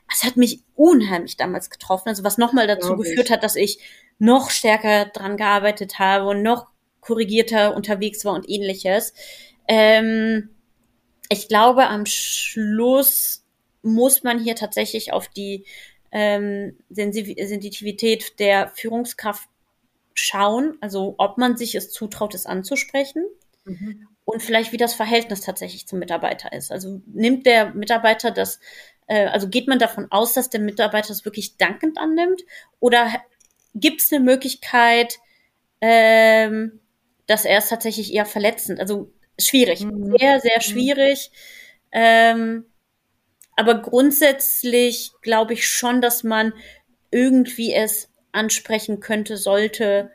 Das 0.09 0.23
hat 0.23 0.35
mich 0.35 0.61
unheimlich 0.75 1.37
damals 1.37 1.69
getroffen, 1.69 2.09
also 2.09 2.23
was 2.23 2.37
nochmal 2.37 2.67
dazu 2.67 2.87
Glaube 2.87 3.03
geführt 3.03 3.27
ich. 3.27 3.31
hat, 3.31 3.43
dass 3.43 3.55
ich 3.55 3.79
noch 4.17 4.49
stärker 4.49 5.05
dran 5.05 5.37
gearbeitet 5.37 5.99
habe 5.99 6.27
und 6.27 6.41
noch 6.41 6.67
korrigierter 7.01 7.75
unterwegs 7.75 8.25
war 8.25 8.33
und 8.33 8.49
ähnliches. 8.49 9.13
Ähm, 9.67 10.55
ich 11.30 11.47
glaube, 11.47 11.88
am 11.88 12.05
Schluss 12.05 13.43
muss 13.82 14.23
man 14.23 14.43
hier 14.43 14.55
tatsächlich 14.55 15.13
auf 15.13 15.28
die 15.28 15.65
ähm, 16.11 16.78
Sensitivität 16.89 18.39
der 18.39 18.71
Führungskraft 18.76 19.49
schauen, 20.13 20.78
also 20.82 21.15
ob 21.17 21.38
man 21.38 21.57
sich 21.57 21.76
es 21.76 21.91
zutraut, 21.91 22.34
es 22.34 22.45
anzusprechen 22.45 23.26
mhm. 23.65 24.07
und 24.23 24.41
vielleicht 24.41 24.71
wie 24.71 24.78
das 24.78 24.93
Verhältnis 24.93 25.41
tatsächlich 25.41 25.88
zum 25.88 25.99
Mitarbeiter 25.99 26.53
ist. 26.53 26.71
Also 26.71 27.01
nimmt 27.05 27.45
der 27.45 27.73
Mitarbeiter 27.73 28.32
das, 28.32 28.59
äh, 29.07 29.26
also 29.26 29.49
geht 29.49 29.67
man 29.67 29.78
davon 29.78 30.09
aus, 30.09 30.34
dass 30.34 30.49
der 30.49 30.61
Mitarbeiter 30.61 31.11
es 31.11 31.26
wirklich 31.26 31.57
dankend 31.57 31.97
annimmt 31.97 32.41
oder 32.80 33.11
gibt 33.73 34.01
es 34.01 34.11
eine 34.11 34.23
Möglichkeit, 34.23 35.19
ähm, 35.82 36.80
dass 37.28 37.43
er 37.43 37.57
es 37.57 37.67
tatsächlich 37.69 38.13
eher 38.13 38.26
verletzend, 38.26 38.80
also 38.80 39.11
schwierig, 39.39 39.83
mhm. 39.83 40.15
sehr, 40.17 40.39
sehr 40.39 40.57
mhm. 40.57 40.61
schwierig. 40.61 41.31
Ähm, 41.91 42.65
aber 43.55 43.81
grundsätzlich 43.81 45.11
glaube 45.21 45.53
ich 45.53 45.67
schon, 45.67 46.01
dass 46.01 46.23
man 46.23 46.53
irgendwie 47.11 47.73
es 47.73 48.09
ansprechen 48.31 48.99
könnte, 48.99 49.38
sollte. 49.38 50.11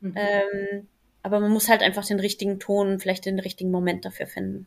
Mhm. 0.00 0.14
Ähm, 0.16 0.88
aber 1.22 1.40
man 1.40 1.50
muss 1.50 1.68
halt 1.68 1.82
einfach 1.82 2.06
den 2.06 2.20
richtigen 2.20 2.60
Ton, 2.60 3.00
vielleicht 3.00 3.26
den 3.26 3.40
richtigen 3.40 3.70
Moment 3.70 4.04
dafür 4.04 4.26
finden. 4.26 4.66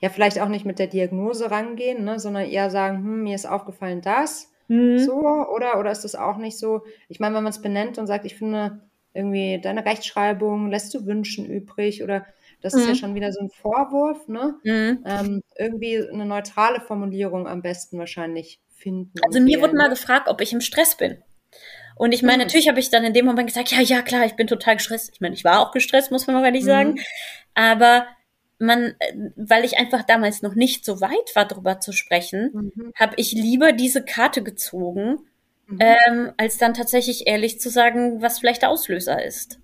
Ja, 0.00 0.08
vielleicht 0.08 0.38
auch 0.40 0.48
nicht 0.48 0.64
mit 0.64 0.78
der 0.78 0.86
Diagnose 0.86 1.50
rangehen, 1.50 2.04
ne, 2.04 2.18
sondern 2.18 2.48
eher 2.48 2.70
sagen, 2.70 2.98
hm, 2.98 3.22
mir 3.24 3.34
ist 3.34 3.46
aufgefallen 3.46 4.00
das. 4.00 4.50
Mhm. 4.68 4.98
So, 4.98 5.14
oder? 5.14 5.78
Oder 5.78 5.90
ist 5.90 6.02
das 6.02 6.14
auch 6.14 6.38
nicht 6.38 6.58
so? 6.58 6.82
Ich 7.08 7.20
meine, 7.20 7.34
wenn 7.34 7.42
man 7.42 7.50
es 7.50 7.62
benennt 7.62 7.98
und 7.98 8.06
sagt, 8.06 8.24
ich 8.24 8.36
finde 8.36 8.80
irgendwie 9.12 9.60
deine 9.60 9.84
Rechtschreibung 9.84 10.70
lässt 10.70 10.92
du 10.92 11.06
wünschen 11.06 11.46
übrig 11.46 12.02
oder 12.02 12.26
das 12.64 12.72
mhm. 12.72 12.80
ist 12.80 12.86
ja 12.86 12.92
mhm. 12.92 12.96
schon 12.96 13.14
wieder 13.14 13.30
so 13.30 13.40
ein 13.40 13.50
Vorwurf, 13.50 14.26
ne? 14.26 14.54
Mhm. 14.64 15.04
Ähm, 15.04 15.42
irgendwie 15.58 15.98
eine 15.98 16.24
neutrale 16.24 16.80
Formulierung 16.80 17.46
am 17.46 17.60
besten 17.60 17.98
wahrscheinlich 17.98 18.58
finden. 18.74 19.12
Also 19.22 19.38
mir 19.38 19.60
wurde 19.60 19.76
mal 19.76 19.90
gefragt, 19.90 20.28
ob 20.28 20.40
ich 20.40 20.54
im 20.54 20.62
Stress 20.62 20.96
bin. 20.96 21.18
Und 21.94 22.12
ich 22.12 22.22
meine, 22.22 22.38
mhm. 22.38 22.46
natürlich 22.46 22.68
habe 22.68 22.80
ich 22.80 22.88
dann 22.88 23.04
in 23.04 23.12
dem 23.12 23.26
Moment 23.26 23.48
gesagt, 23.48 23.70
ja, 23.70 23.82
ja, 23.82 24.00
klar, 24.00 24.24
ich 24.24 24.34
bin 24.34 24.46
total 24.46 24.76
gestresst. 24.76 25.10
Ich 25.12 25.20
meine, 25.20 25.34
ich 25.34 25.44
war 25.44 25.60
auch 25.60 25.72
gestresst, 25.72 26.10
muss 26.10 26.26
man 26.26 26.36
noch 26.36 26.42
ehrlich 26.42 26.64
sagen. 26.64 26.92
Mhm. 26.92 27.00
Aber 27.52 28.06
man, 28.58 28.94
äh, 28.98 29.14
weil 29.36 29.66
ich 29.66 29.76
einfach 29.76 30.02
damals 30.02 30.40
noch 30.40 30.54
nicht 30.54 30.86
so 30.86 31.02
weit 31.02 31.36
war, 31.36 31.46
darüber 31.46 31.80
zu 31.80 31.92
sprechen, 31.92 32.72
mhm. 32.74 32.92
habe 32.96 33.12
ich 33.18 33.32
lieber 33.32 33.72
diese 33.72 34.02
Karte 34.02 34.42
gezogen, 34.42 35.18
mhm. 35.66 35.78
ähm, 35.80 36.32
als 36.38 36.56
dann 36.56 36.72
tatsächlich 36.72 37.26
ehrlich 37.26 37.60
zu 37.60 37.68
sagen, 37.68 38.22
was 38.22 38.38
vielleicht 38.38 38.62
der 38.62 38.70
Auslöser 38.70 39.22
ist. 39.22 39.58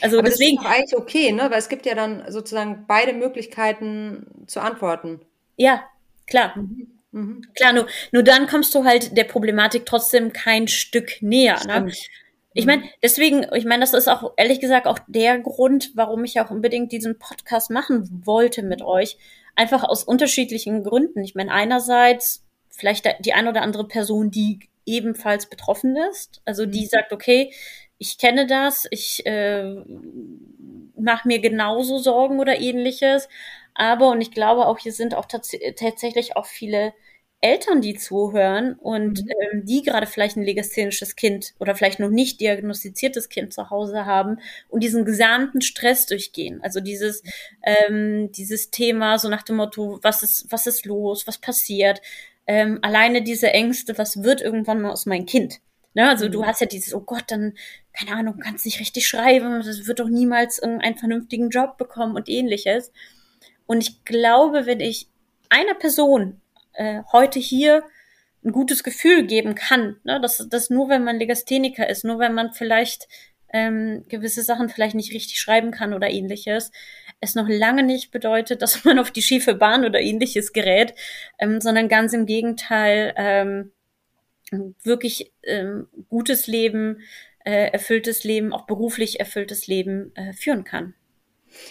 Also 0.00 0.18
Aber 0.18 0.28
deswegen. 0.28 0.56
Das 0.56 0.64
ist 0.64 0.70
eigentlich 0.72 0.96
okay, 0.96 1.32
ne? 1.32 1.50
Weil 1.50 1.58
es 1.58 1.68
gibt 1.68 1.86
ja 1.86 1.94
dann 1.94 2.24
sozusagen 2.28 2.84
beide 2.86 3.12
Möglichkeiten 3.12 4.44
zu 4.46 4.60
antworten. 4.60 5.20
Ja, 5.56 5.84
klar. 6.26 6.56
Mhm. 6.56 6.94
Mhm. 7.12 7.42
Klar, 7.54 7.72
nur, 7.72 7.86
nur 8.10 8.22
dann 8.24 8.48
kommst 8.48 8.74
du 8.74 8.84
halt 8.84 9.16
der 9.16 9.24
Problematik 9.24 9.86
trotzdem 9.86 10.32
kein 10.32 10.66
Stück 10.66 11.22
näher. 11.22 11.60
Ne? 11.64 11.92
Ich 12.54 12.66
meine, 12.66 12.84
deswegen, 13.02 13.46
ich 13.54 13.64
meine, 13.64 13.80
das 13.80 13.94
ist 13.94 14.08
auch 14.08 14.32
ehrlich 14.36 14.60
gesagt 14.60 14.86
auch 14.86 14.98
der 15.06 15.38
Grund, 15.38 15.92
warum 15.94 16.24
ich 16.24 16.40
auch 16.40 16.50
unbedingt 16.50 16.92
diesen 16.92 17.18
Podcast 17.18 17.70
machen 17.70 18.22
wollte 18.24 18.62
mit 18.62 18.82
euch. 18.82 19.16
Einfach 19.54 19.84
aus 19.84 20.02
unterschiedlichen 20.02 20.82
Gründen. 20.82 21.22
Ich 21.22 21.36
meine, 21.36 21.52
einerseits 21.52 22.44
vielleicht 22.68 23.06
die 23.24 23.32
ein 23.32 23.46
oder 23.46 23.62
andere 23.62 23.86
Person, 23.86 24.32
die 24.32 24.58
ebenfalls 24.86 25.48
betroffen 25.48 25.96
ist, 26.10 26.42
also 26.44 26.66
die 26.66 26.82
mhm. 26.82 26.88
sagt, 26.88 27.12
okay, 27.12 27.52
ich 28.04 28.18
kenne 28.18 28.46
das, 28.46 28.86
ich 28.90 29.24
äh, 29.24 29.82
mache 30.96 31.26
mir 31.26 31.38
genauso 31.40 31.98
Sorgen 31.98 32.38
oder 32.38 32.60
ähnliches. 32.60 33.28
Aber, 33.74 34.10
und 34.10 34.20
ich 34.20 34.30
glaube 34.30 34.66
auch, 34.66 34.78
hier 34.78 34.92
sind 34.92 35.14
auch 35.14 35.24
tats 35.24 35.56
tatsächlich 35.76 36.36
auch 36.36 36.46
viele 36.46 36.92
Eltern, 37.40 37.80
die 37.80 37.94
zuhören 37.94 38.74
und 38.74 39.24
mhm. 39.24 39.30
ähm, 39.52 39.64
die 39.64 39.82
gerade 39.82 40.06
vielleicht 40.06 40.36
ein 40.36 40.44
legasthenisches 40.44 41.16
Kind 41.16 41.54
oder 41.58 41.74
vielleicht 41.74 41.98
noch 41.98 42.10
nicht 42.10 42.40
diagnostiziertes 42.40 43.28
Kind 43.30 43.52
zu 43.54 43.70
Hause 43.70 44.04
haben 44.06 44.38
und 44.68 44.82
diesen 44.82 45.04
gesamten 45.04 45.62
Stress 45.62 46.06
durchgehen. 46.06 46.60
Also 46.62 46.80
dieses, 46.80 47.22
ähm, 47.62 48.30
dieses 48.32 48.70
Thema 48.70 49.18
so 49.18 49.28
nach 49.28 49.42
dem 49.42 49.56
Motto, 49.56 49.98
was 50.02 50.22
ist, 50.22 50.46
was 50.50 50.66
ist 50.66 50.84
los, 50.84 51.26
was 51.26 51.38
passiert? 51.38 52.00
Ähm, 52.46 52.78
alleine 52.82 53.22
diese 53.22 53.50
Ängste, 53.50 53.96
was 53.96 54.22
wird 54.22 54.42
irgendwann 54.42 54.82
mal 54.82 54.92
aus 54.92 55.06
meinem 55.06 55.26
Kind? 55.26 55.60
Ne? 55.94 56.08
Also 56.08 56.26
mhm. 56.26 56.32
du 56.32 56.46
hast 56.46 56.60
ja 56.60 56.66
dieses, 56.66 56.94
oh 56.94 57.00
Gott, 57.00 57.24
dann, 57.28 57.54
keine 57.92 58.12
Ahnung, 58.16 58.38
kannst 58.38 58.64
nicht 58.64 58.80
richtig 58.80 59.06
schreiben, 59.06 59.62
das 59.64 59.86
wird 59.86 60.00
doch 60.00 60.08
niemals 60.08 60.58
irgendeinen 60.58 60.98
vernünftigen 60.98 61.50
Job 61.50 61.78
bekommen 61.78 62.16
und 62.16 62.28
ähnliches. 62.28 62.92
Und 63.66 63.80
ich 63.80 64.04
glaube, 64.04 64.66
wenn 64.66 64.80
ich 64.80 65.08
einer 65.48 65.74
Person 65.74 66.40
äh, 66.74 67.02
heute 67.12 67.38
hier 67.38 67.84
ein 68.44 68.52
gutes 68.52 68.84
Gefühl 68.84 69.26
geben 69.26 69.54
kann, 69.54 69.96
ne, 70.04 70.20
dass 70.20 70.46
das 70.50 70.68
nur, 70.68 70.88
wenn 70.88 71.04
man 71.04 71.18
Legastheniker 71.18 71.88
ist, 71.88 72.04
nur 72.04 72.18
wenn 72.18 72.34
man 72.34 72.52
vielleicht 72.52 73.08
ähm, 73.52 74.04
gewisse 74.08 74.42
Sachen 74.42 74.68
vielleicht 74.68 74.96
nicht 74.96 75.14
richtig 75.14 75.40
schreiben 75.40 75.70
kann 75.70 75.94
oder 75.94 76.10
ähnliches, 76.10 76.72
es 77.20 77.34
noch 77.34 77.48
lange 77.48 77.84
nicht 77.84 78.10
bedeutet, 78.10 78.60
dass 78.62 78.84
man 78.84 78.98
auf 78.98 79.10
die 79.10 79.22
schiefe 79.22 79.54
Bahn 79.54 79.84
oder 79.84 80.00
ähnliches 80.00 80.52
gerät, 80.52 80.94
ähm, 81.38 81.60
sondern 81.60 81.88
ganz 81.88 82.12
im 82.12 82.26
Gegenteil, 82.26 83.14
ähm, 83.16 83.72
wirklich 84.82 85.32
ähm, 85.42 85.86
gutes 86.08 86.46
Leben, 86.46 87.00
äh, 87.44 87.70
erfülltes 87.72 88.24
Leben, 88.24 88.52
auch 88.52 88.66
beruflich 88.66 89.20
erfülltes 89.20 89.66
Leben 89.66 90.12
äh, 90.14 90.32
führen 90.32 90.64
kann. 90.64 90.94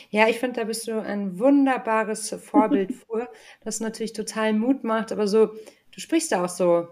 Ja, 0.09 0.27
ich 0.29 0.39
finde, 0.39 0.61
da 0.61 0.65
bist 0.65 0.88
du 0.88 0.99
ein 0.99 1.39
wunderbares 1.39 2.29
Vorbild 2.41 2.93
für, 3.07 3.29
das 3.63 3.79
natürlich 3.79 4.13
total 4.13 4.53
Mut 4.53 4.84
macht, 4.84 5.11
aber 5.11 5.27
so, 5.27 5.47
du 5.47 5.99
sprichst 5.99 6.31
da 6.31 6.45
auch 6.45 6.49
so 6.49 6.88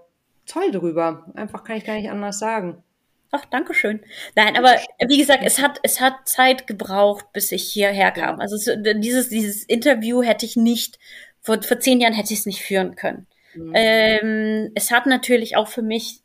toll 0.46 0.72
drüber. 0.72 1.32
Einfach 1.36 1.64
kann 1.64 1.78
ich 1.78 1.86
gar 1.86 1.96
nicht 1.96 2.10
anders 2.10 2.40
sagen. 2.40 2.84
Ach, 3.32 3.46
danke 3.46 3.74
schön. 3.74 4.02
Nein, 4.36 4.58
aber 4.58 4.76
wie 5.08 5.18
gesagt, 5.18 5.44
es 5.46 5.60
hat, 5.60 5.80
es 5.84 6.02
hat 6.02 6.28
Zeit 6.28 6.68
gebraucht, 6.68 7.32
bis 7.32 7.54
ich 7.54 7.64
hierher 7.64 8.12
kam. 8.12 8.42
Also 8.42 8.58
dieses, 8.76 9.30
dieses 9.30 9.64
Interview 9.64 10.22
hätte 10.22 10.46
ich 10.46 10.58
nicht, 10.58 11.00
vor, 11.40 11.62
vor 11.64 11.80
zehn 11.80 12.02
Jahren 12.02 12.14
hätte 12.14 12.34
ich 12.34 12.40
es 12.40 12.46
nicht 12.46 12.62
führen 12.62 12.96
können. 12.96 13.28
Mhm. 13.56 13.72
Ähm, 13.76 14.72
es 14.76 14.92
hat 14.92 15.06
natürlich 15.06 15.56
auch 15.56 15.68
für 15.68 15.82
mich 15.82 16.22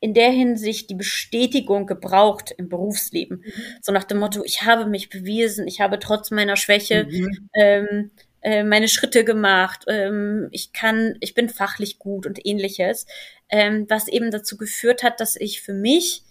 in 0.00 0.12
der 0.12 0.30
Hinsicht 0.30 0.90
die 0.90 0.94
Bestätigung 0.94 1.86
gebraucht 1.86 2.54
im 2.58 2.68
Berufsleben. 2.68 3.38
Mhm. 3.38 3.62
So 3.80 3.90
nach 3.92 4.04
dem 4.04 4.18
Motto, 4.18 4.44
ich 4.44 4.62
habe 4.62 4.86
mich 4.86 5.08
bewiesen, 5.08 5.66
ich 5.66 5.80
habe 5.80 5.98
trotz 5.98 6.30
meiner 6.30 6.56
Schwäche 6.56 7.06
mhm. 7.10 7.48
ähm, 7.54 8.10
äh, 8.42 8.62
meine 8.62 8.88
Schritte 8.88 9.24
gemacht, 9.24 9.84
ähm, 9.88 10.48
ich 10.50 10.74
kann, 10.74 11.16
ich 11.20 11.32
bin 11.32 11.48
fachlich 11.48 11.98
gut 11.98 12.26
und 12.26 12.44
ähnliches, 12.44 13.06
ähm, 13.48 13.86
was 13.88 14.08
eben 14.08 14.30
dazu 14.30 14.58
geführt 14.58 15.02
hat, 15.02 15.20
dass 15.20 15.36
ich 15.36 15.62
für 15.62 15.72
mich 15.72 16.22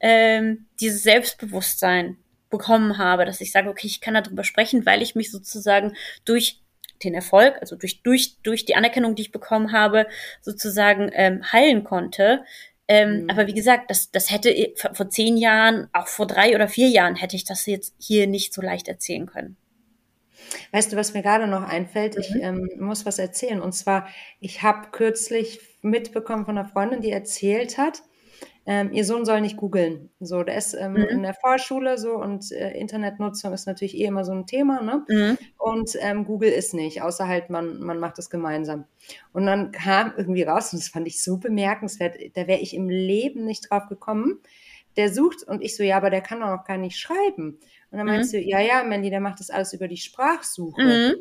ähm, 0.00 0.66
dieses 0.80 1.02
Selbstbewusstsein 1.02 2.18
bekommen 2.50 2.98
habe, 2.98 3.24
dass 3.24 3.40
ich 3.40 3.50
sage, 3.50 3.70
okay, 3.70 3.86
ich 3.86 4.02
kann 4.02 4.14
darüber 4.14 4.44
sprechen, 4.44 4.84
weil 4.84 5.00
ich 5.00 5.14
mich 5.14 5.30
sozusagen 5.30 5.94
durch 6.26 6.61
den 7.04 7.14
Erfolg, 7.14 7.56
also 7.60 7.76
durch, 7.76 8.02
durch, 8.02 8.36
durch 8.42 8.64
die 8.64 8.74
Anerkennung, 8.74 9.14
die 9.14 9.22
ich 9.22 9.32
bekommen 9.32 9.72
habe, 9.72 10.06
sozusagen 10.40 11.10
ähm, 11.12 11.52
heilen 11.52 11.84
konnte. 11.84 12.44
Ähm, 12.88 13.22
mhm. 13.22 13.30
Aber 13.30 13.46
wie 13.46 13.54
gesagt, 13.54 13.90
das, 13.90 14.10
das 14.10 14.30
hätte 14.30 14.54
vor 14.76 15.08
zehn 15.08 15.36
Jahren, 15.36 15.88
auch 15.92 16.08
vor 16.08 16.26
drei 16.26 16.54
oder 16.54 16.68
vier 16.68 16.88
Jahren, 16.88 17.16
hätte 17.16 17.36
ich 17.36 17.44
das 17.44 17.66
jetzt 17.66 17.94
hier 17.98 18.26
nicht 18.26 18.52
so 18.52 18.60
leicht 18.62 18.88
erzählen 18.88 19.26
können. 19.26 19.56
Weißt 20.72 20.92
du, 20.92 20.96
was 20.96 21.14
mir 21.14 21.22
gerade 21.22 21.46
noch 21.46 21.62
einfällt? 21.62 22.16
Mhm. 22.16 22.20
Ich 22.20 22.34
ähm, 22.34 22.70
muss 22.78 23.06
was 23.06 23.18
erzählen. 23.18 23.60
Und 23.60 23.72
zwar, 23.72 24.08
ich 24.40 24.62
habe 24.62 24.88
kürzlich 24.90 25.60
mitbekommen 25.82 26.44
von 26.44 26.58
einer 26.58 26.68
Freundin, 26.68 27.00
die 27.00 27.10
erzählt 27.10 27.78
hat, 27.78 28.02
ähm, 28.64 28.92
ihr 28.92 29.04
Sohn 29.04 29.24
soll 29.24 29.40
nicht 29.40 29.56
googeln. 29.56 30.10
So, 30.20 30.42
der 30.44 30.56
ist 30.56 30.74
ähm, 30.74 30.92
mhm. 30.92 31.04
in 31.04 31.22
der 31.22 31.34
Vorschule 31.34 31.98
so 31.98 32.12
und 32.12 32.52
äh, 32.52 32.70
Internetnutzung 32.72 33.52
ist 33.52 33.66
natürlich 33.66 33.96
eh 33.96 34.04
immer 34.04 34.24
so 34.24 34.32
ein 34.32 34.46
Thema, 34.46 34.82
ne? 34.82 35.04
Mhm. 35.08 35.38
Und 35.58 35.96
ähm, 36.00 36.24
Google 36.24 36.50
ist 36.50 36.72
nicht, 36.72 37.02
außer 37.02 37.26
halt 37.26 37.50
man, 37.50 37.80
man 37.80 37.98
macht 37.98 38.18
es 38.18 38.30
gemeinsam. 38.30 38.84
Und 39.32 39.46
dann 39.46 39.72
kam 39.72 40.12
irgendwie 40.16 40.44
raus, 40.44 40.72
und 40.72 40.80
das 40.80 40.88
fand 40.88 41.08
ich 41.08 41.22
so 41.22 41.38
bemerkenswert, 41.38 42.16
da 42.34 42.46
wäre 42.46 42.60
ich 42.60 42.74
im 42.74 42.88
Leben 42.88 43.44
nicht 43.44 43.68
drauf 43.68 43.88
gekommen. 43.88 44.40
Der 44.96 45.12
sucht 45.12 45.42
und 45.42 45.62
ich 45.62 45.74
so, 45.74 45.82
ja, 45.82 45.96
aber 45.96 46.10
der 46.10 46.20
kann 46.20 46.40
doch 46.40 46.48
noch 46.48 46.64
gar 46.64 46.76
nicht 46.76 46.98
schreiben. 46.98 47.58
Und 47.90 47.98
dann 47.98 48.06
mhm. 48.06 48.12
meinst 48.12 48.32
du, 48.32 48.38
ja, 48.38 48.60
ja, 48.60 48.84
Mandy, 48.84 49.10
der 49.10 49.20
macht 49.20 49.40
das 49.40 49.50
alles 49.50 49.72
über 49.72 49.88
die 49.88 49.96
Sprachsuche. 49.96 51.16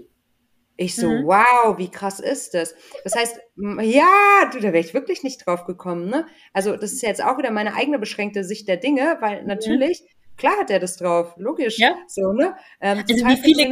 Ich 0.81 0.95
so, 0.95 1.07
mhm. 1.07 1.27
wow, 1.27 1.77
wie 1.77 1.91
krass 1.91 2.19
ist 2.19 2.55
das? 2.55 2.73
Das 3.03 3.15
heißt, 3.15 3.39
ja, 3.81 4.49
du, 4.51 4.59
da 4.59 4.73
wäre 4.73 4.79
ich 4.79 4.95
wirklich 4.95 5.21
nicht 5.21 5.45
drauf 5.45 5.65
gekommen, 5.65 6.09
ne? 6.09 6.25
Also, 6.53 6.75
das 6.75 6.91
ist 6.91 7.03
jetzt 7.03 7.23
auch 7.23 7.37
wieder 7.37 7.51
meine 7.51 7.75
eigene 7.75 7.99
beschränkte 7.99 8.43
Sicht 8.43 8.67
der 8.67 8.77
Dinge, 8.77 9.17
weil 9.19 9.41
mhm. 9.41 9.47
natürlich, 9.47 10.01
mhm. 10.01 10.37
klar 10.37 10.57
hat 10.59 10.71
er 10.71 10.79
das 10.79 10.97
drauf, 10.97 11.35
logisch, 11.37 11.77
ja. 11.77 11.95
so, 12.07 12.33
ne? 12.33 12.55
Ähm, 12.81 13.03
also 13.07 13.25
wie 13.27 13.37
viele, 13.37 13.69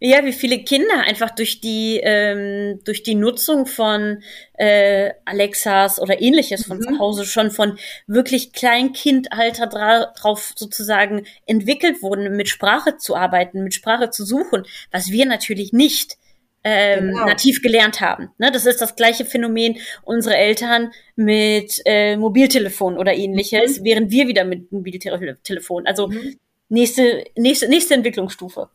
ja, 0.00 0.24
wie 0.24 0.32
viele 0.32 0.62
Kinder 0.62 1.00
einfach 1.06 1.30
durch 1.30 1.60
die 1.60 2.00
ähm, 2.02 2.78
durch 2.84 3.02
die 3.02 3.16
Nutzung 3.16 3.66
von 3.66 4.22
äh, 4.54 5.10
Alexas 5.24 6.00
oder 6.00 6.22
ähnliches 6.22 6.64
von 6.66 6.78
mhm. 6.78 6.82
zu 6.82 6.98
Hause 7.00 7.24
schon 7.24 7.50
von 7.50 7.78
wirklich 8.06 8.52
Kleinkindalter 8.52 9.66
dra 9.66 10.12
drauf 10.16 10.52
sozusagen 10.56 11.26
entwickelt 11.46 12.00
wurden, 12.02 12.36
mit 12.36 12.48
Sprache 12.48 12.96
zu 12.96 13.16
arbeiten, 13.16 13.64
mit 13.64 13.74
Sprache 13.74 14.10
zu 14.10 14.24
suchen, 14.24 14.64
was 14.92 15.10
wir 15.10 15.26
natürlich 15.26 15.72
nicht 15.72 16.16
ähm, 16.64 17.08
genau. 17.08 17.26
nativ 17.26 17.62
gelernt 17.62 18.00
haben. 18.00 18.30
Ne? 18.38 18.50
Das 18.50 18.66
ist 18.66 18.80
das 18.80 18.96
gleiche 18.96 19.24
Phänomen 19.24 19.78
unserer 20.02 20.36
Eltern 20.36 20.92
mit 21.16 21.80
äh, 21.84 22.16
Mobiltelefon 22.16 22.98
oder 22.98 23.14
ähnliches, 23.14 23.80
mhm. 23.80 23.84
während 23.84 24.10
wir 24.10 24.28
wieder 24.28 24.44
mit 24.44 24.72
Mobiltelefon. 24.72 25.86
Also 25.86 26.08
mhm. 26.08 26.36
nächste, 26.68 27.24
nächste, 27.36 27.68
nächste 27.68 27.94
Entwicklungsstufe. 27.94 28.68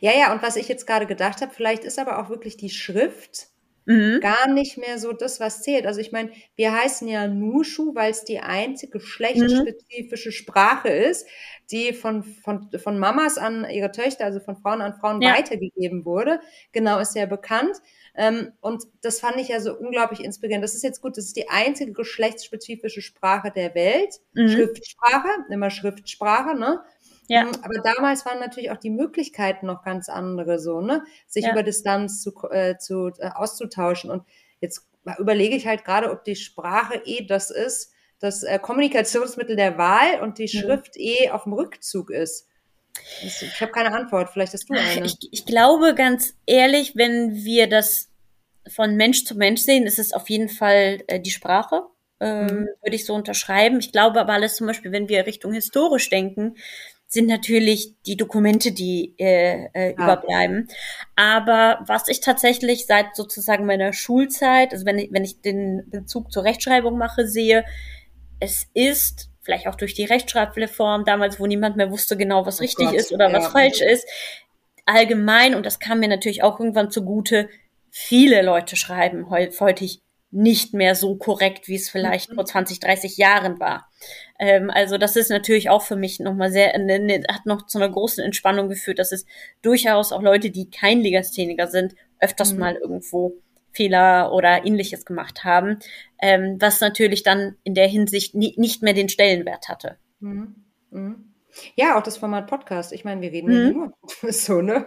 Ja, 0.00 0.12
ja, 0.12 0.32
und 0.32 0.42
was 0.42 0.56
ich 0.56 0.68
jetzt 0.68 0.86
gerade 0.86 1.06
gedacht 1.06 1.40
habe, 1.42 1.52
vielleicht 1.54 1.84
ist 1.84 1.98
aber 1.98 2.18
auch 2.18 2.30
wirklich 2.30 2.56
die 2.56 2.70
Schrift 2.70 3.48
mhm. 3.86 4.20
gar 4.20 4.48
nicht 4.48 4.76
mehr 4.76 4.98
so 4.98 5.12
das, 5.12 5.40
was 5.40 5.62
zählt. 5.62 5.86
Also 5.86 6.00
ich 6.00 6.12
meine, 6.12 6.30
wir 6.56 6.72
heißen 6.72 7.08
ja 7.08 7.26
Nushu, 7.26 7.94
weil 7.94 8.10
es 8.10 8.24
die 8.24 8.40
einzige 8.40 8.92
geschlechtsspezifische 8.92 10.28
mhm. 10.28 10.32
Sprache 10.32 10.88
ist, 10.88 11.26
die 11.70 11.92
von, 11.92 12.22
von, 12.22 12.68
von 12.78 12.98
Mamas 12.98 13.38
an 13.38 13.66
ihre 13.70 13.90
Töchter, 13.90 14.24
also 14.24 14.40
von 14.40 14.56
Frauen 14.56 14.80
an 14.82 14.94
Frauen 14.94 15.22
ja. 15.22 15.34
weitergegeben 15.34 16.04
wurde. 16.04 16.40
Genau, 16.72 16.98
ist 16.98 17.16
ja 17.16 17.26
bekannt. 17.26 17.76
Ähm, 18.16 18.52
und 18.60 18.84
das 19.02 19.20
fand 19.20 19.36
ich 19.36 19.48
ja 19.48 19.60
so 19.60 19.74
unglaublich 19.74 20.24
inspirierend. 20.24 20.64
Das 20.64 20.74
ist 20.74 20.82
jetzt 20.82 21.02
gut, 21.02 21.16
das 21.16 21.26
ist 21.26 21.36
die 21.36 21.48
einzige 21.48 21.92
geschlechtsspezifische 21.92 23.02
Sprache 23.02 23.50
der 23.54 23.74
Welt. 23.74 24.20
Mhm. 24.34 24.48
Schriftsprache, 24.48 25.28
immer 25.50 25.70
Schriftsprache, 25.70 26.56
ne? 26.56 26.80
Ja. 27.28 27.44
Mhm, 27.44 27.52
aber 27.62 27.78
damals 27.82 28.24
waren 28.24 28.38
natürlich 28.38 28.70
auch 28.70 28.76
die 28.76 28.90
Möglichkeiten 28.90 29.66
noch 29.66 29.82
ganz 29.82 30.08
andere, 30.08 30.58
so, 30.58 30.80
ne? 30.80 31.04
Sich 31.26 31.44
ja. 31.44 31.52
über 31.52 31.62
Distanz 31.62 32.22
zu, 32.22 32.32
äh, 32.50 32.78
zu, 32.78 33.10
äh, 33.18 33.30
auszutauschen. 33.34 34.10
Und 34.10 34.24
jetzt 34.60 34.86
überlege 35.18 35.56
ich 35.56 35.66
halt 35.66 35.84
gerade, 35.84 36.10
ob 36.10 36.24
die 36.24 36.36
Sprache 36.36 37.02
eh 37.04 37.26
das 37.26 37.50
ist, 37.50 37.92
das 38.18 38.42
äh, 38.42 38.58
Kommunikationsmittel 38.58 39.56
der 39.56 39.76
Wahl 39.78 40.20
und 40.22 40.38
die 40.38 40.44
mhm. 40.44 40.60
Schrift 40.60 40.96
eh 40.96 41.30
auf 41.30 41.44
dem 41.44 41.52
Rückzug 41.52 42.10
ist. 42.10 42.48
Ich 43.22 43.60
habe 43.60 43.72
keine 43.72 43.92
Antwort, 43.92 44.30
vielleicht 44.30 44.54
hast 44.54 44.70
du 44.70 44.74
eine. 44.74 45.04
Ich, 45.04 45.18
ich 45.30 45.44
glaube 45.44 45.94
ganz 45.94 46.34
ehrlich, 46.46 46.96
wenn 46.96 47.34
wir 47.34 47.68
das 47.68 48.08
von 48.68 48.96
Mensch 48.96 49.24
zu 49.24 49.34
Mensch 49.36 49.60
sehen, 49.62 49.84
ist 49.84 49.98
es 49.98 50.12
auf 50.12 50.30
jeden 50.30 50.48
Fall 50.48 51.02
äh, 51.06 51.20
die 51.20 51.30
Sprache. 51.30 51.82
Ähm, 52.18 52.46
mhm. 52.46 52.68
Würde 52.82 52.96
ich 52.96 53.04
so 53.04 53.14
unterschreiben. 53.14 53.78
Ich 53.78 53.92
glaube 53.92 54.20
aber 54.20 54.32
alles 54.32 54.56
zum 54.56 54.66
Beispiel, 54.66 54.92
wenn 54.92 55.08
wir 55.08 55.26
Richtung 55.26 55.52
historisch 55.52 56.08
denken, 56.08 56.56
sind 57.08 57.28
natürlich 57.28 57.94
die 58.04 58.16
Dokumente, 58.16 58.72
die 58.72 59.14
äh, 59.18 59.66
äh, 59.72 59.90
ja. 59.90 59.92
überbleiben. 59.92 60.68
Aber 61.14 61.80
was 61.86 62.08
ich 62.08 62.20
tatsächlich 62.20 62.86
seit 62.86 63.14
sozusagen 63.14 63.64
meiner 63.64 63.92
Schulzeit, 63.92 64.72
also 64.72 64.84
wenn 64.86 64.98
ich, 64.98 65.12
wenn 65.12 65.24
ich 65.24 65.40
den 65.40 65.88
Bezug 65.88 66.32
zur 66.32 66.44
Rechtschreibung 66.44 66.98
mache, 66.98 67.26
sehe, 67.26 67.64
es 68.40 68.66
ist 68.74 69.30
vielleicht 69.40 69.68
auch 69.68 69.76
durch 69.76 69.94
die 69.94 70.04
Rechtschreibreform 70.04 71.04
damals, 71.04 71.38
wo 71.38 71.46
niemand 71.46 71.76
mehr 71.76 71.90
wusste 71.90 72.16
genau, 72.16 72.44
was 72.44 72.58
oh 72.58 72.62
richtig 72.62 72.86
Gott, 72.86 72.96
ist 72.96 73.12
oder 73.12 73.30
ja. 73.30 73.36
was 73.36 73.46
falsch 73.48 73.80
ist, 73.80 74.06
allgemein, 74.84 75.54
und 75.54 75.64
das 75.64 75.78
kam 75.78 76.00
mir 76.00 76.08
natürlich 76.08 76.42
auch 76.42 76.58
irgendwann 76.58 76.90
zugute, 76.90 77.48
viele 77.90 78.42
Leute 78.42 78.76
schreiben 78.76 79.30
häufig 79.30 80.02
nicht 80.36 80.74
mehr 80.74 80.94
so 80.94 81.16
korrekt, 81.16 81.66
wie 81.66 81.76
es 81.76 81.88
vielleicht 81.88 82.30
mhm. 82.30 82.34
vor 82.34 82.44
20, 82.44 82.78
30 82.80 83.16
Jahren 83.16 83.58
war. 83.58 83.90
Ähm, 84.38 84.70
also 84.70 84.98
das 84.98 85.16
ist 85.16 85.30
natürlich 85.30 85.70
auch 85.70 85.82
für 85.82 85.96
mich 85.96 86.20
nochmal 86.20 86.52
sehr, 86.52 86.78
ne, 86.78 86.98
ne, 86.98 87.22
hat 87.28 87.46
noch 87.46 87.66
zu 87.66 87.78
einer 87.78 87.88
großen 87.88 88.22
Entspannung 88.22 88.68
geführt, 88.68 88.98
dass 88.98 89.12
es 89.12 89.24
durchaus 89.62 90.12
auch 90.12 90.22
Leute, 90.22 90.50
die 90.50 90.70
kein 90.70 91.00
Legastheniker 91.00 91.68
sind, 91.68 91.94
öfters 92.20 92.52
mhm. 92.52 92.60
mal 92.60 92.74
irgendwo 92.74 93.34
Fehler 93.72 94.32
oder 94.32 94.64
ähnliches 94.66 95.06
gemacht 95.06 95.44
haben, 95.44 95.78
ähm, 96.20 96.56
was 96.60 96.80
natürlich 96.80 97.22
dann 97.22 97.56
in 97.64 97.74
der 97.74 97.88
Hinsicht 97.88 98.34
nie, 98.34 98.54
nicht 98.58 98.82
mehr 98.82 98.94
den 98.94 99.08
Stellenwert 99.08 99.68
hatte. 99.68 99.96
Mhm. 100.20 100.54
Mhm. 100.90 101.32
Ja, 101.76 101.98
auch 101.98 102.02
das 102.02 102.18
Format 102.18 102.46
Podcast. 102.46 102.92
Ich 102.92 103.04
meine, 103.04 103.22
wir 103.22 103.32
reden 103.32 103.68
mhm. 103.68 103.72
nur 103.72 103.92
so, 104.32 104.60
ne? 104.60 104.84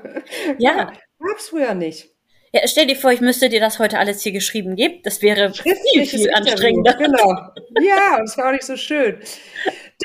Ja. 0.60 0.76
ja 0.78 0.94
gab's 1.20 1.50
früher 1.50 1.74
nicht. 1.74 2.12
Ja, 2.52 2.62
stell 2.66 2.88
dir 2.88 2.96
vor, 2.96 3.12
ich 3.12 3.22
müsste 3.22 3.50
dir 3.50 3.60
das 3.60 3.78
heute 3.80 4.00
alles 4.00 4.22
hier 4.22 4.32
geschrieben 4.32 4.76
geben. 4.76 5.02
Das 5.04 5.22
wäre 5.22 5.54
viel, 5.54 6.06
viel 6.06 6.34
anstrengender. 6.34 6.96
Genau. 6.96 7.32
Ja, 7.82 8.20
das 8.20 8.38
war 8.38 8.48
auch 8.48 8.52
nicht 8.52 8.64
so 8.64 8.76
schön. 8.76 9.20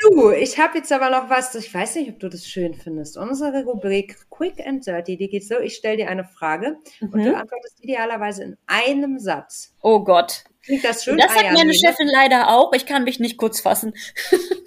Du, 0.01 0.31
ich 0.31 0.59
habe 0.59 0.77
jetzt 0.77 0.91
aber 0.91 1.09
noch 1.09 1.29
was, 1.29 1.55
ich 1.55 1.73
weiß 1.73 1.95
nicht, 1.95 2.09
ob 2.09 2.19
du 2.19 2.27
das 2.27 2.45
schön 2.45 2.73
findest. 2.73 3.17
Unsere 3.17 3.63
Rubrik 3.63 4.17
Quick 4.29 4.59
and 4.65 4.85
Dirty, 4.85 5.15
die 5.17 5.29
geht 5.29 5.47
so, 5.47 5.57
ich 5.59 5.75
stelle 5.75 5.97
dir 5.97 6.09
eine 6.09 6.25
Frage 6.25 6.77
mhm. 6.99 7.09
und 7.13 7.23
du 7.23 7.29
mhm. 7.29 7.35
antwortest 7.35 7.81
idealerweise 7.81 8.43
in 8.43 8.57
einem 8.67 9.17
Satz. 9.19 9.73
Oh 9.81 10.03
Gott. 10.03 10.43
Klingt 10.63 10.83
das 10.83 11.03
schön? 11.03 11.17
Das 11.17 11.31
ah, 11.35 11.51
meine 11.53 11.73
Chefin 11.73 12.07
leider 12.07 12.49
auch. 12.49 12.73
Ich 12.73 12.85
kann 12.85 13.03
mich 13.03 13.19
nicht 13.19 13.37
kurz 13.37 13.61
fassen. 13.61 13.93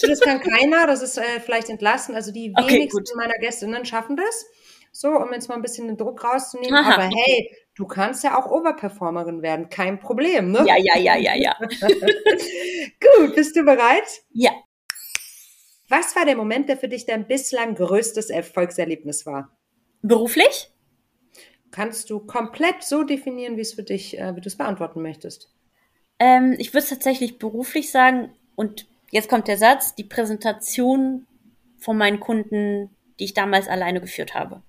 Das 0.00 0.20
kann 0.20 0.40
keiner, 0.40 0.86
das 0.86 1.02
ist 1.02 1.18
äh, 1.18 1.40
vielleicht 1.44 1.68
entlassen. 1.68 2.14
Also 2.14 2.30
die 2.30 2.52
wenigsten 2.56 3.00
okay, 3.00 3.12
meiner 3.16 3.34
Gästinnen 3.34 3.84
schaffen 3.84 4.16
das. 4.16 4.46
So, 4.92 5.08
um 5.10 5.32
jetzt 5.32 5.48
mal 5.48 5.56
ein 5.56 5.62
bisschen 5.62 5.88
den 5.88 5.96
Druck 5.96 6.22
rauszunehmen. 6.22 6.74
Aha. 6.74 6.94
Aber 6.94 7.04
hey, 7.04 7.50
du 7.78 7.86
kannst 7.86 8.24
ja 8.24 8.36
auch 8.36 8.50
Overperformerin 8.50 9.40
werden, 9.40 9.68
kein 9.68 10.00
Problem, 10.00 10.50
ne? 10.50 10.64
Ja, 10.66 10.76
ja, 10.76 10.98
ja, 10.98 11.16
ja, 11.16 11.34
ja. 11.36 11.56
Gut, 13.16 13.36
bist 13.36 13.54
du 13.54 13.64
bereit? 13.64 14.22
Ja. 14.32 14.50
Was 15.88 16.16
war 16.16 16.26
der 16.26 16.36
Moment, 16.36 16.68
der 16.68 16.76
für 16.76 16.88
dich 16.88 17.06
dein 17.06 17.28
bislang 17.28 17.76
größtes 17.76 18.30
Erfolgserlebnis 18.30 19.24
war? 19.26 19.56
Beruflich? 20.02 20.72
Kannst 21.70 22.10
du 22.10 22.18
komplett 22.18 22.82
so 22.82 23.04
definieren, 23.04 23.56
wie 23.56 23.62
es 23.62 23.74
für 23.74 23.84
dich, 23.84 24.18
äh, 24.18 24.34
wie 24.34 24.40
du 24.40 24.48
es 24.48 24.56
beantworten 24.56 25.00
möchtest? 25.00 25.54
Ähm, 26.18 26.56
ich 26.58 26.74
würde 26.74 26.82
es 26.82 26.90
tatsächlich 26.90 27.38
beruflich 27.38 27.92
sagen. 27.92 28.34
Und 28.56 28.88
jetzt 29.12 29.28
kommt 29.28 29.46
der 29.46 29.56
Satz: 29.56 29.94
Die 29.94 30.04
Präsentation 30.04 31.26
von 31.78 31.96
meinen 31.96 32.18
Kunden, 32.18 32.90
die 33.20 33.24
ich 33.24 33.34
damals 33.34 33.68
alleine 33.68 34.00
geführt 34.00 34.34
habe. 34.34 34.62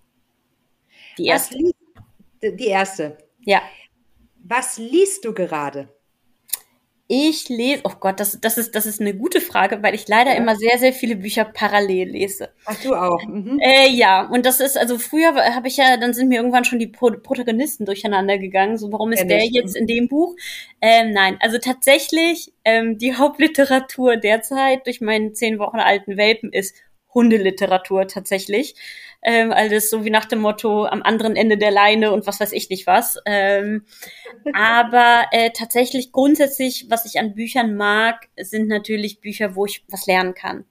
Die 1.18 1.26
erste. 1.26 1.56
Was, 1.56 1.74
die 2.42 2.68
erste. 2.68 3.18
Ja. 3.42 3.62
Was 4.44 4.78
liest 4.78 5.26
du 5.26 5.34
gerade? 5.34 5.90
Ich 7.12 7.50
lese, 7.50 7.82
oh 7.86 7.94
Gott, 8.00 8.20
das, 8.20 8.40
das, 8.40 8.60
ist, 8.60 8.76
das 8.76 8.86
ist 8.86 9.02
eine 9.02 9.16
gute 9.16 9.42
Frage, 9.42 9.82
weil 9.82 9.96
ich 9.96 10.08
leider 10.08 10.30
ja. 10.30 10.38
immer 10.38 10.56
sehr, 10.56 10.78
sehr 10.78 10.94
viele 10.94 11.16
Bücher 11.16 11.44
parallel 11.44 12.12
lese. 12.12 12.50
Ach, 12.66 12.80
du 12.84 12.94
auch? 12.94 13.26
Mhm. 13.26 13.60
Äh, 13.60 13.90
ja, 13.90 14.28
und 14.28 14.46
das 14.46 14.60
ist, 14.60 14.78
also 14.78 15.00
früher 15.00 15.34
habe 15.56 15.68
ich 15.68 15.78
ja, 15.78 15.98
dann 15.98 16.14
sind 16.14 16.30
mir 16.30 16.36
irgendwann 16.36 16.66
schon 16.66 16.78
die 16.78 16.86
Pro 16.86 17.10
Protagonisten 17.10 17.86
durcheinander 17.86 18.38
gegangen. 18.38 18.78
So, 18.78 18.92
warum 18.92 19.12
ist 19.12 19.22
ja, 19.22 19.26
der 19.26 19.44
jetzt 19.44 19.76
in 19.76 19.88
dem 19.88 20.08
Buch? 20.08 20.36
Ähm, 20.82 21.12
nein, 21.12 21.38
also 21.40 21.58
tatsächlich, 21.58 22.54
ähm, 22.64 23.00
die 23.00 23.16
Hauptliteratur 23.18 24.18
derzeit 24.18 24.86
durch 24.86 25.02
meinen 25.02 25.34
zehn 25.34 25.58
Wochen 25.58 25.80
alten 25.80 26.16
Welpen 26.16 26.54
ist 26.54 26.76
Hundeliteratur 27.12 28.08
tatsächlich. 28.08 28.76
Ähm, 29.22 29.52
alles 29.52 29.90
so 29.90 30.06
wie 30.06 30.10
nach 30.10 30.26
dem 30.26 30.40
Motto 30.40 30.86
am 30.86 31.02
anderen 31.02 31.36
Ende 31.36 31.58
der 31.58 31.72
Leine 31.72 32.14
und 32.14 32.26
was 32.26 32.40
weiß 32.40 32.54
ich 32.54 32.70
nicht 32.70 32.88
was. 32.88 33.18
Ähm, 33.26 33.86
aber 34.54 35.26
äh, 35.32 35.52
tatsächlich 35.52 36.14
grundsätzlich, 36.14 36.86
was 36.90 37.06
ich 37.06 37.20
an 37.20 37.36
Büchern 37.36 37.76
mag, 37.76 38.30
sind 38.38 38.68
natürlich 38.70 39.20
Bücher, 39.20 39.56
wo 39.56 39.66
ich 39.66 39.84
was 39.90 40.08
lernen 40.08 40.36
kann. 40.36 40.64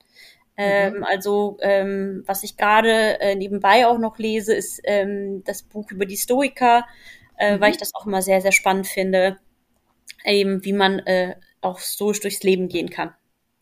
Ähm, 0.57 0.95
mhm. 0.95 1.05
Also 1.05 1.57
ähm, 1.61 2.25
was 2.27 2.43
ich 2.43 2.57
gerade 2.57 3.21
äh, 3.21 3.37
nebenbei 3.37 3.87
auch 3.87 3.99
noch 3.99 4.19
lese, 4.19 4.55
ist 4.55 4.81
ähm, 4.85 5.45
das 5.45 5.63
Buch 5.63 5.91
über 5.93 6.05
die 6.05 6.17
Stoiker, 6.17 6.85
äh, 7.39 7.57
mhm. 7.57 7.61
weil 7.61 7.71
ich 7.71 7.77
das 7.77 7.95
auch 7.95 8.07
immer 8.07 8.23
sehr, 8.23 8.41
sehr 8.41 8.53
spannend 8.53 8.89
finde, 8.89 9.39
eben 10.25 10.65
wie 10.65 10.73
man 10.73 10.99
äh, 11.01 11.37
auch 11.61 11.79
stoisch 11.79 12.21
durchs 12.21 12.43
Leben 12.43 12.69
gehen 12.69 12.91
kann. 12.91 13.15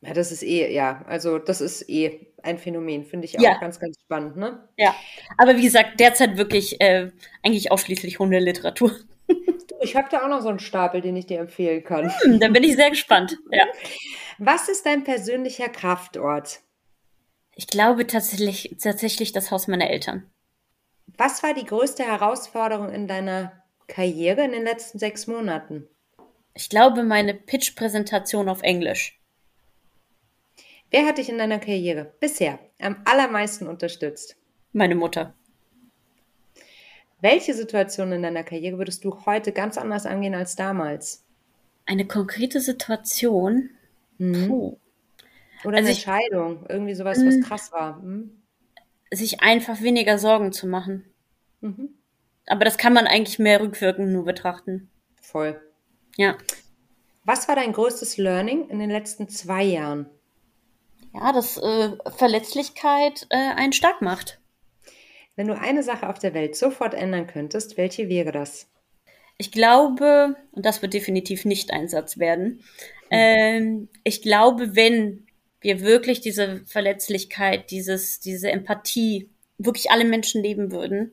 Ja, 0.07 0.12
das 0.14 0.30
ist 0.30 0.42
eh, 0.42 0.72
ja, 0.72 1.04
also 1.09 1.38
das 1.38 1.61
ist 1.61 1.88
eh 1.88 2.28
ein 2.42 2.59
Phänomen, 2.59 3.04
finde 3.04 3.24
ich 3.24 3.38
auch 3.38 3.42
ja. 3.42 3.59
ganz, 3.59 3.80
ganz 3.80 4.00
spannend, 4.00 4.36
ne? 4.36 4.68
Ja, 4.76 4.94
aber 5.36 5.57
wie 5.57 5.62
gesagt, 5.62 5.98
derzeit 5.98 6.36
wirklich 6.36 6.80
äh, 6.80 7.11
eigentlich 7.42 7.72
ausschließlich 7.72 8.18
Hundeliteratur. 8.20 8.92
Ich 9.80 9.96
habe 9.96 10.09
da 10.11 10.24
auch 10.24 10.28
noch 10.28 10.40
so 10.40 10.48
einen 10.48 10.61
Stapel, 10.61 11.00
den 11.00 11.16
ich 11.16 11.26
dir 11.26 11.40
empfehlen 11.40 11.82
kann. 11.82 12.12
Hm, 12.22 12.40
dann 12.40 12.52
bin 12.52 12.62
ich 12.62 12.76
sehr 12.76 12.90
gespannt. 12.90 13.36
Ja. 13.50 13.66
Was 14.38 14.68
ist 14.68 14.86
dein 14.86 15.04
persönlicher 15.04 15.68
Kraftort? 15.68 16.61
Ich 17.54 17.66
glaube 17.66 18.07
tatsächlich, 18.07 18.76
tatsächlich 18.80 19.32
das 19.32 19.50
Haus 19.50 19.66
meiner 19.66 19.90
Eltern. 19.90 20.30
Was 21.18 21.42
war 21.42 21.52
die 21.52 21.64
größte 21.64 22.04
Herausforderung 22.04 22.90
in 22.90 23.09
deiner 23.09 23.64
Karriere 23.86 24.44
in 24.44 24.52
den 24.52 24.64
letzten 24.64 24.98
sechs 24.98 25.26
Monaten? 25.26 25.88
Ich 26.54 26.68
glaube, 26.68 27.02
meine 27.02 27.34
Pitch-Präsentation 27.34 28.48
auf 28.48 28.62
Englisch. 28.62 29.16
Wer 30.91 31.07
hat 31.07 31.18
dich 31.18 31.28
in 31.28 31.39
deiner 31.39 31.59
Karriere 31.59 32.12
bisher 32.20 32.59
am 32.80 32.97
allermeisten 33.05 33.66
unterstützt? 33.66 34.37
Meine 34.72 34.95
Mutter. 34.95 35.34
Welche 37.20 37.55
Situation 37.55 38.12
in 38.12 38.22
deiner 38.22 38.45
Karriere 38.45 38.78
würdest 38.78 39.05
du 39.05 39.24
heute 39.26 39.53
ganz 39.53 39.78
anders 39.78 40.07
angehen 40.07 40.34
als 40.34 40.55
damals? 40.55 41.24
Eine 41.87 42.07
konkrete 42.07 42.61
Situation? 42.61 43.70
Mhm. 44.18 44.49
Puh. 44.49 44.76
Oder 45.64 45.78
also 45.78 45.89
eine 45.89 45.91
ich, 45.91 46.07
Entscheidung, 46.07 46.66
irgendwie 46.68 46.95
sowas, 46.95 47.18
was 47.24 47.34
hm. 47.34 47.43
krass 47.43 47.72
war. 47.72 48.01
Mhm. 48.03 48.30
Sich 49.11 49.41
einfach 49.41 49.80
weniger 49.80 50.18
Sorgen 50.18 50.53
zu 50.53 50.66
machen. 50.66 51.05
Mhm. 51.61 51.89
Aber 52.47 52.64
das 52.64 52.76
kann 52.76 52.93
man 52.93 53.07
eigentlich 53.07 53.39
mehr 53.39 53.61
rückwirkend 53.61 54.12
nur 54.12 54.24
betrachten. 54.24 54.89
Voll. 55.20 55.61
Ja. 56.16 56.37
Was 57.24 57.49
war 57.49 57.57
dein 57.57 57.72
größtes 57.72 58.18
Learning 58.18 58.68
in 58.68 58.78
den 58.78 58.91
letzten 58.91 59.28
zwei 59.28 59.64
Jahren? 59.64 60.07
Ja, 61.17 61.33
dass 61.33 61.57
äh, 61.57 61.91
Verletzlichkeit 62.17 63.27
äh, 63.31 63.37
einen 63.37 63.73
stark 63.73 64.03
macht. 64.03 64.39
Wenn 65.35 65.49
du 65.49 65.59
eine 65.59 65.83
Sache 65.83 66.09
auf 66.09 66.19
der 66.19 66.35
Welt 66.35 66.57
sofort 66.57 66.95
ändern 66.95 67.27
könntest, 67.27 67.77
welche 67.77 68.09
wäre 68.09 68.33
das? 68.33 68.69
Ich 69.39 69.51
glaube, 69.51 70.37
und 70.53 70.64
das 70.64 70.83
wird 70.83 70.95
definitiv 70.95 71.45
nicht 71.45 71.73
ein 71.73 71.89
Satz 71.89 72.19
werden, 72.19 72.62
ähm, 73.11 73.89
ich 74.03 74.23
glaube, 74.23 74.75
wenn 74.77 75.27
wir 75.61 75.81
wirklich 75.81 76.21
diese 76.21 76.64
Verletzlichkeit, 76.67 77.71
dieses, 77.71 78.21
diese 78.21 78.51
Empathie 78.51 79.31
wirklich 79.59 79.91
alle 79.91 80.05
Menschen 80.05 80.43
leben 80.43 80.71
würden, 80.71 81.12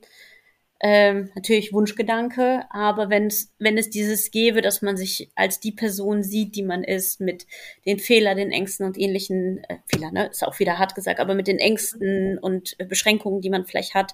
ähm, 0.86 1.30
natürlich 1.34 1.72
Wunschgedanke, 1.72 2.66
aber 2.70 3.10
wenn's, 3.10 3.54
wenn 3.58 3.78
es 3.78 3.90
dieses 3.90 4.32
gäbe, 4.32 4.62
dass 4.62 4.82
man 4.82 4.98
sich 4.98 5.32
als 5.34 5.62
die 5.62 5.72
Person 5.72 6.24
sieht, 6.24 6.58
die 6.58 6.64
man 6.64 6.84
ist, 6.84 7.22
mit 7.22 7.48
den 7.86 8.00
Fehlern, 8.00 8.36
den 8.36 8.52
Ängsten 8.52 8.86
und 8.86 8.98
ähnlichen, 8.98 9.64
äh, 9.70 9.78
Fehler, 9.88 10.12
ne, 10.12 10.28
ist 10.28 10.44
auch 10.44 10.60
wieder 10.60 10.80
hart 10.80 10.94
gesagt, 10.94 11.22
aber 11.22 11.36
mit 11.36 11.48
den 11.48 11.58
Ängsten 11.58 12.38
und 12.38 12.76
Beschränkungen, 12.90 13.40
die 13.40 13.50
man 13.50 13.66
vielleicht 13.66 13.96
hat, 13.96 14.14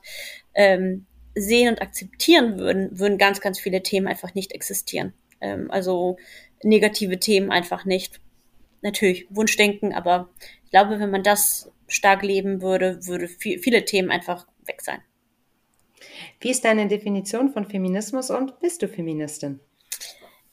ähm, 0.53 1.07
sehen 1.34 1.70
und 1.70 1.82
akzeptieren 1.82 2.59
würden, 2.59 2.99
würden 2.99 3.17
ganz, 3.17 3.41
ganz 3.41 3.59
viele 3.59 3.82
Themen 3.82 4.07
einfach 4.07 4.36
nicht 4.36 4.51
existieren. 4.51 5.13
Ähm, 5.41 5.72
also 5.72 6.17
negative 6.61 7.20
Themen 7.20 7.49
einfach 7.49 7.86
nicht. 7.86 8.22
Natürlich 8.84 9.26
Wunschdenken, 9.32 9.91
aber 9.91 10.30
ich 10.65 10.70
glaube, 10.70 10.99
wenn 10.99 11.09
man 11.09 11.24
das 11.24 11.72
stark 11.88 12.22
leben 12.22 12.61
würde, 12.61 12.99
würde 13.07 13.28
viel, 13.28 13.57
viele 13.57 13.86
Themen 13.86 14.11
einfach 14.11 14.45
weg 14.67 14.84
sein. 14.84 15.01
Wie 16.42 16.52
ist 16.52 16.64
deine 16.64 16.88
Definition 16.88 17.50
von 17.52 17.66
Feminismus 17.66 18.30
und 18.30 18.60
bist 18.60 18.82
du 18.82 18.88
Feministin? 18.88 19.60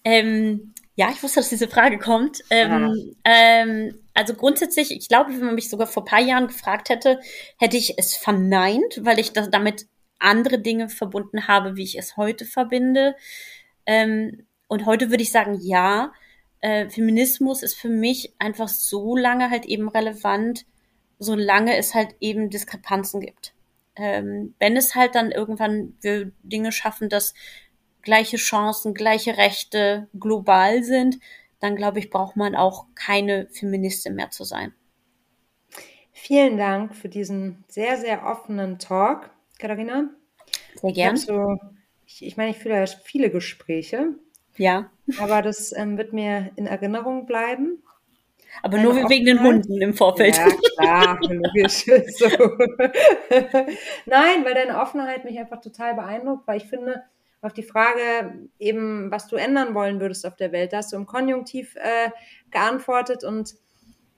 Ähm, 0.05 0.75
ja, 0.97 1.11
ich 1.11 1.23
wusste, 1.23 1.41
dass 1.41 1.49
diese 1.49 1.69
Frage 1.69 1.99
kommt. 1.99 2.43
Ähm, 2.51 3.15
ähm, 3.25 3.99
also 4.15 4.35
grundsätzlich, 4.35 4.91
ich 4.91 5.09
glaube, 5.09 5.31
wenn 5.33 5.45
man 5.45 5.55
mich 5.55 5.69
sogar 5.69 5.87
vor 5.87 6.05
paar 6.05 6.21
Jahren 6.21 6.49
gefragt 6.49 6.89
hätte, 6.89 7.21
hätte 7.59 7.77
ich 7.77 7.99
es 7.99 8.17
verneint, 8.17 9.01
weil 9.03 9.19
ich 9.19 9.33
das 9.33 9.51
damit 9.51 9.87
andere 10.19 10.59
Dinge 10.59 10.89
verbunden 10.89 11.47
habe, 11.47 11.77
wie 11.77 11.85
ich 11.85 11.99
es 11.99 12.17
heute 12.17 12.47
verbinde. 12.47 13.15
Ähm, 13.85 14.47
und 14.69 14.87
heute 14.87 15.11
würde 15.11 15.23
ich 15.23 15.31
sagen, 15.31 15.59
ja, 15.61 16.13
äh, 16.61 16.89
Feminismus 16.89 17.63
ist 17.63 17.75
für 17.75 17.91
mich 17.91 18.35
einfach 18.39 18.69
so 18.69 19.17
lange 19.17 19.51
halt 19.51 19.67
eben 19.67 19.89
relevant, 19.89 20.67
solange 21.19 21.77
es 21.77 21.95
halt 21.95 22.17
eben 22.21 22.51
Diskrepanzen 22.51 23.21
gibt 23.21 23.56
ähm, 23.97 24.55
wenn 24.59 24.77
es 24.77 24.95
halt 24.95 25.15
dann 25.15 25.31
irgendwann 25.31 25.97
wir 26.01 26.33
Dinge 26.43 26.73
schaffen, 26.73 27.09
dass 27.09 27.35
gleiche 28.03 28.37
Chancen, 28.37 28.95
gleiche 28.95 29.37
Rechte 29.37 30.09
global 30.19 30.83
sind, 30.83 31.19
dann 31.61 31.77
glaube 31.77 31.99
ich, 31.99 32.11
braucht 32.11 32.37
man 32.37 32.55
auch 32.55 32.87
keine 32.95 33.49
Feministin 33.49 34.15
mehr 34.15 34.31
zu 34.31 34.45
sein. 34.45 34.73
Vielen 36.13 36.57
Dank 36.57 36.95
für 36.95 37.09
diesen 37.09 37.65
sehr, 37.69 37.97
sehr 37.97 38.25
offenen 38.25 38.79
Talk, 38.79 39.31
Katharina. 39.59 40.11
Sehr 40.81 40.93
gerne. 40.93 41.19
So, 41.19 41.57
ich, 42.07 42.25
ich 42.25 42.37
meine, 42.37 42.51
ich 42.51 42.59
fühle 42.59 42.77
ja 42.77 42.87
viele 42.87 43.31
Gespräche. 43.31 44.15
Ja. 44.57 44.91
Aber 45.19 45.43
das 45.43 45.77
ähm, 45.77 45.99
wird 45.99 46.13
mir 46.13 46.51
in 46.57 46.67
Erinnerung 46.67 47.27
bleiben. 47.27 47.83
Aber 48.63 48.79
nur 48.79 48.95
wegen 49.09 49.27
den 49.27 49.43
Hunden 49.43 49.81
im 49.81 49.95
Vorfeld. 49.95 50.37
Ja, 50.37 50.49
klar, 50.77 51.19
logisch. 51.23 51.87
So. 52.17 52.27
Nein, 54.07 54.45
weil 54.45 54.55
deine 54.55 54.81
Offenheit 54.81 55.25
mich 55.25 55.39
einfach 55.39 55.61
total 55.61 55.95
beeindruckt, 55.95 56.47
weil 56.47 56.59
ich 56.59 56.67
finde, 56.67 57.03
auf 57.43 57.53
die 57.53 57.63
Frage 57.63 58.49
eben, 58.59 59.11
was 59.11 59.29
du 59.29 59.37
ändern 59.37 59.75
wollen 59.75 60.01
würdest 60.01 60.27
auf 60.27 60.37
der 60.37 60.53
Welt, 60.53 60.73
da 60.73 60.79
hast 60.79 60.93
du 60.93 60.97
im 60.97 61.07
Konjunktiv 61.07 61.77
äh, 61.77 62.11
geantwortet 62.51 63.25
und 63.25 63.55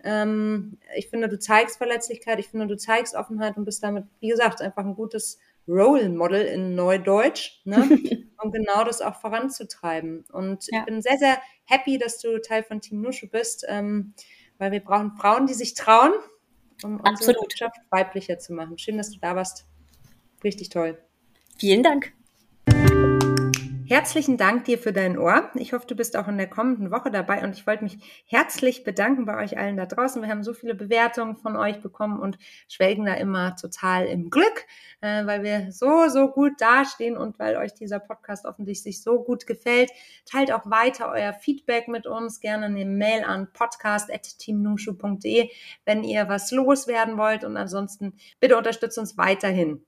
ähm, 0.04 0.78
ich 0.96 1.08
finde, 1.08 1.28
du 1.28 1.38
zeigst 1.38 1.78
Verletzlichkeit, 1.78 2.38
ich 2.38 2.48
finde, 2.48 2.66
du 2.66 2.76
zeigst 2.76 3.14
Offenheit 3.14 3.56
und 3.56 3.64
bist 3.64 3.82
damit, 3.82 4.04
wie 4.20 4.28
gesagt, 4.28 4.62
einfach 4.62 4.84
ein 4.84 4.94
gutes 4.94 5.38
Role 5.68 6.08
Model 6.08 6.44
in 6.46 6.74
Neudeutsch, 6.74 7.60
ne? 7.64 7.76
um 8.42 8.52
genau 8.52 8.84
das 8.84 9.00
auch 9.00 9.16
voranzutreiben. 9.16 10.24
Und 10.32 10.66
ja. 10.70 10.80
ich 10.80 10.84
bin 10.86 11.02
sehr, 11.02 11.18
sehr 11.18 11.38
happy, 11.64 11.98
dass 11.98 12.20
du 12.20 12.40
Teil 12.40 12.62
von 12.62 12.80
Team 12.80 13.00
Nushu 13.00 13.28
bist, 13.28 13.64
ähm, 13.68 14.14
weil 14.58 14.72
wir 14.72 14.80
brauchen 14.80 15.12
Frauen, 15.12 15.46
die 15.46 15.54
sich 15.54 15.74
trauen, 15.74 16.12
um 16.82 17.00
Absolut. 17.00 17.10
unsere 17.10 17.36
Wirtschaft 17.42 17.76
weiblicher 17.90 18.38
zu 18.38 18.52
machen. 18.52 18.78
Schön, 18.78 18.96
dass 18.96 19.10
du 19.10 19.18
da 19.20 19.36
warst. 19.36 19.66
Richtig 20.42 20.68
toll. 20.68 20.98
Vielen 21.58 21.82
Dank. 21.82 22.12
Herzlichen 23.88 24.36
Dank 24.36 24.66
dir 24.66 24.76
für 24.76 24.92
dein 24.92 25.18
Ohr. 25.18 25.50
Ich 25.54 25.72
hoffe, 25.72 25.86
du 25.86 25.94
bist 25.94 26.14
auch 26.14 26.28
in 26.28 26.36
der 26.36 26.46
kommenden 26.46 26.90
Woche 26.90 27.10
dabei 27.10 27.42
und 27.42 27.56
ich 27.56 27.66
wollte 27.66 27.84
mich 27.84 27.96
herzlich 28.26 28.84
bedanken 28.84 29.24
bei 29.24 29.42
euch 29.42 29.56
allen 29.56 29.78
da 29.78 29.86
draußen. 29.86 30.20
Wir 30.20 30.28
haben 30.28 30.42
so 30.42 30.52
viele 30.52 30.74
Bewertungen 30.74 31.36
von 31.36 31.56
euch 31.56 31.80
bekommen 31.80 32.20
und 32.20 32.36
schwelgen 32.68 33.06
da 33.06 33.14
immer 33.14 33.56
total 33.56 34.04
im 34.04 34.28
Glück, 34.28 34.66
äh, 35.00 35.24
weil 35.24 35.42
wir 35.42 35.72
so, 35.72 36.06
so 36.10 36.28
gut 36.28 36.60
dastehen 36.60 37.16
und 37.16 37.38
weil 37.38 37.56
euch 37.56 37.72
dieser 37.72 37.98
Podcast 37.98 38.44
offensichtlich 38.44 39.02
so 39.02 39.24
gut 39.24 39.46
gefällt. 39.46 39.90
Teilt 40.26 40.52
auch 40.52 40.66
weiter 40.66 41.10
euer 41.10 41.32
Feedback 41.32 41.88
mit 41.88 42.06
uns, 42.06 42.40
gerne 42.40 42.66
eine 42.66 42.84
Mail 42.84 43.24
an 43.24 43.50
podcast.teamnushu.de, 43.54 45.48
wenn 45.86 46.04
ihr 46.04 46.28
was 46.28 46.50
loswerden 46.50 47.16
wollt 47.16 47.42
und 47.42 47.56
ansonsten 47.56 48.18
bitte 48.38 48.58
unterstützt 48.58 48.98
uns 48.98 49.16
weiterhin. 49.16 49.80